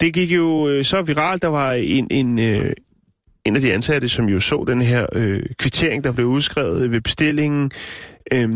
Det 0.00 0.14
gik 0.14 0.30
jo 0.30 0.68
øh, 0.68 0.84
så 0.84 1.02
viralt, 1.02 1.42
der 1.42 1.48
var 1.48 1.72
en, 1.72 2.06
en, 2.10 2.38
øh, 2.38 2.72
en 3.44 3.56
af 3.56 3.62
de 3.62 3.72
ansatte, 3.72 4.08
som 4.08 4.24
jo 4.28 4.40
så 4.40 4.64
den 4.68 4.82
her 4.82 5.06
øh, 5.12 5.42
kvittering, 5.58 6.04
der 6.04 6.12
blev 6.12 6.26
udskrevet 6.26 6.92
ved 6.92 7.00
bestillingen, 7.00 7.70
øh, 8.32 8.48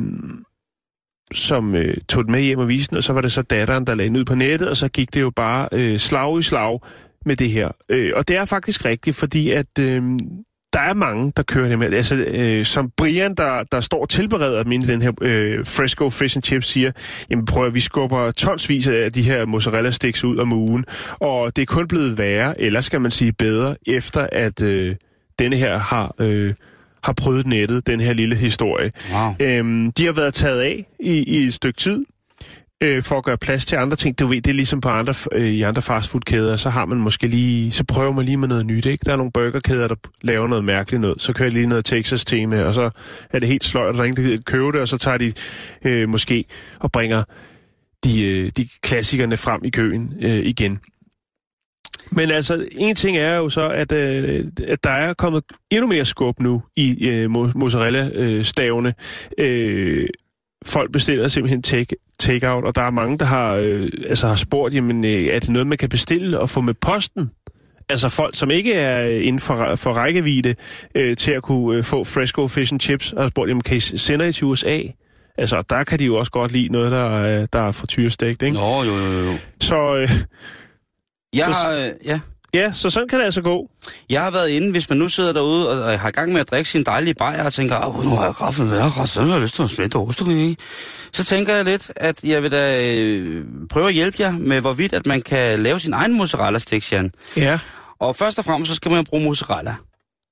som 1.34 1.74
øh, 1.74 1.96
tog 2.08 2.24
den 2.24 2.32
med 2.32 2.40
hjem 2.40 2.58
og 2.58 2.68
viste 2.68 2.90
den, 2.90 2.96
og 2.96 3.04
så 3.04 3.12
var 3.12 3.20
det 3.20 3.32
så 3.32 3.42
datteren, 3.42 3.86
der 3.86 3.94
lagde 3.94 4.08
den 4.08 4.16
ud 4.16 4.24
på 4.24 4.34
nettet, 4.34 4.68
og 4.68 4.76
så 4.76 4.88
gik 4.88 5.14
det 5.14 5.20
jo 5.20 5.30
bare 5.30 5.68
øh, 5.72 5.98
slag 5.98 6.38
i 6.38 6.42
slag 6.42 6.80
med 7.26 7.36
det 7.36 7.50
her. 7.50 7.68
Øh, 7.88 8.12
og 8.16 8.28
det 8.28 8.36
er 8.36 8.44
faktisk 8.44 8.84
rigtigt, 8.84 9.16
fordi 9.16 9.50
at 9.50 9.78
øh, 9.80 10.02
der 10.72 10.80
er 10.80 10.94
mange, 10.94 11.32
der 11.36 11.42
kører 11.42 11.68
det 11.68 11.78
med. 11.78 11.92
Altså, 11.92 12.14
øh, 12.14 12.64
som 12.64 12.90
Brian, 12.96 13.34
der, 13.34 13.62
der 13.72 13.80
står 13.80 14.00
og 14.00 14.08
tilbereder 14.08 14.62
den 14.62 15.02
her 15.02 15.12
øh, 15.22 15.66
Fresco 15.66 16.10
Fish 16.10 16.36
and 16.36 16.44
Chips, 16.44 16.66
siger, 16.66 16.92
jamen 17.30 17.44
prøv 17.44 17.66
at 17.66 17.74
vi 17.74 17.80
skubber 17.80 18.30
tonsvis 18.30 18.88
af 18.88 19.12
de 19.12 19.22
her 19.22 19.46
mozzarella 19.46 19.90
sticks 19.90 20.24
ud 20.24 20.38
om 20.38 20.52
ugen, 20.52 20.84
og 21.20 21.56
det 21.56 21.62
er 21.62 21.66
kun 21.66 21.88
blevet 21.88 22.18
værre, 22.18 22.60
eller 22.60 22.80
skal 22.80 23.00
man 23.00 23.10
sige 23.10 23.32
bedre, 23.32 23.76
efter 23.86 24.26
at 24.32 24.62
øh, 24.62 24.96
denne 25.38 25.56
her 25.56 25.78
har... 25.78 26.14
Øh, 26.18 26.54
har 27.02 27.12
prøvet 27.12 27.46
nettet, 27.46 27.86
den 27.86 28.00
her 28.00 28.12
lille 28.12 28.36
historie. 28.36 28.92
Wow. 29.12 29.34
Øhm, 29.40 29.92
de 29.92 30.04
har 30.04 30.12
været 30.12 30.34
taget 30.34 30.60
af 30.60 30.86
i, 31.00 31.12
i 31.12 31.36
et 31.36 31.54
stykke 31.54 31.78
tid, 31.78 32.04
øh, 32.80 33.02
for 33.02 33.18
at 33.18 33.24
gøre 33.24 33.38
plads 33.38 33.64
til 33.64 33.76
andre 33.76 33.96
ting. 33.96 34.18
Du 34.18 34.26
ved, 34.26 34.42
det 34.42 34.50
er 34.50 34.54
ligesom 34.54 34.80
på 34.80 34.88
andre, 34.88 35.14
øh, 35.32 35.46
i 35.46 35.62
andre 35.62 35.82
fastfoodkæder, 35.82 36.56
så 36.56 36.70
har 36.70 36.84
man 36.84 36.98
måske 36.98 37.26
lige, 37.26 37.72
så 37.72 37.84
prøver 37.84 38.12
man 38.12 38.24
lige 38.24 38.36
med 38.36 38.48
noget 38.48 38.66
nyt, 38.66 38.86
ikke? 38.86 39.04
Der 39.04 39.12
er 39.12 39.16
nogle 39.16 39.32
burgerkæder, 39.32 39.88
der 39.88 39.94
laver 40.22 40.48
noget 40.48 40.64
mærkeligt 40.64 41.00
noget. 41.00 41.22
Så 41.22 41.32
kører 41.32 41.50
lige 41.50 41.66
noget 41.66 41.84
Texas-tema, 41.84 42.62
og 42.62 42.74
så 42.74 42.90
er 43.30 43.38
det 43.38 43.48
helt 43.48 43.64
sløjt, 43.64 43.88
og 43.88 43.94
der 43.94 44.00
er 44.00 44.04
ingen, 44.04 44.26
der 44.26 44.38
købe 44.46 44.72
det, 44.72 44.80
og 44.80 44.88
så 44.88 44.98
tager 44.98 45.18
de 45.18 45.32
øh, 45.84 46.08
måske 46.08 46.44
og 46.80 46.92
bringer 46.92 47.24
de, 48.04 48.22
øh, 48.22 48.50
de 48.56 48.68
klassikerne 48.82 49.36
frem 49.36 49.64
i 49.64 49.70
køen 49.70 50.12
øh, 50.20 50.46
igen. 50.46 50.78
Men 52.10 52.30
altså, 52.30 52.66
en 52.72 52.94
ting 52.96 53.16
er 53.16 53.36
jo 53.36 53.48
så, 53.48 53.68
at, 53.68 53.92
øh, 53.92 54.44
at 54.68 54.84
der 54.84 54.90
er 54.90 55.14
kommet 55.14 55.42
endnu 55.70 55.86
mere 55.86 56.04
skub 56.04 56.40
nu 56.40 56.62
i 56.76 57.08
øh, 57.08 57.24
mo- 57.30 57.52
mozzarella-stavene. 57.54 58.94
Øh, 59.38 60.06
folk 60.66 60.92
bestiller 60.92 61.28
simpelthen 61.28 61.62
take, 61.62 61.96
take-out, 62.18 62.64
og 62.64 62.74
der 62.76 62.82
er 62.82 62.90
mange, 62.90 63.18
der 63.18 63.24
har, 63.24 63.54
øh, 63.54 63.86
altså 64.08 64.28
har 64.28 64.36
spurgt, 64.36 64.74
jamen, 64.74 65.04
øh, 65.04 65.10
er 65.24 65.38
det 65.38 65.48
noget, 65.48 65.66
man 65.66 65.78
kan 65.78 65.88
bestille 65.88 66.38
og 66.40 66.50
få 66.50 66.60
med 66.60 66.74
posten? 66.74 67.30
Altså 67.88 68.08
folk, 68.08 68.36
som 68.36 68.50
ikke 68.50 68.72
er 68.72 69.06
øh, 69.08 69.26
inden 69.26 69.40
for, 69.40 69.74
for 69.76 69.92
rækkevidde 69.92 70.54
øh, 70.94 71.16
til 71.16 71.30
at 71.32 71.42
kunne 71.42 71.78
øh, 71.78 71.84
få 71.84 72.04
Fresco 72.04 72.48
Fish 72.48 72.72
and 72.72 72.80
Chips, 72.80 73.14
har 73.18 73.28
spurgt, 73.28 73.48
jamen, 73.48 73.60
kan 73.62 73.76
I 73.76 73.80
sende 73.80 74.28
I 74.28 74.32
til 74.32 74.44
USA? 74.44 74.80
Altså, 75.38 75.62
der 75.70 75.84
kan 75.84 75.98
de 75.98 76.04
jo 76.04 76.16
også 76.16 76.32
godt 76.32 76.52
lide 76.52 76.68
noget, 76.72 76.90
der, 76.92 77.18
er- 77.20 77.46
der 77.46 77.58
er 77.60 77.72
frityrestegt, 77.72 78.42
ikke? 78.42 78.56
Nå, 78.56 78.82
jo, 78.84 78.92
jo, 78.92 79.30
jo. 79.30 79.36
Så 79.60 79.96
øh, 79.96 80.10
Jeg 81.34 81.44
Så- 81.46 81.52
har, 81.52 81.70
øh, 81.72 81.88
ja. 82.04 82.20
ja, 82.54 82.72
så 82.72 82.90
sådan 82.90 83.08
kan 83.08 83.18
det 83.18 83.24
altså 83.24 83.40
gå. 83.42 83.70
Jeg 84.10 84.22
har 84.22 84.30
været 84.30 84.48
inde, 84.48 84.70
hvis 84.70 84.88
man 84.88 84.98
nu 84.98 85.08
sidder 85.08 85.32
derude 85.32 85.70
og, 85.70 85.82
og 85.92 86.00
har 86.00 86.10
gang 86.10 86.32
med 86.32 86.40
at 86.40 86.50
drikke 86.50 86.70
sin 86.70 86.84
dejlige 86.84 87.14
bajer 87.14 87.44
og 87.44 87.52
tænker, 87.52 87.86
åh, 87.88 88.04
nu 88.04 88.10
har 88.16 88.24
jeg 88.24 88.34
kraft 88.34 88.58
været 88.70 88.96
ret, 88.98 89.08
så 89.08 89.22
har 89.22 89.32
jeg 89.32 89.40
lyst 89.40 89.54
til 89.54 89.62
at 89.62 89.70
smette 89.70 89.96
ost, 89.96 90.20
ikke? 90.20 90.56
Så 91.12 91.24
tænker 91.24 91.54
jeg 91.54 91.64
lidt, 91.64 91.92
at 91.96 92.24
jeg 92.24 92.42
vil 92.42 92.50
da 92.52 92.94
øh, 92.98 93.44
prøve 93.70 93.88
at 93.88 93.94
hjælpe 93.94 94.16
jer 94.20 94.32
med, 94.32 94.60
hvorvidt 94.60 94.92
at 94.92 95.06
man 95.06 95.22
kan 95.22 95.58
lave 95.58 95.80
sin 95.80 95.92
egen 95.92 96.16
mozzarella 96.16 96.58
sticks, 96.58 96.92
Jan. 96.92 97.10
Ja. 97.36 97.58
Og 98.00 98.16
først 98.16 98.38
og 98.38 98.44
fremmest, 98.44 98.68
så 98.68 98.74
skal 98.74 98.92
man 98.92 99.04
bruge 99.04 99.24
mozzarella. 99.24 99.74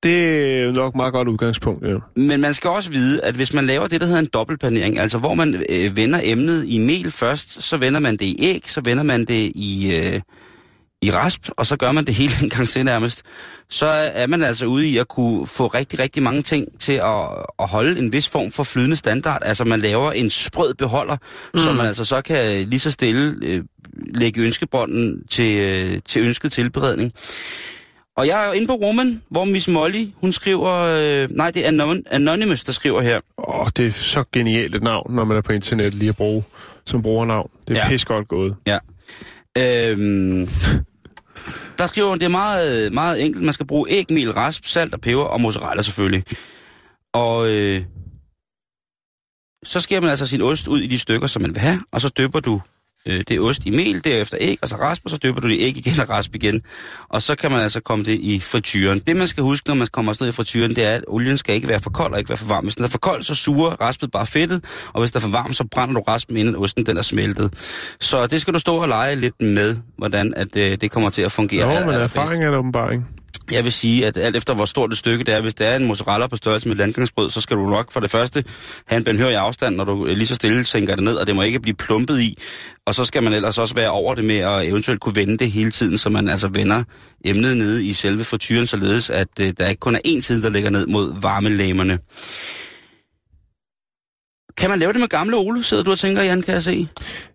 Det 0.02 0.14
er 0.60 0.72
nok 0.72 0.94
et 0.94 0.96
meget 0.96 1.12
godt 1.12 1.28
udgangspunkt, 1.28 1.86
ja. 1.86 1.94
Men 2.16 2.40
man 2.40 2.54
skal 2.54 2.70
også 2.70 2.90
vide, 2.90 3.24
at 3.24 3.34
hvis 3.34 3.52
man 3.52 3.66
laver 3.66 3.86
det, 3.86 4.00
der 4.00 4.06
hedder 4.06 4.20
en 4.20 4.26
dobbeltpanering, 4.32 4.98
altså 4.98 5.18
hvor 5.18 5.34
man 5.34 5.62
øh, 5.68 5.96
vender 5.96 6.20
emnet 6.24 6.64
i 6.68 6.78
mel 6.78 7.10
først, 7.10 7.62
så 7.62 7.76
vender 7.76 8.00
man 8.00 8.12
det 8.16 8.24
i 8.24 8.36
æg, 8.38 8.62
så 8.66 8.80
vender 8.84 9.02
man 9.02 9.24
det 9.24 9.52
i, 9.54 9.96
øh, 9.96 10.20
i 11.02 11.10
rasp, 11.10 11.48
og 11.56 11.66
så 11.66 11.76
gør 11.76 11.92
man 11.92 12.04
det 12.04 12.14
hele 12.14 12.32
en 12.42 12.50
gang 12.50 12.68
til 12.68 12.84
nærmest, 12.84 13.22
så 13.70 13.86
er 13.86 14.26
man 14.26 14.42
altså 14.42 14.66
ude 14.66 14.88
i 14.88 14.98
at 14.98 15.08
kunne 15.08 15.46
få 15.46 15.66
rigtig, 15.66 15.98
rigtig 15.98 16.22
mange 16.22 16.42
ting 16.42 16.78
til 16.80 16.92
at, 16.92 17.28
at 17.58 17.68
holde 17.68 17.98
en 17.98 18.12
vis 18.12 18.28
form 18.28 18.52
for 18.52 18.62
flydende 18.62 18.96
standard. 18.96 19.38
Altså 19.44 19.64
man 19.64 19.80
laver 19.80 20.12
en 20.12 20.30
sprød 20.30 20.74
beholder, 20.74 21.16
mm. 21.54 21.60
som 21.60 21.76
man 21.76 21.86
altså 21.86 22.04
så 22.04 22.20
kan 22.22 22.68
lige 22.68 22.80
så 22.80 22.90
stille 22.90 23.34
øh, 23.42 23.64
lægge 24.14 24.40
ønskebånden 24.42 25.22
til, 25.30 25.62
øh, 25.62 25.98
til 26.04 26.22
ønsket 26.22 26.52
tilberedning. 26.52 27.12
Og 28.16 28.26
jeg 28.26 28.42
er 28.42 28.46
jo 28.46 28.52
inde 28.52 28.66
på 28.66 28.78
Woman, 28.82 29.22
hvor 29.30 29.44
Miss 29.44 29.68
Molly, 29.68 30.06
hun 30.16 30.32
skriver... 30.32 30.72
Øh, 30.74 31.28
nej, 31.30 31.50
det 31.50 31.66
er 31.66 31.70
Anon- 31.70 32.02
Anonymous, 32.10 32.64
der 32.64 32.72
skriver 32.72 33.00
her. 33.00 33.20
Åh, 33.48 33.66
det 33.76 33.86
er 33.86 33.90
så 33.90 34.24
genialt 34.32 34.74
et 34.74 34.82
navn, 34.82 35.14
når 35.14 35.24
man 35.24 35.36
er 35.36 35.40
på 35.40 35.52
internettet 35.52 35.94
lige 35.94 36.08
at 36.08 36.16
bruge 36.16 36.44
som 36.86 37.02
brugernavn. 37.02 37.50
Det 37.68 37.76
er 37.76 37.78
Ja. 37.80 37.84
ja. 37.84 37.88
pis 37.90 38.04
godt 38.04 38.28
gået. 38.28 38.56
Ja. 38.66 38.78
Øhm, 39.58 40.48
der 41.78 41.86
skriver 41.86 42.08
hun, 42.08 42.18
det 42.18 42.24
er 42.24 42.30
meget, 42.30 42.92
meget 42.92 43.24
enkelt. 43.24 43.44
Man 43.44 43.54
skal 43.54 43.66
bruge 43.66 43.90
æg, 43.90 44.06
mel, 44.10 44.32
rasp, 44.32 44.64
salt 44.64 44.94
og 44.94 45.00
peber 45.00 45.22
og 45.22 45.40
mozzarella 45.40 45.82
selvfølgelig. 45.82 46.24
Og 47.12 47.48
øh, 47.48 47.84
så 49.64 49.80
skærer 49.80 50.00
man 50.00 50.10
altså 50.10 50.26
sin 50.26 50.42
ost 50.42 50.68
ud 50.68 50.80
i 50.80 50.86
de 50.86 50.98
stykker, 50.98 51.26
som 51.26 51.42
man 51.42 51.54
vil 51.54 51.60
have, 51.60 51.80
og 51.92 52.00
så 52.00 52.08
dypper 52.08 52.40
du 52.40 52.60
øh, 53.08 53.24
det 53.28 53.40
ost 53.40 53.66
i 53.66 53.70
mel, 53.70 54.04
derefter 54.04 54.38
æg, 54.40 54.58
og 54.62 54.68
så 54.68 54.76
rasp, 54.76 55.02
og 55.04 55.10
så 55.10 55.16
dypper 55.22 55.40
du 55.40 55.48
det 55.48 55.58
æg 55.60 55.76
igen 55.76 56.00
og 56.00 56.08
rasp 56.10 56.34
igen. 56.34 56.62
Og 57.08 57.22
så 57.22 57.34
kan 57.34 57.50
man 57.50 57.60
altså 57.60 57.80
komme 57.80 58.04
det 58.04 58.18
i 58.20 58.40
frityren. 58.40 58.98
Det, 58.98 59.16
man 59.16 59.26
skal 59.26 59.42
huske, 59.42 59.68
når 59.68 59.74
man 59.74 59.88
kommer 59.92 60.12
afsted 60.12 60.28
i 60.28 60.32
frityren, 60.32 60.74
det 60.74 60.84
er, 60.84 60.94
at 60.94 61.04
olien 61.06 61.38
skal 61.38 61.54
ikke 61.54 61.68
være 61.68 61.80
for 61.80 61.90
kold 61.90 62.12
og 62.12 62.18
ikke 62.18 62.28
være 62.28 62.38
for 62.38 62.46
varm. 62.46 62.64
Hvis 62.64 62.76
den 62.76 62.84
er 62.84 62.88
for 62.88 62.98
kold, 62.98 63.22
så 63.22 63.34
suger 63.34 63.70
raspet 63.70 64.10
bare 64.10 64.26
fedtet, 64.26 64.64
og 64.92 65.00
hvis 65.00 65.10
den 65.10 65.18
er 65.18 65.22
for 65.22 65.28
varm, 65.28 65.52
så 65.52 65.64
brænder 65.64 65.94
du 65.94 66.00
raspen, 66.00 66.36
inden 66.36 66.56
osten 66.56 66.86
den 66.86 66.96
er 66.96 67.02
smeltet. 67.02 67.54
Så 68.00 68.26
det 68.26 68.40
skal 68.40 68.54
du 68.54 68.58
stå 68.58 68.74
og 68.76 68.88
lege 68.88 69.16
lidt 69.16 69.40
med, 69.40 69.76
hvordan 69.96 70.34
at, 70.36 70.56
øh, 70.56 70.76
det 70.80 70.90
kommer 70.90 71.10
til 71.10 71.22
at 71.22 71.32
fungere. 71.32 71.72
Jo, 71.72 71.86
men 71.86 71.94
erfaring 71.94 72.44
er 72.44 72.50
det 72.50 72.58
åbenbart, 72.58 72.92
ikke? 72.92 73.04
Jeg 73.50 73.64
vil 73.64 73.72
sige, 73.72 74.06
at 74.06 74.16
alt 74.16 74.36
efter 74.36 74.54
hvor 74.54 74.64
stort 74.64 74.92
et 74.92 74.98
stykke 74.98 75.24
det 75.24 75.34
er, 75.34 75.40
hvis 75.40 75.54
det 75.54 75.66
er 75.66 75.76
en 75.76 75.86
mozzarella 75.86 76.26
på 76.26 76.36
størrelse 76.36 76.68
med 76.68 76.76
landgangsbrød, 76.76 77.30
så 77.30 77.40
skal 77.40 77.56
du 77.56 77.70
nok 77.70 77.92
for 77.92 78.00
det 78.00 78.10
første 78.10 78.44
have 78.86 78.96
en 78.96 79.04
benhør 79.04 79.28
i 79.28 79.34
afstand, 79.34 79.76
når 79.76 79.84
du 79.84 80.06
øh, 80.06 80.16
lige 80.16 80.26
så 80.26 80.34
stille 80.34 80.64
sænker 80.64 80.94
det 80.94 81.04
ned, 81.04 81.14
og 81.14 81.26
det 81.26 81.36
må 81.36 81.42
ikke 81.42 81.60
blive 81.60 81.76
plumpet 81.76 82.20
i. 82.20 82.38
Og 82.86 82.94
så 82.94 83.04
skal 83.04 83.22
man 83.22 83.32
ellers 83.32 83.58
også 83.58 83.74
være 83.74 83.90
over 83.90 84.14
det 84.14 84.24
med 84.24 84.36
at 84.36 84.68
eventuelt 84.68 85.00
kunne 85.00 85.16
vende 85.16 85.38
det 85.38 85.50
hele 85.50 85.70
tiden, 85.70 85.98
så 85.98 86.10
man 86.10 86.28
altså 86.28 86.48
vender 86.48 86.84
emnet 87.24 87.56
nede 87.56 87.86
i 87.86 87.92
selve 87.92 88.24
frityren, 88.24 88.66
således 88.66 89.10
at 89.10 89.28
øh, 89.40 89.52
der 89.58 89.68
ikke 89.68 89.80
kun 89.80 89.94
er 89.94 90.00
én 90.06 90.20
side, 90.20 90.42
der 90.42 90.50
ligger 90.50 90.70
ned 90.70 90.86
mod 90.86 91.20
varmelæmerne. 91.20 91.98
Kan 94.56 94.70
man 94.70 94.78
lave 94.78 94.92
det 94.92 95.00
med 95.00 95.08
gamle 95.08 95.36
Ole, 95.36 95.64
sidder 95.64 95.82
du 95.82 95.90
og 95.90 95.98
tænker, 95.98 96.22
Jan, 96.22 96.42
kan 96.42 96.54
jeg 96.54 96.62
se? 96.62 96.88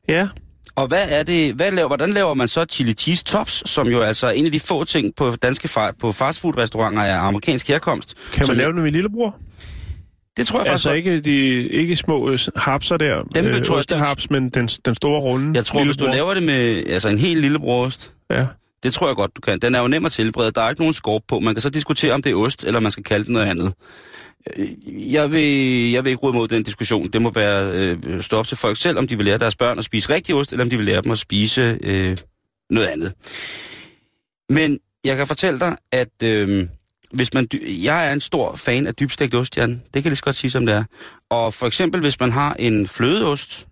Ja. 0.08 0.28
Og 0.76 0.88
hvad 0.88 1.06
er 1.10 1.24
det, 1.24 1.54
hvad 1.54 1.72
laver, 1.72 1.88
hvordan 1.88 2.10
laver 2.14 2.34
man 2.34 2.48
så 2.48 2.66
chili 2.72 2.94
cheese 2.94 3.24
tops, 3.24 3.70
som 3.70 3.88
jo 3.88 4.00
altså 4.02 4.28
er 4.28 4.32
en 4.32 4.46
af 4.46 4.52
de 4.52 4.60
få 4.60 4.84
ting 4.84 5.16
på 5.16 5.36
danske 5.36 5.70
fa- 5.78 5.96
på 6.00 6.12
fastfood-restauranter 6.12 7.02
af 7.04 7.20
amerikansk 7.28 7.68
herkomst? 7.68 8.14
Kan 8.34 8.48
man 8.48 8.58
lave 8.58 8.68
det 8.68 8.76
med 8.76 8.84
min 8.84 8.94
lillebror? 8.94 9.36
Det 10.38 10.48
tror 10.48 10.60
jeg 10.60 10.68
faktisk 10.68 10.86
Altså 10.86 10.92
ikke 10.92 11.20
de 11.20 11.68
ikke 11.70 11.96
små 11.96 12.30
øh, 12.30 12.40
hapser 12.56 12.98
der, 12.98 13.24
Dem 13.36 13.46
øh, 13.46 13.66
tror 13.66 13.76
jeg, 13.76 13.80
ostehaps, 13.80 14.30
men 14.30 14.50
den, 14.50 14.68
den 14.68 14.96
store 14.96 15.20
runde 15.22 15.52
Jeg 15.56 15.66
tror, 15.66 15.84
hvis 15.86 15.98
du 15.98 16.06
laver 16.06 16.34
det 16.34 16.44
med 16.44 16.84
altså 16.90 17.10
en 17.10 17.18
helt 17.18 17.42
lille 17.42 17.60
brost, 17.60 18.12
Ja. 18.32 18.46
det 18.84 18.94
tror 18.94 19.08
jeg 19.08 19.16
godt, 19.16 19.32
du 19.36 19.42
kan. 19.42 19.60
Den 19.60 19.76
er 19.76 19.82
jo 19.82 19.88
nem 19.88 20.06
at 20.06 20.12
tilberede. 20.12 20.52
Der 20.52 20.62
er 20.62 20.70
ikke 20.70 20.82
nogen 20.82 20.94
skorp 20.94 21.22
på. 21.28 21.40
Man 21.40 21.56
kan 21.56 21.62
så 21.62 21.70
diskutere, 21.70 22.14
om 22.14 22.22
det 22.22 22.32
er 22.32 22.36
ost, 22.36 22.64
eller 22.64 22.80
man 22.80 22.92
skal 22.92 23.04
kalde 23.04 23.24
det 23.24 23.32
noget 23.34 23.46
andet. 23.46 23.74
Jeg 24.88 25.32
vil, 25.32 25.92
jeg 25.92 26.04
vil 26.04 26.10
ikke 26.10 26.24
råde 26.24 26.34
mod 26.34 26.48
den 26.48 26.64
diskussion. 26.64 27.08
Det 27.08 27.22
må 27.22 27.32
være 27.32 27.72
øh, 27.74 28.22
stå 28.22 28.38
op 28.38 28.48
til 28.48 28.58
folk 28.58 28.78
selv, 28.78 28.98
om 28.98 29.08
de 29.08 29.18
vil 29.18 29.26
lære 29.26 29.38
deres 29.38 29.56
børn 29.56 29.80
at 29.80 29.86
spise 29.86 30.10
rigtig 30.10 30.36
ost, 30.36 30.52
eller 30.52 30.64
om 30.64 30.70
de 30.70 30.78
vil 30.78 30.86
lære 30.86 31.02
dem 31.02 31.12
at 31.12 31.20
spise 31.20 31.80
øh, 31.84 32.18
noget 32.70 32.88
andet. 32.88 33.14
Men 34.50 34.80
jeg 35.04 35.18
kan 35.18 35.28
fortælle 35.28 35.60
dig, 35.60 35.78
at 35.92 36.24
øh, 36.24 36.68
hvis 37.14 37.34
man, 37.34 37.48
jeg 37.68 38.10
er 38.10 38.14
en 38.14 38.22
stor 38.22 38.56
fan 38.56 38.88
af 38.88 38.96
dybstegt 38.96 39.36
ost, 39.36 39.58
Jan. 39.58 39.70
Det 39.70 39.80
kan 39.94 40.04
jeg 40.04 40.06
lige 40.06 40.16
så 40.16 40.24
godt 40.24 40.36
sige, 40.36 40.52
som 40.52 40.66
det 40.66 40.76
er. 40.76 40.84
Og 41.30 41.54
for 41.54 41.68
eksempel, 41.68 42.02
hvis 42.02 42.20
man 42.20 42.32
har 42.32 42.54
en 42.54 42.88
flødeost, 42.88 43.68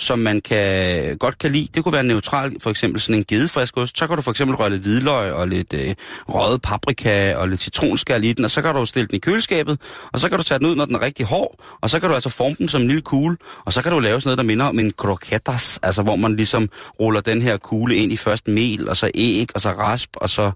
som 0.00 0.18
man 0.18 0.40
kan, 0.40 1.18
godt 1.18 1.38
kan 1.38 1.50
lide. 1.50 1.68
Det 1.74 1.84
kunne 1.84 1.92
være 1.92 2.04
neutral, 2.04 2.56
for 2.60 2.70
eksempel 2.70 3.00
sådan 3.00 3.14
en 3.14 3.24
gedefrisk 3.28 3.76
ost. 3.76 3.98
Så 3.98 4.06
kan 4.06 4.16
du 4.16 4.22
for 4.22 4.30
eksempel 4.30 4.56
røre 4.56 4.70
lidt 4.70 4.82
hvidløg 4.82 5.32
og 5.32 5.48
lidt 5.48 5.72
øh, 5.72 5.94
røget 6.28 6.62
paprika 6.62 7.34
og 7.34 7.48
lidt 7.48 7.62
citronskal 7.62 8.24
i 8.24 8.32
den, 8.32 8.44
og 8.44 8.50
så 8.50 8.62
kan 8.62 8.74
du 8.74 8.84
stille 8.84 9.06
den 9.06 9.14
i 9.14 9.18
køleskabet, 9.18 9.80
og 10.12 10.20
så 10.20 10.28
kan 10.28 10.38
du 10.38 10.44
tage 10.44 10.58
den 10.58 10.66
ud, 10.66 10.76
når 10.76 10.84
den 10.84 10.94
er 10.94 11.02
rigtig 11.02 11.26
hård, 11.26 11.54
og 11.80 11.90
så 11.90 12.00
kan 12.00 12.08
du 12.08 12.14
altså 12.14 12.28
forme 12.28 12.56
den 12.58 12.68
som 12.68 12.80
en 12.80 12.86
lille 12.86 13.02
kugle, 13.02 13.36
og 13.64 13.72
så 13.72 13.82
kan 13.82 13.92
du 13.92 13.98
lave 13.98 14.20
sådan 14.20 14.28
noget, 14.28 14.38
der 14.38 14.44
minder 14.44 14.66
om 14.66 14.78
en 14.78 14.90
croquetas, 14.90 15.78
altså 15.82 16.02
hvor 16.02 16.16
man 16.16 16.36
ligesom 16.36 16.68
ruller 17.00 17.20
den 17.20 17.42
her 17.42 17.56
kugle 17.56 17.96
ind 17.96 18.12
i 18.12 18.16
først 18.16 18.48
mel, 18.48 18.88
og 18.88 18.96
så 18.96 19.10
æg, 19.14 19.48
og 19.54 19.60
så 19.60 19.70
rasp, 19.70 20.10
og 20.14 20.30
så 20.30 20.50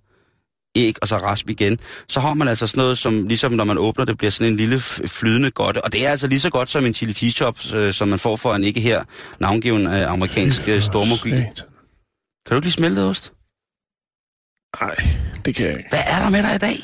æg, 0.74 0.94
og 1.02 1.08
så 1.08 1.16
rasp 1.16 1.50
igen. 1.50 1.78
Så 2.08 2.20
har 2.20 2.34
man 2.34 2.48
altså 2.48 2.66
sådan 2.66 2.80
noget, 2.80 2.98
som 2.98 3.26
ligesom 3.28 3.52
når 3.52 3.64
man 3.64 3.78
åbner 3.78 4.04
det, 4.04 4.18
bliver 4.18 4.30
sådan 4.30 4.52
en 4.52 4.56
lille 4.56 4.80
flydende 5.06 5.50
godte. 5.50 5.84
Og 5.84 5.92
det 5.92 6.06
er 6.06 6.10
altså 6.10 6.26
lige 6.26 6.40
så 6.40 6.50
godt 6.50 6.70
som 6.70 6.86
en 6.86 6.94
chili 6.94 7.12
cheese 7.12 7.76
øh, 7.76 7.92
som 7.92 8.08
man 8.08 8.18
får 8.18 8.36
for 8.36 8.54
en 8.54 8.64
ikke 8.64 8.80
her 8.80 9.04
navngiven 9.40 9.86
øh, 9.86 10.12
amerikansk 10.12 10.68
øh. 10.68 10.82
Kan 12.46 12.50
du 12.50 12.54
ikke 12.54 12.66
lige 12.66 12.72
smelte 12.72 12.98
ost? 12.98 13.32
Nej, 14.80 14.94
det 15.44 15.54
kan 15.54 15.66
jeg 15.66 15.76
ikke. 15.78 15.88
Hvad 15.90 16.02
er 16.06 16.18
der 16.22 16.30
med 16.30 16.42
dig 16.42 16.54
i 16.54 16.58
dag? 16.58 16.76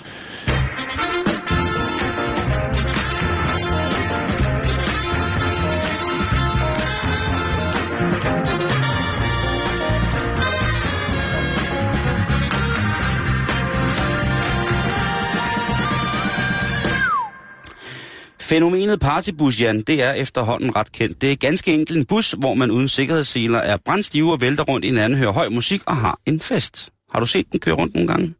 Fænomenet 18.51 19.01
partybus, 19.01 19.61
Jan, 19.61 19.81
det 19.81 20.03
er 20.03 20.13
efterhånden 20.13 20.77
ret 20.77 20.93
kendt. 20.93 21.21
Det 21.21 21.33
er 21.33 21.37
ganske 21.37 21.75
enkelt 21.75 21.99
en 21.99 22.05
bus, 22.05 22.35
hvor 22.39 22.55
man 22.55 22.71
uden 22.71 22.89
sikkerhedsseler 22.89 23.59
er 23.59 23.77
brændstive 23.85 24.33
og 24.33 24.41
vælter 24.41 24.65
rundt 24.65 24.85
i 24.85 24.89
hinanden, 24.89 25.19
hører 25.19 25.33
høj 25.33 25.49
musik 25.49 25.83
og 25.87 25.97
har 25.97 26.19
en 26.27 26.41
fest. 26.41 26.91
Har 27.13 27.21
du 27.21 27.27
set 27.27 27.53
den 27.53 27.61
køre 27.61 27.75
rundt 27.75 27.95
nogle 27.95 28.09
gange? 28.09 28.35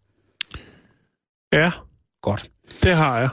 Ja, 1.53 1.71
Godt. 2.23 2.51
det 2.83 2.97
har 2.97 3.19
jeg. 3.19 3.29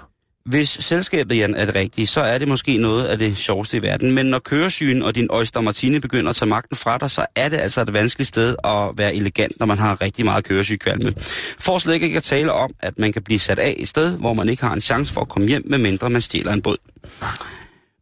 Hvis 0.47 0.69
selskabet, 0.69 1.37
Jan, 1.37 1.55
er 1.55 1.65
det 1.65 1.75
rigtige, 1.75 2.07
så 2.07 2.21
er 2.21 2.37
det 2.37 2.47
måske 2.47 2.77
noget 2.77 3.05
af 3.05 3.17
det 3.17 3.37
sjoveste 3.37 3.77
i 3.77 3.81
verden. 3.81 4.11
Men 4.11 4.25
når 4.25 4.39
køresygen 4.39 5.01
og 5.01 5.15
din 5.15 5.27
Oyster 5.31 5.61
Martini 5.61 5.99
begynder 5.99 6.29
at 6.29 6.35
tage 6.35 6.49
magten 6.49 6.77
fra 6.77 6.97
dig, 6.97 7.11
så 7.11 7.25
er 7.35 7.49
det 7.49 7.57
altså 7.57 7.81
et 7.81 7.93
vanskeligt 7.93 8.27
sted 8.27 8.55
at 8.63 8.97
være 8.97 9.15
elegant, 9.15 9.59
når 9.59 9.65
man 9.65 9.77
har 9.77 10.01
rigtig 10.01 10.25
meget 10.25 10.43
køresygekvalme. 10.43 11.13
For 11.59 11.79
slet 11.79 12.01
ikke 12.01 12.17
at 12.17 12.23
tale 12.23 12.51
om, 12.51 12.73
at 12.79 12.99
man 12.99 13.13
kan 13.13 13.23
blive 13.23 13.39
sat 13.39 13.59
af 13.59 13.75
et 13.77 13.87
sted, 13.87 14.17
hvor 14.17 14.33
man 14.33 14.49
ikke 14.49 14.63
har 14.63 14.73
en 14.73 14.81
chance 14.81 15.13
for 15.13 15.21
at 15.21 15.29
komme 15.29 15.47
hjem, 15.47 15.63
medmindre 15.65 16.09
man 16.09 16.21
stjæler 16.21 16.53
en 16.53 16.61
båd. 16.61 16.77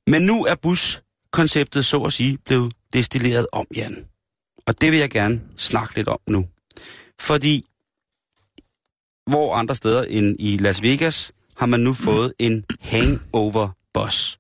Men 0.07 0.21
nu 0.21 0.45
er 0.45 0.55
buskonceptet 0.55 1.85
så 1.85 2.01
at 2.01 2.13
sige 2.13 2.37
blevet 2.45 2.73
destilleret 2.93 3.47
om, 3.51 3.65
Jan. 3.75 4.05
Og 4.67 4.81
det 4.81 4.91
vil 4.91 4.99
jeg 4.99 5.09
gerne 5.09 5.41
snakke 5.57 5.95
lidt 5.95 6.07
om 6.07 6.19
nu. 6.27 6.45
Fordi 7.21 7.65
hvor 9.29 9.55
andre 9.55 9.75
steder 9.75 10.03
end 10.03 10.35
i 10.39 10.57
Las 10.57 10.81
Vegas 10.81 11.31
har 11.57 11.65
man 11.65 11.79
nu 11.79 11.93
fået 11.93 12.33
en 12.39 12.63
hangover 12.81 13.69
bus. 13.93 14.37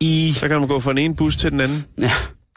I, 0.00 0.32
Så 0.36 0.48
kan 0.48 0.58
man 0.58 0.68
gå 0.68 0.80
fra 0.80 0.90
den 0.90 0.98
ene 0.98 1.16
bus 1.16 1.36
til 1.36 1.50
den 1.50 1.60
anden. 1.60 1.86
ja, 2.00 2.12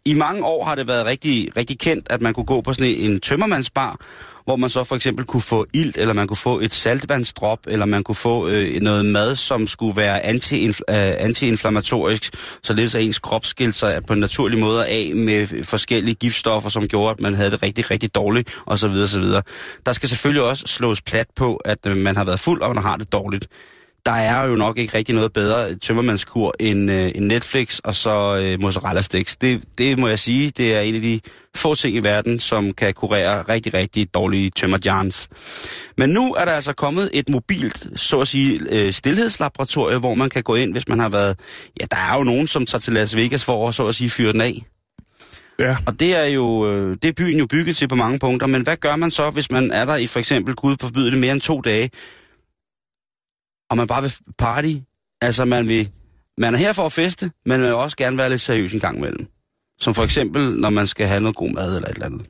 I 0.06 0.14
mange 0.14 0.46
år 0.46 0.66
har 0.66 0.76
det 0.76 0.88
været 0.88 1.06
rigtig, 1.06 1.58
rigtig 1.58 1.80
kendt, 1.80 2.08
at 2.10 2.22
man 2.22 2.34
kunne 2.34 2.46
gå 2.46 2.62
på 2.62 2.74
sådan 2.74 2.94
en 2.96 3.20
tømmermandsbar, 3.20 4.00
hvor 4.46 4.56
man 4.56 4.70
så 4.70 4.84
for 4.84 4.96
eksempel 4.96 5.26
kunne 5.26 5.42
få 5.42 5.66
ilt, 5.74 5.98
eller 5.98 6.14
man 6.14 6.28
kunne 6.28 6.38
få 6.38 6.60
et 6.60 6.74
saltvandsdrop, 6.74 7.60
eller 7.68 7.86
man 7.86 8.04
kunne 8.04 8.16
få 8.16 8.48
øh, 8.48 8.82
noget 8.82 9.06
mad, 9.06 9.36
som 9.36 9.68
skulle 9.68 9.98
være 9.98 10.26
anti-infl- 10.26 10.82
øh, 10.90 11.14
antiinflammatorisk, 11.20 12.34
således 12.64 12.96
at 12.96 13.04
ens 13.04 13.20
krop 13.20 13.46
skilte 13.46 13.78
sig 13.78 14.02
på 14.08 14.14
en 14.14 14.20
naturlig 14.20 14.60
måde 14.60 14.88
af 14.88 15.12
med 15.16 15.64
forskellige 15.64 16.16
giftstoffer, 16.16 16.70
som 16.70 16.88
gjorde, 16.88 17.12
at 17.12 17.22
man 17.22 17.34
havde 17.34 17.52
det 17.52 17.64
rigtig, 17.64 17.92
rigtig 17.92 18.16
dårligt, 18.16 18.50
osv. 18.66 18.86
osv. 18.90 19.24
Der 19.86 19.94
skal 19.94 20.10
selvfølgelig 20.10 20.44
også 20.44 20.64
slås 20.68 21.02
plat 21.02 21.28
på, 21.36 21.56
at 21.56 21.78
øh, 21.88 21.98
man 21.98 22.16
har 22.16 22.24
været 22.24 22.40
fuld, 22.40 22.62
og 22.62 22.76
man 22.76 22.84
har 22.84 22.96
det 22.96 23.12
dårligt. 23.12 23.48
Der 24.06 24.12
er 24.12 24.48
jo 24.48 24.56
nok 24.56 24.78
ikke 24.78 24.98
rigtig 24.98 25.16
noget 25.16 25.34
bedre 25.34 25.76
tømmermandskur 25.76 26.54
end, 26.60 26.92
øh, 26.92 27.12
end 27.16 27.26
Netflix 27.26 27.80
og 27.80 27.96
så 27.96 28.38
øh, 28.38 28.62
mozzarella 28.62 29.02
sticks. 29.02 29.36
Det, 29.36 29.64
det 29.78 30.00
må 30.00 30.08
jeg 30.08 30.20
sige, 30.20 30.52
det 30.58 30.76
er 30.76 30.80
en 30.80 30.96
af 30.96 31.02
de 31.02 31.20
få 31.56 31.76
ting 31.76 31.96
i 31.96 32.00
verden, 32.00 32.40
som 32.40 32.74
kan 32.74 32.94
kurere 32.94 33.42
rigtig, 33.42 33.74
rigtig 33.74 34.14
dårlige 34.14 34.50
tømmerjans. 34.50 35.30
Men 35.98 36.10
nu 36.10 36.34
er 36.34 36.46
der 36.46 36.52
altså 36.52 36.74
kommet 36.74 37.10
et 37.14 37.30
mobilt, 37.30 37.88
så 37.96 38.22
at 38.22 38.28
sige, 38.28 38.60
øh, 38.70 38.94
stillhedslaboratorie, 38.94 39.98
hvor 39.98 40.16
man 40.16 40.30
kan 40.30 40.44
gå 40.44 40.56
ind, 40.56 40.72
hvis 40.72 40.88
man 40.88 41.00
har 41.00 41.10
været... 41.10 41.40
Ja, 41.82 41.86
der 41.92 41.98
er 42.12 42.18
jo 42.18 42.24
nogen, 42.24 42.48
som 42.48 42.66
tager 42.66 42.80
til 42.80 42.94
Las 42.94 43.16
Vegas 43.16 43.44
for 43.44 43.70
at, 43.70 43.76
så 43.76 43.88
at 43.88 43.96
sige, 43.96 44.10
fyre 44.10 44.34
den 44.34 44.42
af. 44.42 44.66
Ja. 45.60 45.78
Og 45.86 46.00
det 46.00 46.16
er 46.16 46.26
jo 46.26 46.72
øh, 46.72 46.98
det 47.02 47.06
er 47.06 47.14
byen 47.14 47.40
jo 47.40 47.46
bygget 47.46 47.78
til 47.78 47.88
på 47.88 47.96
mange 47.96 48.20
punkter, 48.20 48.48
men 48.48 48.62
hvad 48.62 48.78
gør 48.78 48.96
man 48.96 49.12
så, 49.12 49.30
hvis 49.30 49.52
man 49.52 49.72
er 49.72 49.86
der 49.86 49.96
i 49.96 50.08
for 50.08 50.20
eksempel, 50.20 50.56
Gud 50.56 50.76
forbyde 50.82 51.12
det, 51.12 51.20
mere 51.20 51.32
end 51.32 51.42
to 51.42 51.62
dage, 51.62 51.90
og 53.72 53.78
man 53.78 53.88
bare 53.88 54.02
vil 54.02 54.16
party? 54.38 54.74
Altså 55.22 55.46
man 55.46 55.68
vil, 55.68 55.90
man 56.38 56.54
er 56.54 56.58
her 56.58 56.74
for 56.74 56.86
at 56.86 56.94
feste, 56.94 57.32
men 57.46 57.60
man 57.60 57.62
vil 57.62 57.74
også 57.74 57.98
gerne 57.98 58.18
være 58.18 58.30
lidt 58.30 58.42
seriøs 58.42 58.74
en 58.74 58.80
gang 58.80 58.98
imellem. 58.98 59.28
Som 59.80 59.96
for 59.96 60.04
eksempel, 60.04 60.60
når 60.60 60.70
man 60.70 60.88
skal 60.88 61.08
have 61.08 61.20
noget 61.22 61.36
god 61.36 61.52
mad 61.52 61.76
eller 61.76 61.90
et 61.90 61.94
eller 61.94 62.06
andet. 62.06 62.28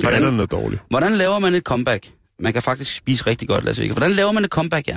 Hvordan 0.00 0.24
er 0.24 0.30
noget 0.30 0.50
dårligt? 0.50 0.82
Hvordan 0.90 1.12
laver 1.12 1.38
man 1.38 1.54
et 1.54 1.62
comeback? 1.62 2.12
Man 2.38 2.52
kan 2.52 2.62
faktisk 2.62 2.96
spise 2.96 3.26
rigtig 3.26 3.48
godt, 3.48 3.64
Las 3.64 3.80
Vegas. 3.80 3.92
Hvordan 3.92 4.10
laver 4.10 4.32
man 4.32 4.44
et 4.44 4.50
comeback, 4.50 4.88
Jan? 4.88 4.96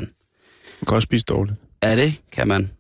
Man 0.82 0.88
kan 0.88 0.96
også 0.96 1.06
spise 1.06 1.26
dårligt. 1.26 1.58
Ja, 1.84 1.96
det 1.96 2.22
kan 2.32 2.48
man. 2.48 2.72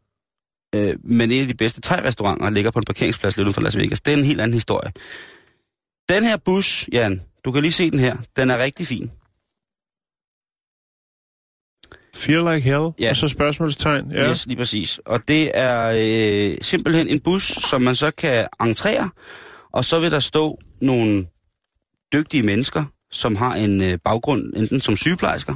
Øh, 0.76 0.96
men 1.04 1.32
en 1.32 1.42
af 1.42 1.48
de 1.48 1.54
bedste 1.54 1.82
thai-restauranter 1.82 2.50
ligger 2.50 2.72
på 2.72 2.80
en 2.80 2.86
parkeringsplads 2.86 3.38
lidt 3.38 3.46
uden 3.46 3.54
for 3.54 3.62
Las 3.62 3.78
Vegas. 3.78 4.02
Det 4.02 4.14
er 4.14 4.18
en 4.18 4.24
helt 4.24 4.42
anden 4.42 4.54
historie. 4.54 4.92
Den 6.10 6.24
her 6.24 6.38
bus, 6.38 6.90
Jan, 6.94 7.22
du 7.46 7.52
kan 7.52 7.62
lige 7.62 7.72
se 7.72 7.92
den 7.92 8.00
her. 8.00 8.18
Den 8.36 8.50
er 8.50 8.58
rigtig 8.58 8.88
fin. 8.88 9.12
Feel 12.16 12.54
like 12.54 12.60
hell? 12.70 12.90
Ja. 13.00 13.10
Og 13.10 13.18
så 13.18 13.28
spørgsmålstegn? 13.28 14.12
Ja. 14.12 14.30
Yes, 14.32 14.46
lige 14.48 14.58
præcis. 14.58 15.00
Og 15.06 15.20
det 15.28 15.52
er 15.54 15.94
øh, 16.52 16.58
simpelthen 16.62 17.08
en 17.08 17.20
bus, 17.20 17.44
som 17.44 17.82
man 17.82 17.96
så 17.96 18.12
kan 18.18 18.48
entrere, 18.62 19.10
og 19.74 19.86
så 19.86 20.00
vil 20.00 20.12
der 20.12 20.20
stå 20.20 20.58
nogle 20.82 21.26
dygtige 22.14 22.44
mennesker, 22.44 22.84
som 23.12 23.36
har 23.36 23.56
en 23.56 23.82
øh, 23.82 23.98
baggrund 24.06 24.54
enten 24.56 24.80
som 24.80 24.98
sygeplejersker, 24.98 25.56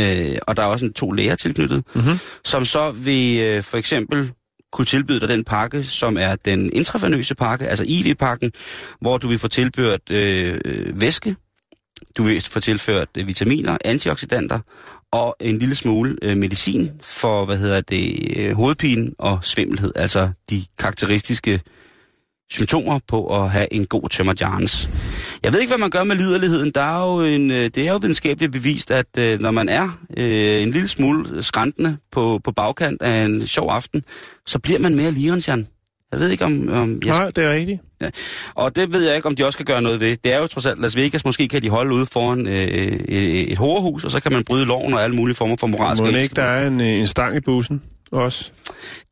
øh, 0.00 0.36
og 0.46 0.56
der 0.56 0.62
er 0.62 0.66
også 0.66 0.84
en, 0.84 0.92
to 0.92 1.10
læger 1.10 1.34
tilknyttet, 1.34 1.84
Mm-hmm. 1.94 2.18
som 2.44 2.64
så 2.64 2.90
vil 2.90 3.40
øh, 3.40 3.62
for 3.62 3.76
eksempel 3.76 4.32
kunne 4.72 4.84
tilbyde 4.84 5.20
dig 5.20 5.28
den 5.28 5.44
pakke, 5.44 5.84
som 5.84 6.16
er 6.20 6.36
den 6.36 6.72
intravenøse 6.72 7.34
pakke, 7.34 7.66
altså 7.66 7.84
IV-pakken, 7.88 8.52
hvor 9.00 9.18
du 9.18 9.28
vil 9.28 9.38
få 9.38 9.48
tilført 9.48 10.10
øh, 10.10 10.60
øh, 10.64 11.00
væske, 11.00 11.36
du 12.16 12.22
vil 12.22 12.40
få 12.40 12.60
tilført 12.60 13.08
øh, 13.16 13.28
vitaminer, 13.28 13.78
antioxidanter 13.84 14.58
og 15.12 15.36
en 15.40 15.58
lille 15.58 15.74
smule 15.74 16.16
øh, 16.22 16.36
medicin 16.36 16.90
for, 17.02 17.44
hvad 17.44 17.56
hedder 17.56 17.80
det, 17.80 18.36
øh, 18.36 18.54
hovedpine 18.56 19.10
og 19.18 19.38
svimmelhed, 19.42 19.92
altså 19.96 20.30
de 20.50 20.64
karakteristiske 20.78 21.60
symptomer 22.50 22.98
på 23.08 23.42
at 23.42 23.50
have 23.50 23.72
en 23.72 23.86
god 23.86 24.08
tømmerjarns. 24.08 24.88
Jeg 25.42 25.52
ved 25.52 25.60
ikke, 25.60 25.70
hvad 25.70 25.78
man 25.78 25.90
gør 25.90 26.04
med 26.04 26.16
liderligheden. 26.16 26.70
Der 26.70 26.80
er 26.80 27.12
jo 27.12 27.34
en, 27.34 27.50
øh, 27.50 27.56
det 27.56 27.78
er 27.78 27.92
jo 27.92 27.98
videnskabeligt 28.02 28.52
bevist, 28.52 28.90
at 28.90 29.18
øh, 29.18 29.40
når 29.40 29.50
man 29.50 29.68
er 29.68 29.98
øh, 30.16 30.62
en 30.62 30.70
lille 30.70 30.88
smule 30.88 31.42
skræntende 31.42 31.96
på, 32.10 32.40
på 32.44 32.52
bagkant 32.52 33.02
af 33.02 33.24
en 33.24 33.46
sjov 33.46 33.70
aften, 33.70 34.04
så 34.46 34.58
bliver 34.58 34.78
man 34.78 34.96
mere 34.96 35.10
lirens, 35.10 35.48
jeg 36.12 36.20
ved 36.20 36.30
ikke, 36.30 36.44
om... 36.44 36.68
om 36.68 37.00
jeg 37.04 37.18
Nej, 37.18 37.30
det 37.30 37.44
er 37.44 37.52
rigtigt. 37.52 37.80
og 38.54 38.76
det 38.76 38.92
ved 38.92 39.06
jeg 39.06 39.16
ikke, 39.16 39.28
om 39.28 39.36
de 39.36 39.46
også 39.46 39.58
kan 39.58 39.66
gøre 39.66 39.82
noget 39.82 40.00
ved. 40.00 40.16
Det 40.24 40.32
er 40.32 40.38
jo 40.38 40.46
trods 40.46 40.66
alt 40.66 40.80
Las 40.80 40.96
Vegas. 40.96 41.24
Måske 41.24 41.48
kan 41.48 41.62
de 41.62 41.70
holde 41.70 41.94
ude 41.94 42.06
foran 42.06 42.46
øh, 42.46 42.54
et, 42.54 43.52
et 43.52 43.58
horehus, 43.58 44.04
og 44.04 44.10
så 44.10 44.20
kan 44.20 44.32
man 44.32 44.44
bryde 44.44 44.64
loven 44.64 44.94
og 44.94 45.02
alle 45.02 45.16
mulige 45.16 45.36
former 45.36 45.56
for 45.60 45.66
moralske... 45.66 46.04
Må 46.04 46.10
ikke, 46.16 46.34
der 46.34 46.42
er 46.42 46.66
en, 46.66 46.80
øh, 46.80 46.86
en 46.86 47.06
stang 47.06 47.36
i 47.36 47.40
bussen 47.40 47.82
også? 48.12 48.50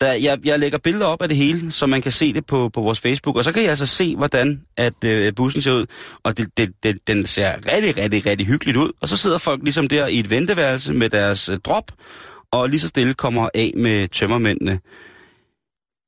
Der, 0.01 0.13
jeg, 0.13 0.39
jeg 0.45 0.59
lægger 0.59 0.79
billeder 0.79 1.07
op 1.07 1.23
af 1.23 1.29
det 1.29 1.37
hele, 1.37 1.73
så 1.73 1.87
man 1.87 2.03
kan 2.03 2.13
se 2.13 2.33
det 2.33 2.47
på, 2.47 2.69
på 2.69 2.81
vores 2.81 3.01
Facebook, 3.01 3.37
og 3.37 3.45
så 3.45 3.53
kan 3.53 3.63
jeg 3.63 3.71
altså 3.71 3.87
se, 3.87 4.17
hvordan 4.17 4.61
at 4.77 5.05
øh, 5.05 5.33
bussen 5.37 5.63
ser 5.63 5.73
ud. 5.73 5.87
Og 6.23 6.39
det, 6.39 6.49
det, 6.57 6.71
det, 6.83 6.99
den 7.07 7.27
ser 7.27 7.53
rigtig, 7.75 7.97
rigtig, 7.97 8.27
rigtig 8.27 8.47
hyggeligt 8.47 8.77
ud. 8.77 8.91
Og 9.01 9.09
så 9.09 9.17
sidder 9.17 9.39
folk 9.39 9.63
ligesom 9.63 9.89
der 9.89 10.07
i 10.07 10.19
et 10.19 10.31
venteværelse 10.31 10.93
med 10.93 11.09
deres 11.09 11.49
øh, 11.49 11.57
drop, 11.57 11.93
og 12.51 12.69
lige 12.69 12.81
så 12.81 12.89
stille 12.89 13.15
kommer 13.15 13.49
af 13.55 13.73
med 13.77 14.09
tømmermændene. 14.09 14.81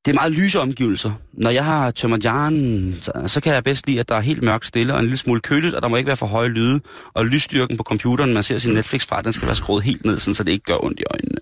Det 0.05 0.11
er 0.11 0.15
meget 0.15 0.33
lyse 0.33 0.61
omgivelser. 0.61 1.13
Når 1.33 1.51
jeg 1.51 1.65
har 1.65 1.91
tømmerjaren, 1.91 2.95
så, 3.01 3.13
så 3.27 3.41
kan 3.41 3.55
jeg 3.55 3.65
bedst 3.65 3.87
lide, 3.87 4.01
at 4.01 4.09
der 4.09 4.15
er 4.15 4.21
helt 4.21 4.43
mørkt 4.43 4.67
stille 4.67 4.95
og 4.95 4.99
en 4.99 5.05
lille 5.05 5.19
smule 5.19 5.41
køligt, 5.41 5.75
og 5.75 5.83
der 5.83 5.89
må 5.89 5.97
ikke 5.97 6.07
være 6.07 6.17
for 6.17 6.27
høje 6.27 6.49
lyde. 6.49 6.81
Og 7.15 7.27
lysstyrken 7.27 7.77
på 7.77 7.83
computeren, 7.83 8.35
man 8.35 8.43
ser 8.43 8.59
sin 8.59 8.75
Netflix 8.75 9.07
fra, 9.07 9.23
den 9.23 9.33
skal 9.33 9.47
være 9.47 9.57
skruet 9.57 9.83
helt 9.83 10.05
ned, 10.05 10.19
sådan, 10.19 10.35
så 10.35 10.45
det 10.45 10.53
ikke 10.53 10.65
gør 10.65 10.85
ondt 10.85 11.01
i 11.01 11.05
øjnene. 11.11 11.39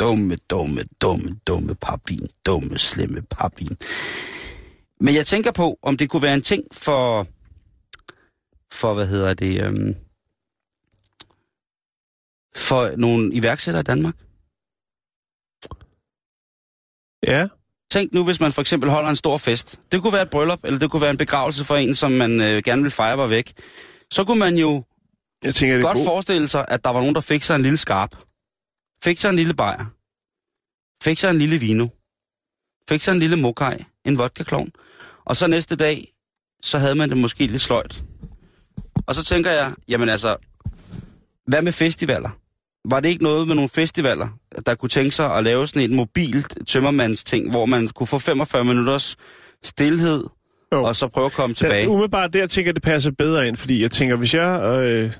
Dumme, 0.00 0.36
dumme, 0.50 0.84
dumme, 1.00 1.36
dumme 1.46 1.74
papin. 1.74 2.28
Dumme, 2.46 2.78
slemme 2.78 3.22
papin. 3.30 3.76
Men 5.00 5.14
jeg 5.14 5.26
tænker 5.26 5.52
på, 5.52 5.78
om 5.82 5.96
det 5.96 6.10
kunne 6.10 6.22
være 6.22 6.34
en 6.34 6.42
ting 6.42 6.64
for... 6.72 7.26
For, 8.72 8.94
hvad 8.94 9.06
hedder 9.06 9.34
det... 9.34 9.62
Øhm, 9.62 9.94
for 12.56 12.90
nogle 12.96 13.34
iværksættere 13.34 13.80
i 13.80 13.84
Danmark. 13.84 14.14
Ja. 17.26 17.48
Tænk 17.90 18.12
nu, 18.12 18.24
hvis 18.24 18.40
man 18.40 18.52
for 18.52 18.60
eksempel 18.60 18.90
holder 18.90 19.10
en 19.10 19.16
stor 19.16 19.36
fest. 19.38 19.78
Det 19.92 20.02
kunne 20.02 20.12
være 20.12 20.22
et 20.22 20.30
bryllup, 20.30 20.64
eller 20.64 20.78
det 20.78 20.90
kunne 20.90 21.02
være 21.02 21.10
en 21.10 21.16
begravelse 21.16 21.64
for 21.64 21.76
en, 21.76 21.94
som 21.94 22.12
man 22.12 22.40
øh, 22.40 22.62
gerne 22.64 22.82
vil 22.82 22.90
fejre 22.90 23.18
var 23.18 23.26
væk. 23.26 23.52
Så 24.10 24.24
kunne 24.24 24.38
man 24.38 24.56
jo 24.56 24.84
Jeg 25.42 25.54
tænker, 25.54 25.74
det 25.74 25.84
godt 25.84 25.96
god. 25.96 26.04
forestille 26.04 26.48
sig, 26.48 26.64
at 26.68 26.84
der 26.84 26.90
var 26.90 27.00
nogen, 27.00 27.14
der 27.14 27.20
fik 27.20 27.42
sig 27.42 27.56
en 27.56 27.62
lille 27.62 27.78
skarp. 27.78 28.16
Fik 29.04 29.20
sig 29.20 29.28
en 29.30 29.36
lille 29.36 29.54
bajer. 29.54 29.84
Fik 31.02 31.18
sig 31.18 31.30
en 31.30 31.38
lille 31.38 31.58
vino. 31.58 31.86
Fik 32.88 33.00
sig 33.02 33.12
en 33.12 33.18
lille 33.18 33.36
mokai. 33.36 33.76
En 34.04 34.18
vodka 34.18 34.64
Og 35.24 35.36
så 35.36 35.46
næste 35.46 35.76
dag, 35.76 36.12
så 36.62 36.78
havde 36.78 36.94
man 36.94 37.08
det 37.08 37.18
måske 37.18 37.46
lidt 37.46 37.62
sløjt. 37.62 38.02
Og 39.06 39.14
så 39.14 39.24
tænker 39.24 39.50
jeg, 39.50 39.74
jamen 39.88 40.08
altså, 40.08 40.36
hvad 41.46 41.62
med 41.62 41.72
festivaler? 41.72 42.39
Var 42.88 43.00
det 43.00 43.08
ikke 43.08 43.22
noget 43.22 43.46
med 43.48 43.54
nogle 43.54 43.68
festivaler, 43.68 44.28
der 44.66 44.74
kunne 44.74 44.88
tænke 44.88 45.10
sig 45.10 45.34
at 45.36 45.44
lave 45.44 45.66
sådan 45.66 45.82
et 45.82 45.90
mobilt 45.96 46.58
tømmermandsting, 46.68 47.50
hvor 47.50 47.66
man 47.66 47.88
kunne 47.88 48.06
få 48.06 48.18
45 48.18 48.64
minutters 48.64 49.16
stillhed, 49.64 50.24
Jo. 50.72 50.82
og 50.82 50.96
så 50.96 51.08
prøve 51.08 51.26
at 51.26 51.32
komme 51.32 51.54
tilbage? 51.54 51.82
Ja, 51.82 51.86
umiddelbart 51.88 52.32
der 52.32 52.46
tænker 52.46 52.68
jeg, 52.68 52.74
det 52.74 52.82
passer 52.82 53.10
bedre 53.18 53.48
ind, 53.48 53.56
fordi 53.56 53.82
jeg 53.82 53.90
tænker, 53.90 54.16
hvis 54.16 54.34
jeg 54.34 54.60
øh, 54.82 55.12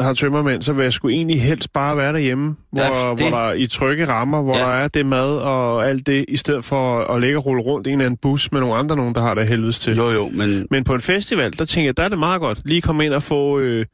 har 0.00 0.14
tømmermænd, 0.14 0.62
så 0.62 0.72
vil 0.72 0.82
jeg 0.82 0.92
sgu 0.92 1.08
egentlig 1.08 1.42
helst 1.42 1.72
bare 1.72 1.96
være 1.96 2.12
derhjemme, 2.12 2.56
hvor, 2.72 2.82
Ja, 2.82 3.10
det- 3.10 3.20
hvor 3.20 3.38
der 3.38 3.44
er 3.48 3.52
i 3.52 3.66
trygge 3.66 4.08
rammer, 4.08 4.42
hvor 4.42 4.56
Ja. 4.56 4.62
der 4.62 4.68
er 4.70 4.88
det 4.88 5.06
mad 5.06 5.36
og 5.36 5.88
alt 5.88 6.06
det, 6.06 6.24
i 6.28 6.36
stedet 6.36 6.64
for 6.64 7.00
at 7.00 7.20
ligge 7.20 7.38
og 7.38 7.46
rulle 7.46 7.62
rundt 7.62 7.86
i 7.86 7.90
en 7.90 7.94
eller 7.98 8.06
anden 8.06 8.18
bus 8.22 8.52
med 8.52 8.60
nogle 8.60 8.74
andre, 8.76 8.96
nogen, 8.96 9.14
der 9.14 9.20
har 9.20 9.34
det 9.34 9.48
helvedes 9.48 9.80
til. 9.80 9.96
Jo, 9.96 10.10
jo, 10.10 10.28
men 10.28 10.66
Men 10.70 10.84
på 10.84 10.94
en 10.94 11.00
festival, 11.00 11.52
der 11.58 11.64
tænker 11.64 11.88
jeg, 11.88 11.96
der 11.96 12.02
er 12.02 12.08
det 12.08 12.18
meget 12.18 12.40
godt. 12.40 12.60
Lige 12.64 12.80
komme 12.82 13.04
ind 13.04 13.14
og 13.14 13.22
få, 13.22 13.58
øh, 13.58 13.86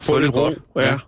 få, 0.00 0.06
Få 0.06 0.18
lidt 0.18 0.26
lidt 0.26 0.36
ro. 0.36 0.46
ro, 0.48 0.80
Ja. 0.80 0.90
ja. 0.90 0.98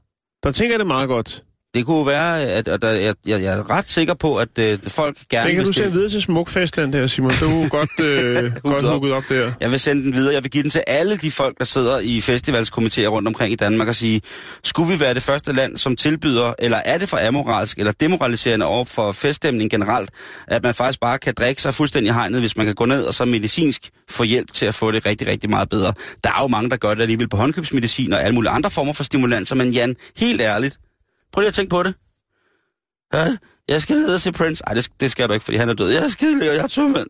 Der 0.47 0.53
tænker 0.53 0.73
jeg, 0.75 0.79
det 0.79 0.87
meget 0.87 1.09
godt 1.09 1.43
det 1.77 1.87
kunne 1.87 2.07
være, 2.07 2.43
at, 2.43 2.69
at, 2.69 2.85
at 2.85 3.05
jeg, 3.05 3.15
jeg, 3.27 3.43
jeg 3.43 3.59
er 3.59 3.71
ret 3.71 3.89
sikker 3.89 4.15
på, 4.15 4.37
at 4.37 4.59
øh, 4.59 4.79
folk 4.89 5.17
gerne 5.31 5.49
Den 5.49 5.57
kan 5.57 5.65
du 5.65 5.73
sende 5.73 5.93
videre 5.93 6.09
til 6.09 6.23
Smukfestland 6.23 6.93
der, 6.93 7.07
Simon. 7.07 7.31
Du 7.41 7.63
er 7.63 7.69
godt, 7.69 8.01
øh, 8.05 8.53
godt 8.63 8.85
hugget 8.85 9.13
op 9.13 9.23
der. 9.29 9.53
Jeg 9.61 9.71
vil 9.71 9.81
sende 9.81 10.03
den 10.03 10.15
videre. 10.15 10.35
Jeg 10.35 10.43
vil 10.43 10.51
give 10.51 10.63
den 10.63 10.71
til 10.71 10.83
alle 10.87 11.17
de 11.17 11.31
folk, 11.31 11.59
der 11.59 11.65
sidder 11.65 11.99
i 11.99 12.21
festivalskomiteer 12.21 13.09
rundt 13.09 13.29
omkring 13.29 13.53
i 13.53 13.57
Danmark 13.57 13.89
og 13.89 13.95
sige, 13.95 14.21
skulle 14.65 14.93
vi 14.93 15.01
være 15.01 15.15
det 15.15 15.23
første 15.23 15.53
land, 15.53 15.77
som 15.77 15.97
tilbyder, 15.97 16.53
eller 16.59 16.79
er 16.85 16.99
det 16.99 17.09
for 17.09 17.19
amoralsk 17.29 17.79
eller 17.79 17.93
demoraliserende 17.93 18.67
over 18.67 18.85
for 18.85 19.13
feststemning 19.13 19.71
generelt, 19.71 20.11
at 20.49 20.63
man 20.63 20.75
faktisk 20.75 21.01
bare 21.01 21.19
kan 21.19 21.35
drikke 21.39 21.63
sig 21.63 21.75
fuldstændig 21.75 22.15
hegnet, 22.15 22.41
hvis 22.41 22.57
man 22.57 22.67
kan 22.67 22.75
gå 22.75 22.85
ned 22.85 23.03
og 23.03 23.15
så 23.15 23.25
medicinsk 23.25 23.91
få 24.09 24.23
hjælp 24.23 24.53
til 24.53 24.67
at 24.67 24.75
få 24.75 24.91
det 24.91 25.07
rigtig, 25.07 25.29
rigtig 25.29 25.51
meget 25.51 25.69
bedre. 25.69 25.93
Der 26.25 26.31
er 26.31 26.43
jo 26.43 26.49
mange, 26.49 26.71
der 26.71 26.77
gør 26.77 26.95
det 26.95 27.03
alligevel 27.03 27.29
på 27.29 27.37
håndkøbsmedicin 27.37 28.13
og 28.13 28.23
alle 28.23 28.35
mulige 28.35 28.51
andre 28.51 28.71
former 28.71 28.93
for 28.93 29.05
stimulanser, 29.05 29.55
men 29.55 29.71
Jan, 29.71 29.97
helt 30.17 30.41
ærligt, 30.41 30.79
prøv 31.37 31.41
lige 31.41 31.49
at 31.49 31.55
tænke 31.55 31.71
på 31.71 31.83
det. 31.83 31.95
Ja, 33.15 33.37
jeg 33.69 33.83
skal 33.83 33.97
ned 33.97 34.15
og 34.15 34.21
se 34.21 34.33
Prince. 34.33 34.63
Ej, 34.67 34.75
det, 34.75 34.89
det 35.01 35.11
skal 35.11 35.29
du 35.29 35.33
ikke, 35.33 35.45
fordi 35.45 35.57
han 35.57 35.69
er 35.69 35.75
død. 35.75 35.91
Jeg 35.91 36.11
skal 36.11 36.39
jeg 36.43 36.57
er 36.57 36.67
tømmermand. 36.67 37.09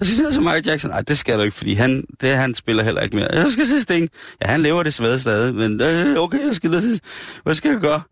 Jeg 0.00 0.06
skal 0.06 0.16
se 0.16 0.32
se 0.32 0.40
Michael 0.40 0.66
Jackson. 0.66 0.90
Ej, 0.90 1.00
det 1.00 1.18
skal 1.18 1.38
du 1.38 1.42
ikke, 1.42 1.56
fordi 1.56 1.74
han, 1.74 2.04
det, 2.20 2.36
han 2.36 2.54
spiller 2.54 2.82
heller 2.82 3.00
ikke 3.00 3.16
mere. 3.16 3.28
Jeg 3.32 3.50
skal 3.50 3.66
se 3.66 3.80
Sting. 3.80 4.08
Ja, 4.42 4.46
han 4.46 4.62
lever 4.62 4.82
desværre 4.82 5.18
stadig, 5.18 5.54
men 5.54 5.80
øh, 5.80 6.16
okay, 6.18 6.46
jeg 6.46 6.54
skal 6.54 6.70
ned 6.70 6.76
og 6.76 6.82
se. 6.82 7.00
Hvad 7.42 7.54
skal 7.54 7.70
jeg 7.70 7.80
gøre? 7.80 8.02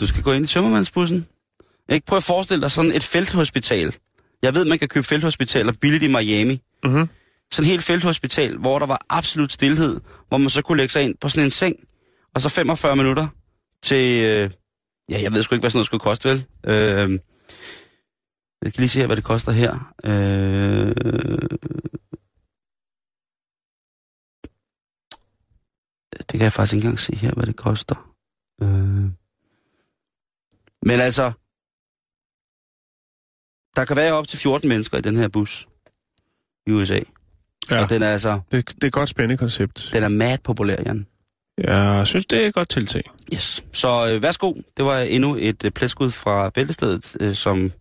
Du 0.00 0.06
skal 0.06 0.22
gå 0.22 0.32
ind 0.32 0.44
i 0.44 0.48
tømmermandsbussen. 0.48 1.26
Ikke 1.88 2.06
prøv 2.06 2.16
at 2.16 2.24
forestille 2.24 2.62
dig 2.62 2.70
sådan 2.70 2.92
et 2.92 3.02
felthospital. 3.02 3.96
Jeg 4.42 4.54
ved, 4.54 4.64
man 4.64 4.78
kan 4.78 4.88
købe 4.88 5.06
felthospitaler 5.06 5.72
billigt 5.80 6.04
i 6.04 6.08
Miami. 6.08 6.60
Mhm. 6.84 7.08
Sådan 7.52 7.64
et 7.64 7.70
helt 7.70 7.82
felthospital, 7.82 8.56
hvor 8.56 8.78
der 8.78 8.86
var 8.86 9.06
absolut 9.08 9.52
stillhed, 9.52 10.00
hvor 10.28 10.38
man 10.38 10.50
så 10.50 10.62
kunne 10.62 10.78
lægge 10.78 10.92
sig 10.92 11.02
ind 11.02 11.14
på 11.20 11.28
sådan 11.28 11.44
en 11.44 11.50
seng, 11.50 11.76
og 12.34 12.40
så 12.40 12.48
45 12.48 12.96
minutter 12.96 13.26
til, 13.82 14.24
øh, 14.24 14.50
ja, 15.10 15.22
jeg 15.22 15.32
ved 15.32 15.42
sgu 15.42 15.54
ikke, 15.54 15.62
hvad 15.62 15.70
sådan 15.70 15.78
noget 15.78 15.86
skulle 15.86 16.00
koste, 16.00 16.28
vel? 16.28 16.46
Øh, 16.66 17.10
jeg 18.62 18.72
kan 18.72 18.80
lige 18.80 18.88
se 18.88 18.98
her, 18.98 19.06
hvad 19.06 19.16
det 19.16 19.24
koster 19.24 19.52
her. 19.52 19.94
Øh, 20.04 20.94
det 26.18 26.28
kan 26.38 26.40
jeg 26.40 26.52
faktisk 26.52 26.74
ikke 26.74 26.84
engang 26.84 26.98
se 26.98 27.16
her, 27.16 27.34
hvad 27.34 27.46
det 27.46 27.56
koster. 27.56 28.14
Øh, 28.62 29.10
men 30.82 31.00
altså, 31.00 31.32
der 33.76 33.84
kan 33.84 33.96
være 33.96 34.12
op 34.12 34.28
til 34.28 34.38
14 34.38 34.68
mennesker 34.68 34.98
i 34.98 35.00
den 35.00 35.16
her 35.16 35.28
bus 35.28 35.68
i 36.66 36.70
USA. 36.70 37.00
Ja, 37.70 37.82
Og 37.82 37.88
den 37.88 38.02
er 38.02 38.08
altså, 38.12 38.40
det, 38.50 38.68
det 38.68 38.84
er 38.84 38.86
et 38.86 38.92
godt 38.92 39.08
spændende 39.08 39.36
koncept. 39.38 39.90
den 39.92 40.02
er 40.02 40.08
mad 40.08 40.38
populær, 40.44 40.76
Jan. 40.86 41.06
Jeg 41.58 42.06
synes, 42.06 42.26
det 42.26 42.42
er 42.42 42.46
et 42.46 42.54
godt 42.54 42.68
tiltag. 42.68 43.02
Yes. 43.34 43.64
Så 43.72 44.10
øh, 44.10 44.22
værsgo, 44.22 44.54
det 44.76 44.84
var 44.84 44.98
endnu 44.98 45.36
et 45.38 45.64
øh, 45.64 45.70
plætskud 45.70 46.10
fra 46.10 46.50
bæltestedet, 46.50 47.16
øh, 47.20 47.34
som 47.34 47.72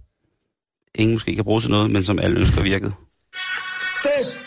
ingen 0.95 1.15
måske 1.15 1.35
kan 1.35 1.43
bruge 1.43 1.61
til 1.61 1.69
noget, 1.69 1.91
men 1.91 2.03
som 2.03 2.19
alle 2.19 2.39
ønsker 2.39 2.61
virket. 2.61 2.93
Fest! 4.03 4.37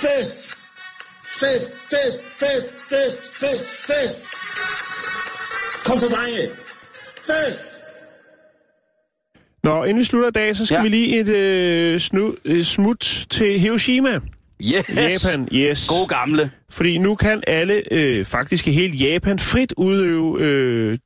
Fest! 0.00 0.56
Fest, 1.40 1.68
fest, 1.90 2.20
fest, 2.40 2.68
fest, 2.88 3.18
fest, 3.40 3.66
fest! 3.86 4.18
Kom 5.84 6.00
så, 6.00 6.08
drenge! 6.08 6.48
Fest! 7.26 7.60
Nå, 9.62 9.84
inden 9.84 9.98
vi 9.98 10.04
slutter 10.04 10.28
i 10.28 10.32
dag, 10.32 10.56
så 10.56 10.66
skal 10.66 10.76
ja. 10.76 10.82
vi 10.82 10.88
lige 10.88 11.20
et 11.20 11.28
øh, 11.28 12.00
snu, 12.00 12.34
øh, 12.44 12.62
smut 12.62 13.26
til 13.30 13.60
Hiroshima. 13.60 14.20
Yes! 14.60 15.24
Japan, 15.24 15.48
yes. 15.52 15.88
God 15.88 16.08
gamle. 16.08 16.50
Fordi 16.70 16.98
nu 16.98 17.14
kan 17.14 17.42
alle, 17.46 17.82
øh, 17.90 18.24
faktisk 18.24 18.66
hele 18.66 18.96
Japan, 18.96 19.38
frit 19.38 19.72
udøve 19.76 20.40
øh, 20.40 20.98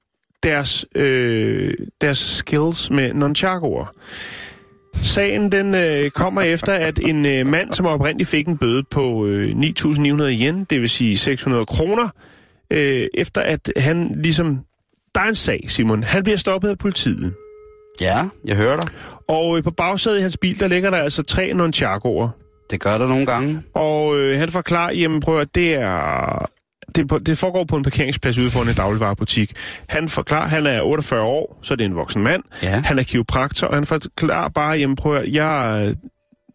deres, 0.43 0.87
øh, 0.95 1.75
deres 2.01 2.19
skills 2.19 2.91
med 2.91 3.15
nunchakuer. 3.15 3.95
Sagen 5.03 5.53
den 5.53 5.75
øh, 5.75 6.11
kommer 6.11 6.43
efter, 6.43 6.73
at 6.73 6.99
en 6.99 7.27
øh, 7.27 7.47
mand, 7.47 7.73
som 7.73 7.87
oprindeligt 7.87 8.29
fik 8.29 8.47
en 8.49 8.59
bøde 8.59 8.83
på 8.91 9.27
øh, 9.27 9.51
9.900 9.51 10.23
yen, 10.23 10.65
det 10.65 10.81
vil 10.81 10.91
sige 10.91 11.19
600 11.19 11.67
kroner, 11.67 12.09
øh, 12.71 13.07
efter 13.15 13.41
at 13.41 13.73
han 13.77 14.21
ligesom... 14.23 14.59
Der 15.15 15.21
er 15.21 15.29
en 15.29 15.35
sag, 15.35 15.65
Simon. 15.69 16.03
Han 16.03 16.23
bliver 16.23 16.37
stoppet 16.37 16.69
af 16.69 16.79
politiet. 16.79 17.35
Ja, 18.01 18.29
jeg 18.45 18.57
hører 18.57 18.77
dig. 18.77 18.89
Og 19.29 19.57
øh, 19.57 19.63
på 19.63 19.71
bagsædet 19.71 20.19
i 20.19 20.23
hans 20.23 20.37
bil, 20.37 20.61
der 20.61 20.69
ligger 20.69 20.91
der 20.91 20.99
altså 20.99 21.23
tre 21.23 21.53
nunchakuer. 21.53 22.29
Det 22.75 22.83
gør 22.83 22.99
der 22.99 23.09
nogle 23.09 23.27
gange. 23.27 23.63
Og 23.75 24.17
øh, 24.19 24.39
han 24.39 24.49
forklarer, 24.49 24.93
jamen 24.93 25.21
prøv 25.21 25.41
at 25.41 25.55
det 25.55 25.75
er... 25.75 26.47
Det, 26.95 27.09
på- 27.09 27.19
det 27.19 27.39
foregår 27.39 27.65
på 27.65 27.77
en 27.77 27.83
parkeringsplads 27.83 28.39
ude 28.39 28.51
foran 28.51 28.69
en 28.69 28.75
dagligvarerbutik. 28.75 29.53
Han 29.89 30.09
forklarer, 30.09 30.49
han 30.49 30.67
er 30.67 30.81
48 30.83 31.23
år, 31.23 31.59
så 31.63 31.77
det 31.77 31.85
er 31.85 31.89
en 31.89 31.97
voksen 31.97 32.23
mand. 32.23 32.43
Ja. 32.63 32.81
Han 32.85 32.99
er 32.99 33.03
kiropraktor, 33.03 33.67
og 33.67 33.75
han 33.75 33.87
forklarer 33.87 34.49
bare, 34.49 34.71
jamen 34.79 34.97
prøv 34.97 35.17
at, 35.17 35.33
jeg, 35.35 35.95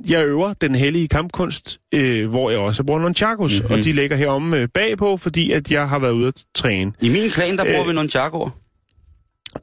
jeg 0.09 0.25
øver 0.25 0.53
den 0.53 0.75
hellige 0.75 1.07
kampkunst, 1.07 1.77
øh, 1.93 2.29
hvor 2.29 2.49
jeg 2.49 2.59
også 2.59 2.83
bruger 2.83 2.99
nunchakus, 3.01 3.53
Mhm. 3.53 3.61
mm-hmm. 3.63 3.79
og 3.79 3.85
de 3.85 3.91
ligger 3.91 4.17
heromme 4.17 4.57
øh, 4.57 4.67
bagpå, 4.73 5.17
fordi 5.17 5.51
at 5.51 5.71
jeg 5.71 5.89
har 5.89 5.99
været 5.99 6.11
ude 6.11 6.27
at 6.27 6.43
træne. 6.55 6.91
I 7.01 7.09
min 7.09 7.29
klan, 7.29 7.57
der 7.57 7.63
bruger 7.63 7.81
Øh, 7.81 7.87
vi 7.87 7.93
nogle 7.93 8.09
chakoer. 8.09 8.49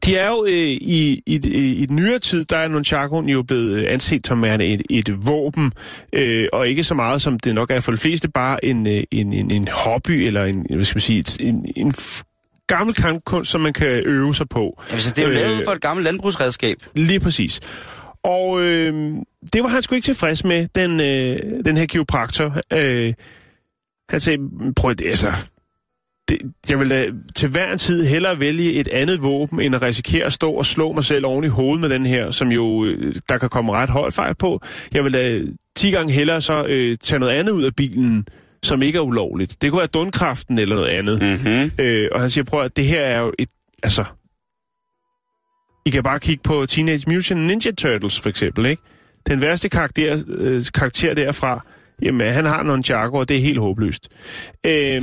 De 0.05 0.16
er 0.16 0.28
jo 0.28 0.45
øh, 0.45 0.53
i, 0.53 1.22
i, 1.26 1.41
i, 1.45 1.74
i 1.74 1.87
den 1.87 1.97
nyere 1.97 2.18
tid, 2.18 2.45
der 2.45 2.57
er 2.57 2.68
nunchakuen 2.68 3.28
jo 3.28 3.43
blevet 3.43 3.70
øh, 3.70 3.84
anset 3.89 4.26
som 4.26 4.43
værende 4.43 4.66
et, 4.66 4.82
et 4.91 5.26
våben, 5.26 5.72
øh, 6.12 6.49
og 6.53 6.68
ikke 6.68 6.84
så 6.84 6.95
meget 6.95 7.22
som 7.22 7.39
det 7.39 7.55
nok 7.55 7.70
er 7.70 7.80
for 7.80 7.93
de 7.93 7.99
fleste, 7.99 8.28
bare 8.28 8.64
en, 8.64 8.87
øh, 8.87 9.03
en, 9.11 9.32
en, 9.32 9.51
en 9.51 9.68
hobby, 9.72 10.11
eller 10.11 10.45
en, 10.45 10.66
hvad 10.74 10.84
skal 10.84 10.97
man 10.97 11.01
sige, 11.01 11.18
et, 11.18 11.37
en, 11.41 11.72
en 11.76 11.95
gammel 12.66 12.95
kampkunst, 12.95 13.51
som 13.51 13.61
man 13.61 13.72
kan 13.72 14.03
øve 14.05 14.34
sig 14.34 14.49
på. 14.49 14.82
Ja, 14.93 14.99
så 14.99 15.11
det 15.11 15.18
er 15.18 15.22
jo 15.22 15.28
øh, 15.28 15.37
lavet 15.37 15.62
for 15.64 15.72
et 15.72 15.80
gammelt 15.80 16.05
landbrugsredskab. 16.05 16.76
Lige 16.95 17.20
præcis. 17.20 17.61
Og 18.22 18.62
øh, 18.62 19.14
det 19.53 19.62
var 19.62 19.68
han 19.68 19.82
sgu 19.82 19.95
ikke 19.95 20.05
tilfreds 20.05 20.45
med, 20.45 20.68
den, 20.74 21.01
øh, 21.01 21.64
den 21.64 21.76
her 21.76 21.87
kiropraktor. 21.87 22.57
Øh, 22.72 23.14
han 24.09 24.20
sagde, 24.20 24.39
prøv 24.76 24.91
at, 24.91 25.03
altså, 25.03 25.32
det, 26.29 26.39
jeg 26.70 26.79
vil 26.79 26.91
da 26.91 27.11
til 27.35 27.49
hver 27.49 27.72
en 27.72 27.79
tid 27.79 28.07
hellere 28.07 28.41
vælge 28.41 28.72
et 28.72 28.89
andet 28.89 29.22
våben, 29.22 29.61
end 29.61 29.74
at 29.74 29.83
risikere 29.83 30.24
at 30.24 30.33
stå 30.33 30.53
og 30.53 30.66
slå 30.66 30.93
mig 30.93 31.05
selv 31.05 31.27
oven 31.27 31.45
i 31.45 31.49
hovedet 31.49 31.81
med 31.81 31.89
den 31.89 32.07
her, 32.07 32.31
som 32.31 32.49
jo, 32.49 32.85
øh, 32.85 33.14
der 33.29 33.39
kan 33.39 33.49
komme 33.49 33.72
ret 33.72 33.89
højt 33.89 34.14
fejl 34.14 34.35
på. 34.35 34.61
Jeg 34.93 35.05
vil 35.05 35.12
da 35.12 35.41
10 35.77 35.91
gange 35.91 36.12
hellere 36.12 36.41
så 36.41 36.66
øh, 36.68 36.97
tage 36.97 37.18
noget 37.18 37.33
andet 37.33 37.53
ud 37.53 37.62
af 37.62 37.74
bilen, 37.77 38.27
som 38.62 38.83
ikke 38.83 38.97
er 38.97 39.03
ulovligt. 39.03 39.62
Det 39.62 39.70
kunne 39.70 39.79
være 39.79 39.87
dundkraften 39.87 40.59
eller 40.59 40.74
noget 40.74 40.89
andet. 40.89 41.22
Mm-hmm. 41.22 41.70
Øh, 41.79 42.09
og 42.12 42.20
han 42.20 42.31
siger, 42.31 42.45
prøv 42.45 42.62
at 42.62 42.77
det 42.77 42.85
her 42.85 43.01
er 43.01 43.20
jo 43.20 43.33
et, 43.39 43.49
altså... 43.83 44.05
I 45.87 45.91
kan 45.91 46.03
bare 46.03 46.20
kigge 46.20 46.43
på 46.43 46.66
Teenage 46.66 47.05
Mutant 47.07 47.47
Ninja 47.47 47.70
Turtles, 47.70 48.20
for 48.20 48.29
eksempel, 48.29 48.66
ikke? 48.66 48.83
Den 49.27 49.41
værste 49.41 49.68
karakter, 49.68 50.22
øh, 50.29 50.64
karakter 50.74 51.14
derfra, 51.14 51.66
jamen, 52.03 52.32
han 52.32 52.44
har 52.44 52.62
nogle 52.62 52.82
jargo, 52.88 53.18
og 53.18 53.28
det 53.28 53.36
er 53.36 53.40
helt 53.40 53.59
håbløst. 53.59 54.09
Øhm, 54.66 55.03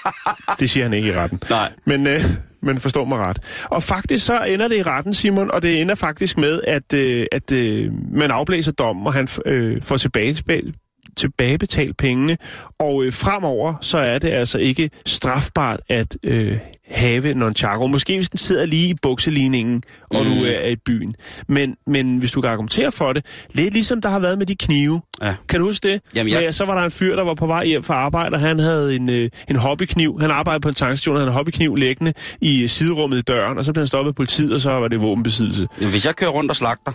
det 0.60 0.70
siger 0.70 0.84
han 0.84 0.92
ikke 0.92 1.08
i 1.08 1.12
retten. 1.12 1.40
Nej. 1.50 1.72
Men, 1.84 2.06
øh, 2.06 2.20
men 2.62 2.78
forstår 2.78 3.04
mig 3.04 3.18
ret. 3.18 3.38
Og 3.64 3.82
faktisk 3.82 4.26
så 4.26 4.44
ender 4.44 4.68
det 4.68 4.76
i 4.76 4.82
retten, 4.82 5.14
Simon, 5.14 5.50
og 5.50 5.62
det 5.62 5.80
ender 5.80 5.94
faktisk 5.94 6.38
med, 6.38 6.60
at, 6.66 6.92
øh, 6.92 7.26
at 7.32 7.52
øh, 7.52 7.92
man 8.12 8.30
afblæser 8.30 8.72
dommen, 8.72 9.06
og 9.06 9.12
han 9.12 9.28
øh, 9.46 9.82
får 9.82 9.96
tilbage, 9.96 10.32
tilbage, 10.32 10.72
tilbagebetalt 11.20 11.96
pengene. 11.96 12.36
Og 12.78 13.04
øh, 13.04 13.12
fremover, 13.12 13.74
så 13.80 13.98
er 13.98 14.18
det 14.18 14.28
altså 14.28 14.58
ikke 14.58 14.90
strafbart 15.06 15.80
at 15.88 16.16
øh, 16.24 16.58
have 16.90 17.34
nonchago. 17.34 17.86
Måske 17.86 18.16
hvis 18.16 18.28
den 18.30 18.38
sidder 18.38 18.66
lige 18.66 18.88
i 18.88 18.94
bukseligningen, 19.02 19.82
og 20.10 20.24
mm. 20.24 20.30
du 20.30 20.36
er 20.44 20.66
i 20.68 20.76
byen. 20.76 21.14
Men, 21.48 21.74
men 21.86 22.18
hvis 22.18 22.30
du 22.32 22.40
kan 22.40 22.50
argumentere 22.50 22.92
for 22.92 23.12
det, 23.12 23.24
lidt 23.52 23.74
ligesom 23.74 24.00
der 24.00 24.08
har 24.08 24.18
været 24.18 24.38
med 24.38 24.46
de 24.46 24.56
knive. 24.56 25.00
Ja. 25.22 25.34
Kan 25.48 25.60
du 25.60 25.66
huske 25.66 25.88
det? 25.92 26.00
Jamen, 26.14 26.32
jeg- 26.32 26.42
Ja, 26.42 26.52
så 26.52 26.64
var 26.64 26.74
der 26.78 26.84
en 26.84 26.90
fyr, 26.90 27.16
der 27.16 27.24
var 27.24 27.34
på 27.34 27.46
vej 27.46 27.64
hjem 27.66 27.82
fra 27.82 27.94
arbejde, 27.94 28.34
og 28.34 28.40
han 28.40 28.58
havde 28.58 28.96
en, 28.96 29.10
øh, 29.10 29.28
en 29.50 29.56
hobbykniv. 29.56 30.20
Han 30.20 30.30
arbejdede 30.30 30.60
på 30.62 30.68
en 30.68 30.74
tankstation, 30.74 31.14
og 31.16 31.20
han 31.20 31.24
havde 31.26 31.32
en 31.32 31.34
hobbykniv 31.34 31.74
liggende 31.76 32.12
i 32.40 32.62
øh, 32.62 32.68
siderummet 32.68 33.18
i 33.18 33.22
døren, 33.22 33.58
og 33.58 33.64
så 33.64 33.72
blev 33.72 33.80
han 33.82 33.86
stoppet 33.88 34.10
af 34.10 34.14
politiet, 34.14 34.52
og 34.54 34.60
så 34.60 34.70
var 34.70 34.88
det 34.88 35.00
våbenbesiddelse. 35.00 35.66
Hvis 35.78 36.06
jeg 36.06 36.16
kører 36.16 36.30
rundt 36.30 36.50
og 36.50 36.56
slagter, 36.56 36.92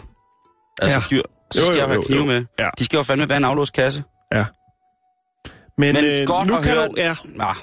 altså 0.81 1.01
Ja. 1.11 1.15
dyr, 1.15 1.21
så 1.53 1.59
Jo, 1.59 1.65
skal 1.65 1.73
jo, 1.75 1.79
jeg 1.79 1.87
have 1.87 1.95
jo, 1.95 2.01
knive 2.01 2.19
jo. 2.19 2.25
med. 2.25 2.45
Ja. 2.59 2.69
De 2.79 2.85
skal 2.85 2.97
jo 2.97 3.03
fandme 3.03 3.29
være 3.29 3.37
en 3.37 3.43
aflåskasse. 3.43 4.03
Ja. 4.33 4.45
Men, 5.77 5.93
Men 5.95 6.05
øh, 6.05 6.27
godt 6.27 6.47
nu 6.47 6.55
at 6.55 6.63
kan 6.63 6.71
høre- 6.73 6.87
du, 6.87 6.93
ja, 6.97 7.13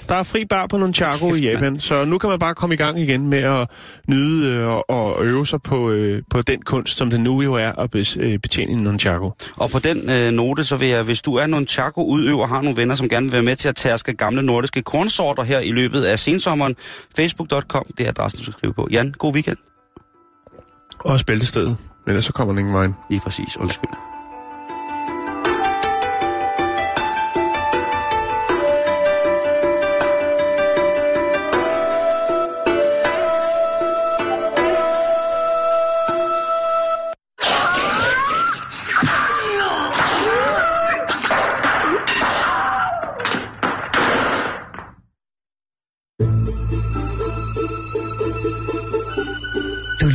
der 0.09 0.15
er 0.15 0.23
fri 0.23 0.45
bar 0.45 0.67
på 0.67 0.77
Nunchaku 0.77 1.33
i 1.33 1.39
Japan, 1.39 1.79
så 1.79 2.05
nu 2.05 2.17
kan 2.17 2.29
man 2.29 2.39
bare 2.39 2.55
komme 2.55 2.75
i 2.75 2.77
gang 2.77 2.99
igen 2.99 3.27
med 3.27 3.37
at 3.43 3.69
nyde 4.07 4.49
øh, 4.49 4.67
og, 4.89 5.25
øve 5.25 5.47
sig 5.47 5.61
på, 5.61 5.89
øh, 5.89 6.21
på 6.29 6.41
den 6.41 6.61
kunst, 6.61 6.97
som 6.97 7.09
det 7.09 7.19
nu 7.19 7.41
jo 7.41 7.53
er 7.53 7.71
at 7.71 7.89
øh, 8.17 8.39
betjene 8.39 8.71
en 8.71 8.77
Nunchaku. 8.77 9.31
Og 9.57 9.69
på 9.69 9.79
den 9.79 10.09
øh, 10.09 10.31
note, 10.31 10.65
så 10.65 10.75
vil 10.75 10.87
jeg, 10.87 11.03
hvis 11.03 11.21
du 11.21 11.35
er 11.35 11.47
nogle 11.47 11.65
chaco-udøver 11.65 12.41
og 12.41 12.49
har 12.49 12.61
nogle 12.61 12.77
venner, 12.77 12.95
som 12.95 13.09
gerne 13.09 13.25
vil 13.25 13.33
være 13.33 13.43
med 13.43 13.55
til 13.55 13.69
at 13.69 13.75
tærske 13.75 14.13
gamle 14.13 14.41
nordiske 14.43 14.81
kornsorter 14.81 15.43
her 15.43 15.59
i 15.59 15.71
løbet 15.71 16.03
af 16.03 16.19
sensommeren, 16.19 16.75
facebook.com, 17.15 17.85
det 17.97 18.05
er 18.05 18.09
adressen, 18.09 18.37
du 18.37 18.43
skal 18.43 18.53
skrive 18.53 18.73
på. 18.73 18.87
Jan, 18.91 19.11
god 19.17 19.33
weekend. 19.33 19.57
Og 20.99 21.19
bæltestedet, 21.27 21.67
men 22.05 22.09
ellers 22.11 22.25
så 22.25 22.33
kommer 22.33 22.51
den 22.51 22.59
ingen 22.59 22.73
vejen. 22.73 22.95
Lige 23.09 23.21
præcis, 23.21 23.57
undskyld. 23.57 23.89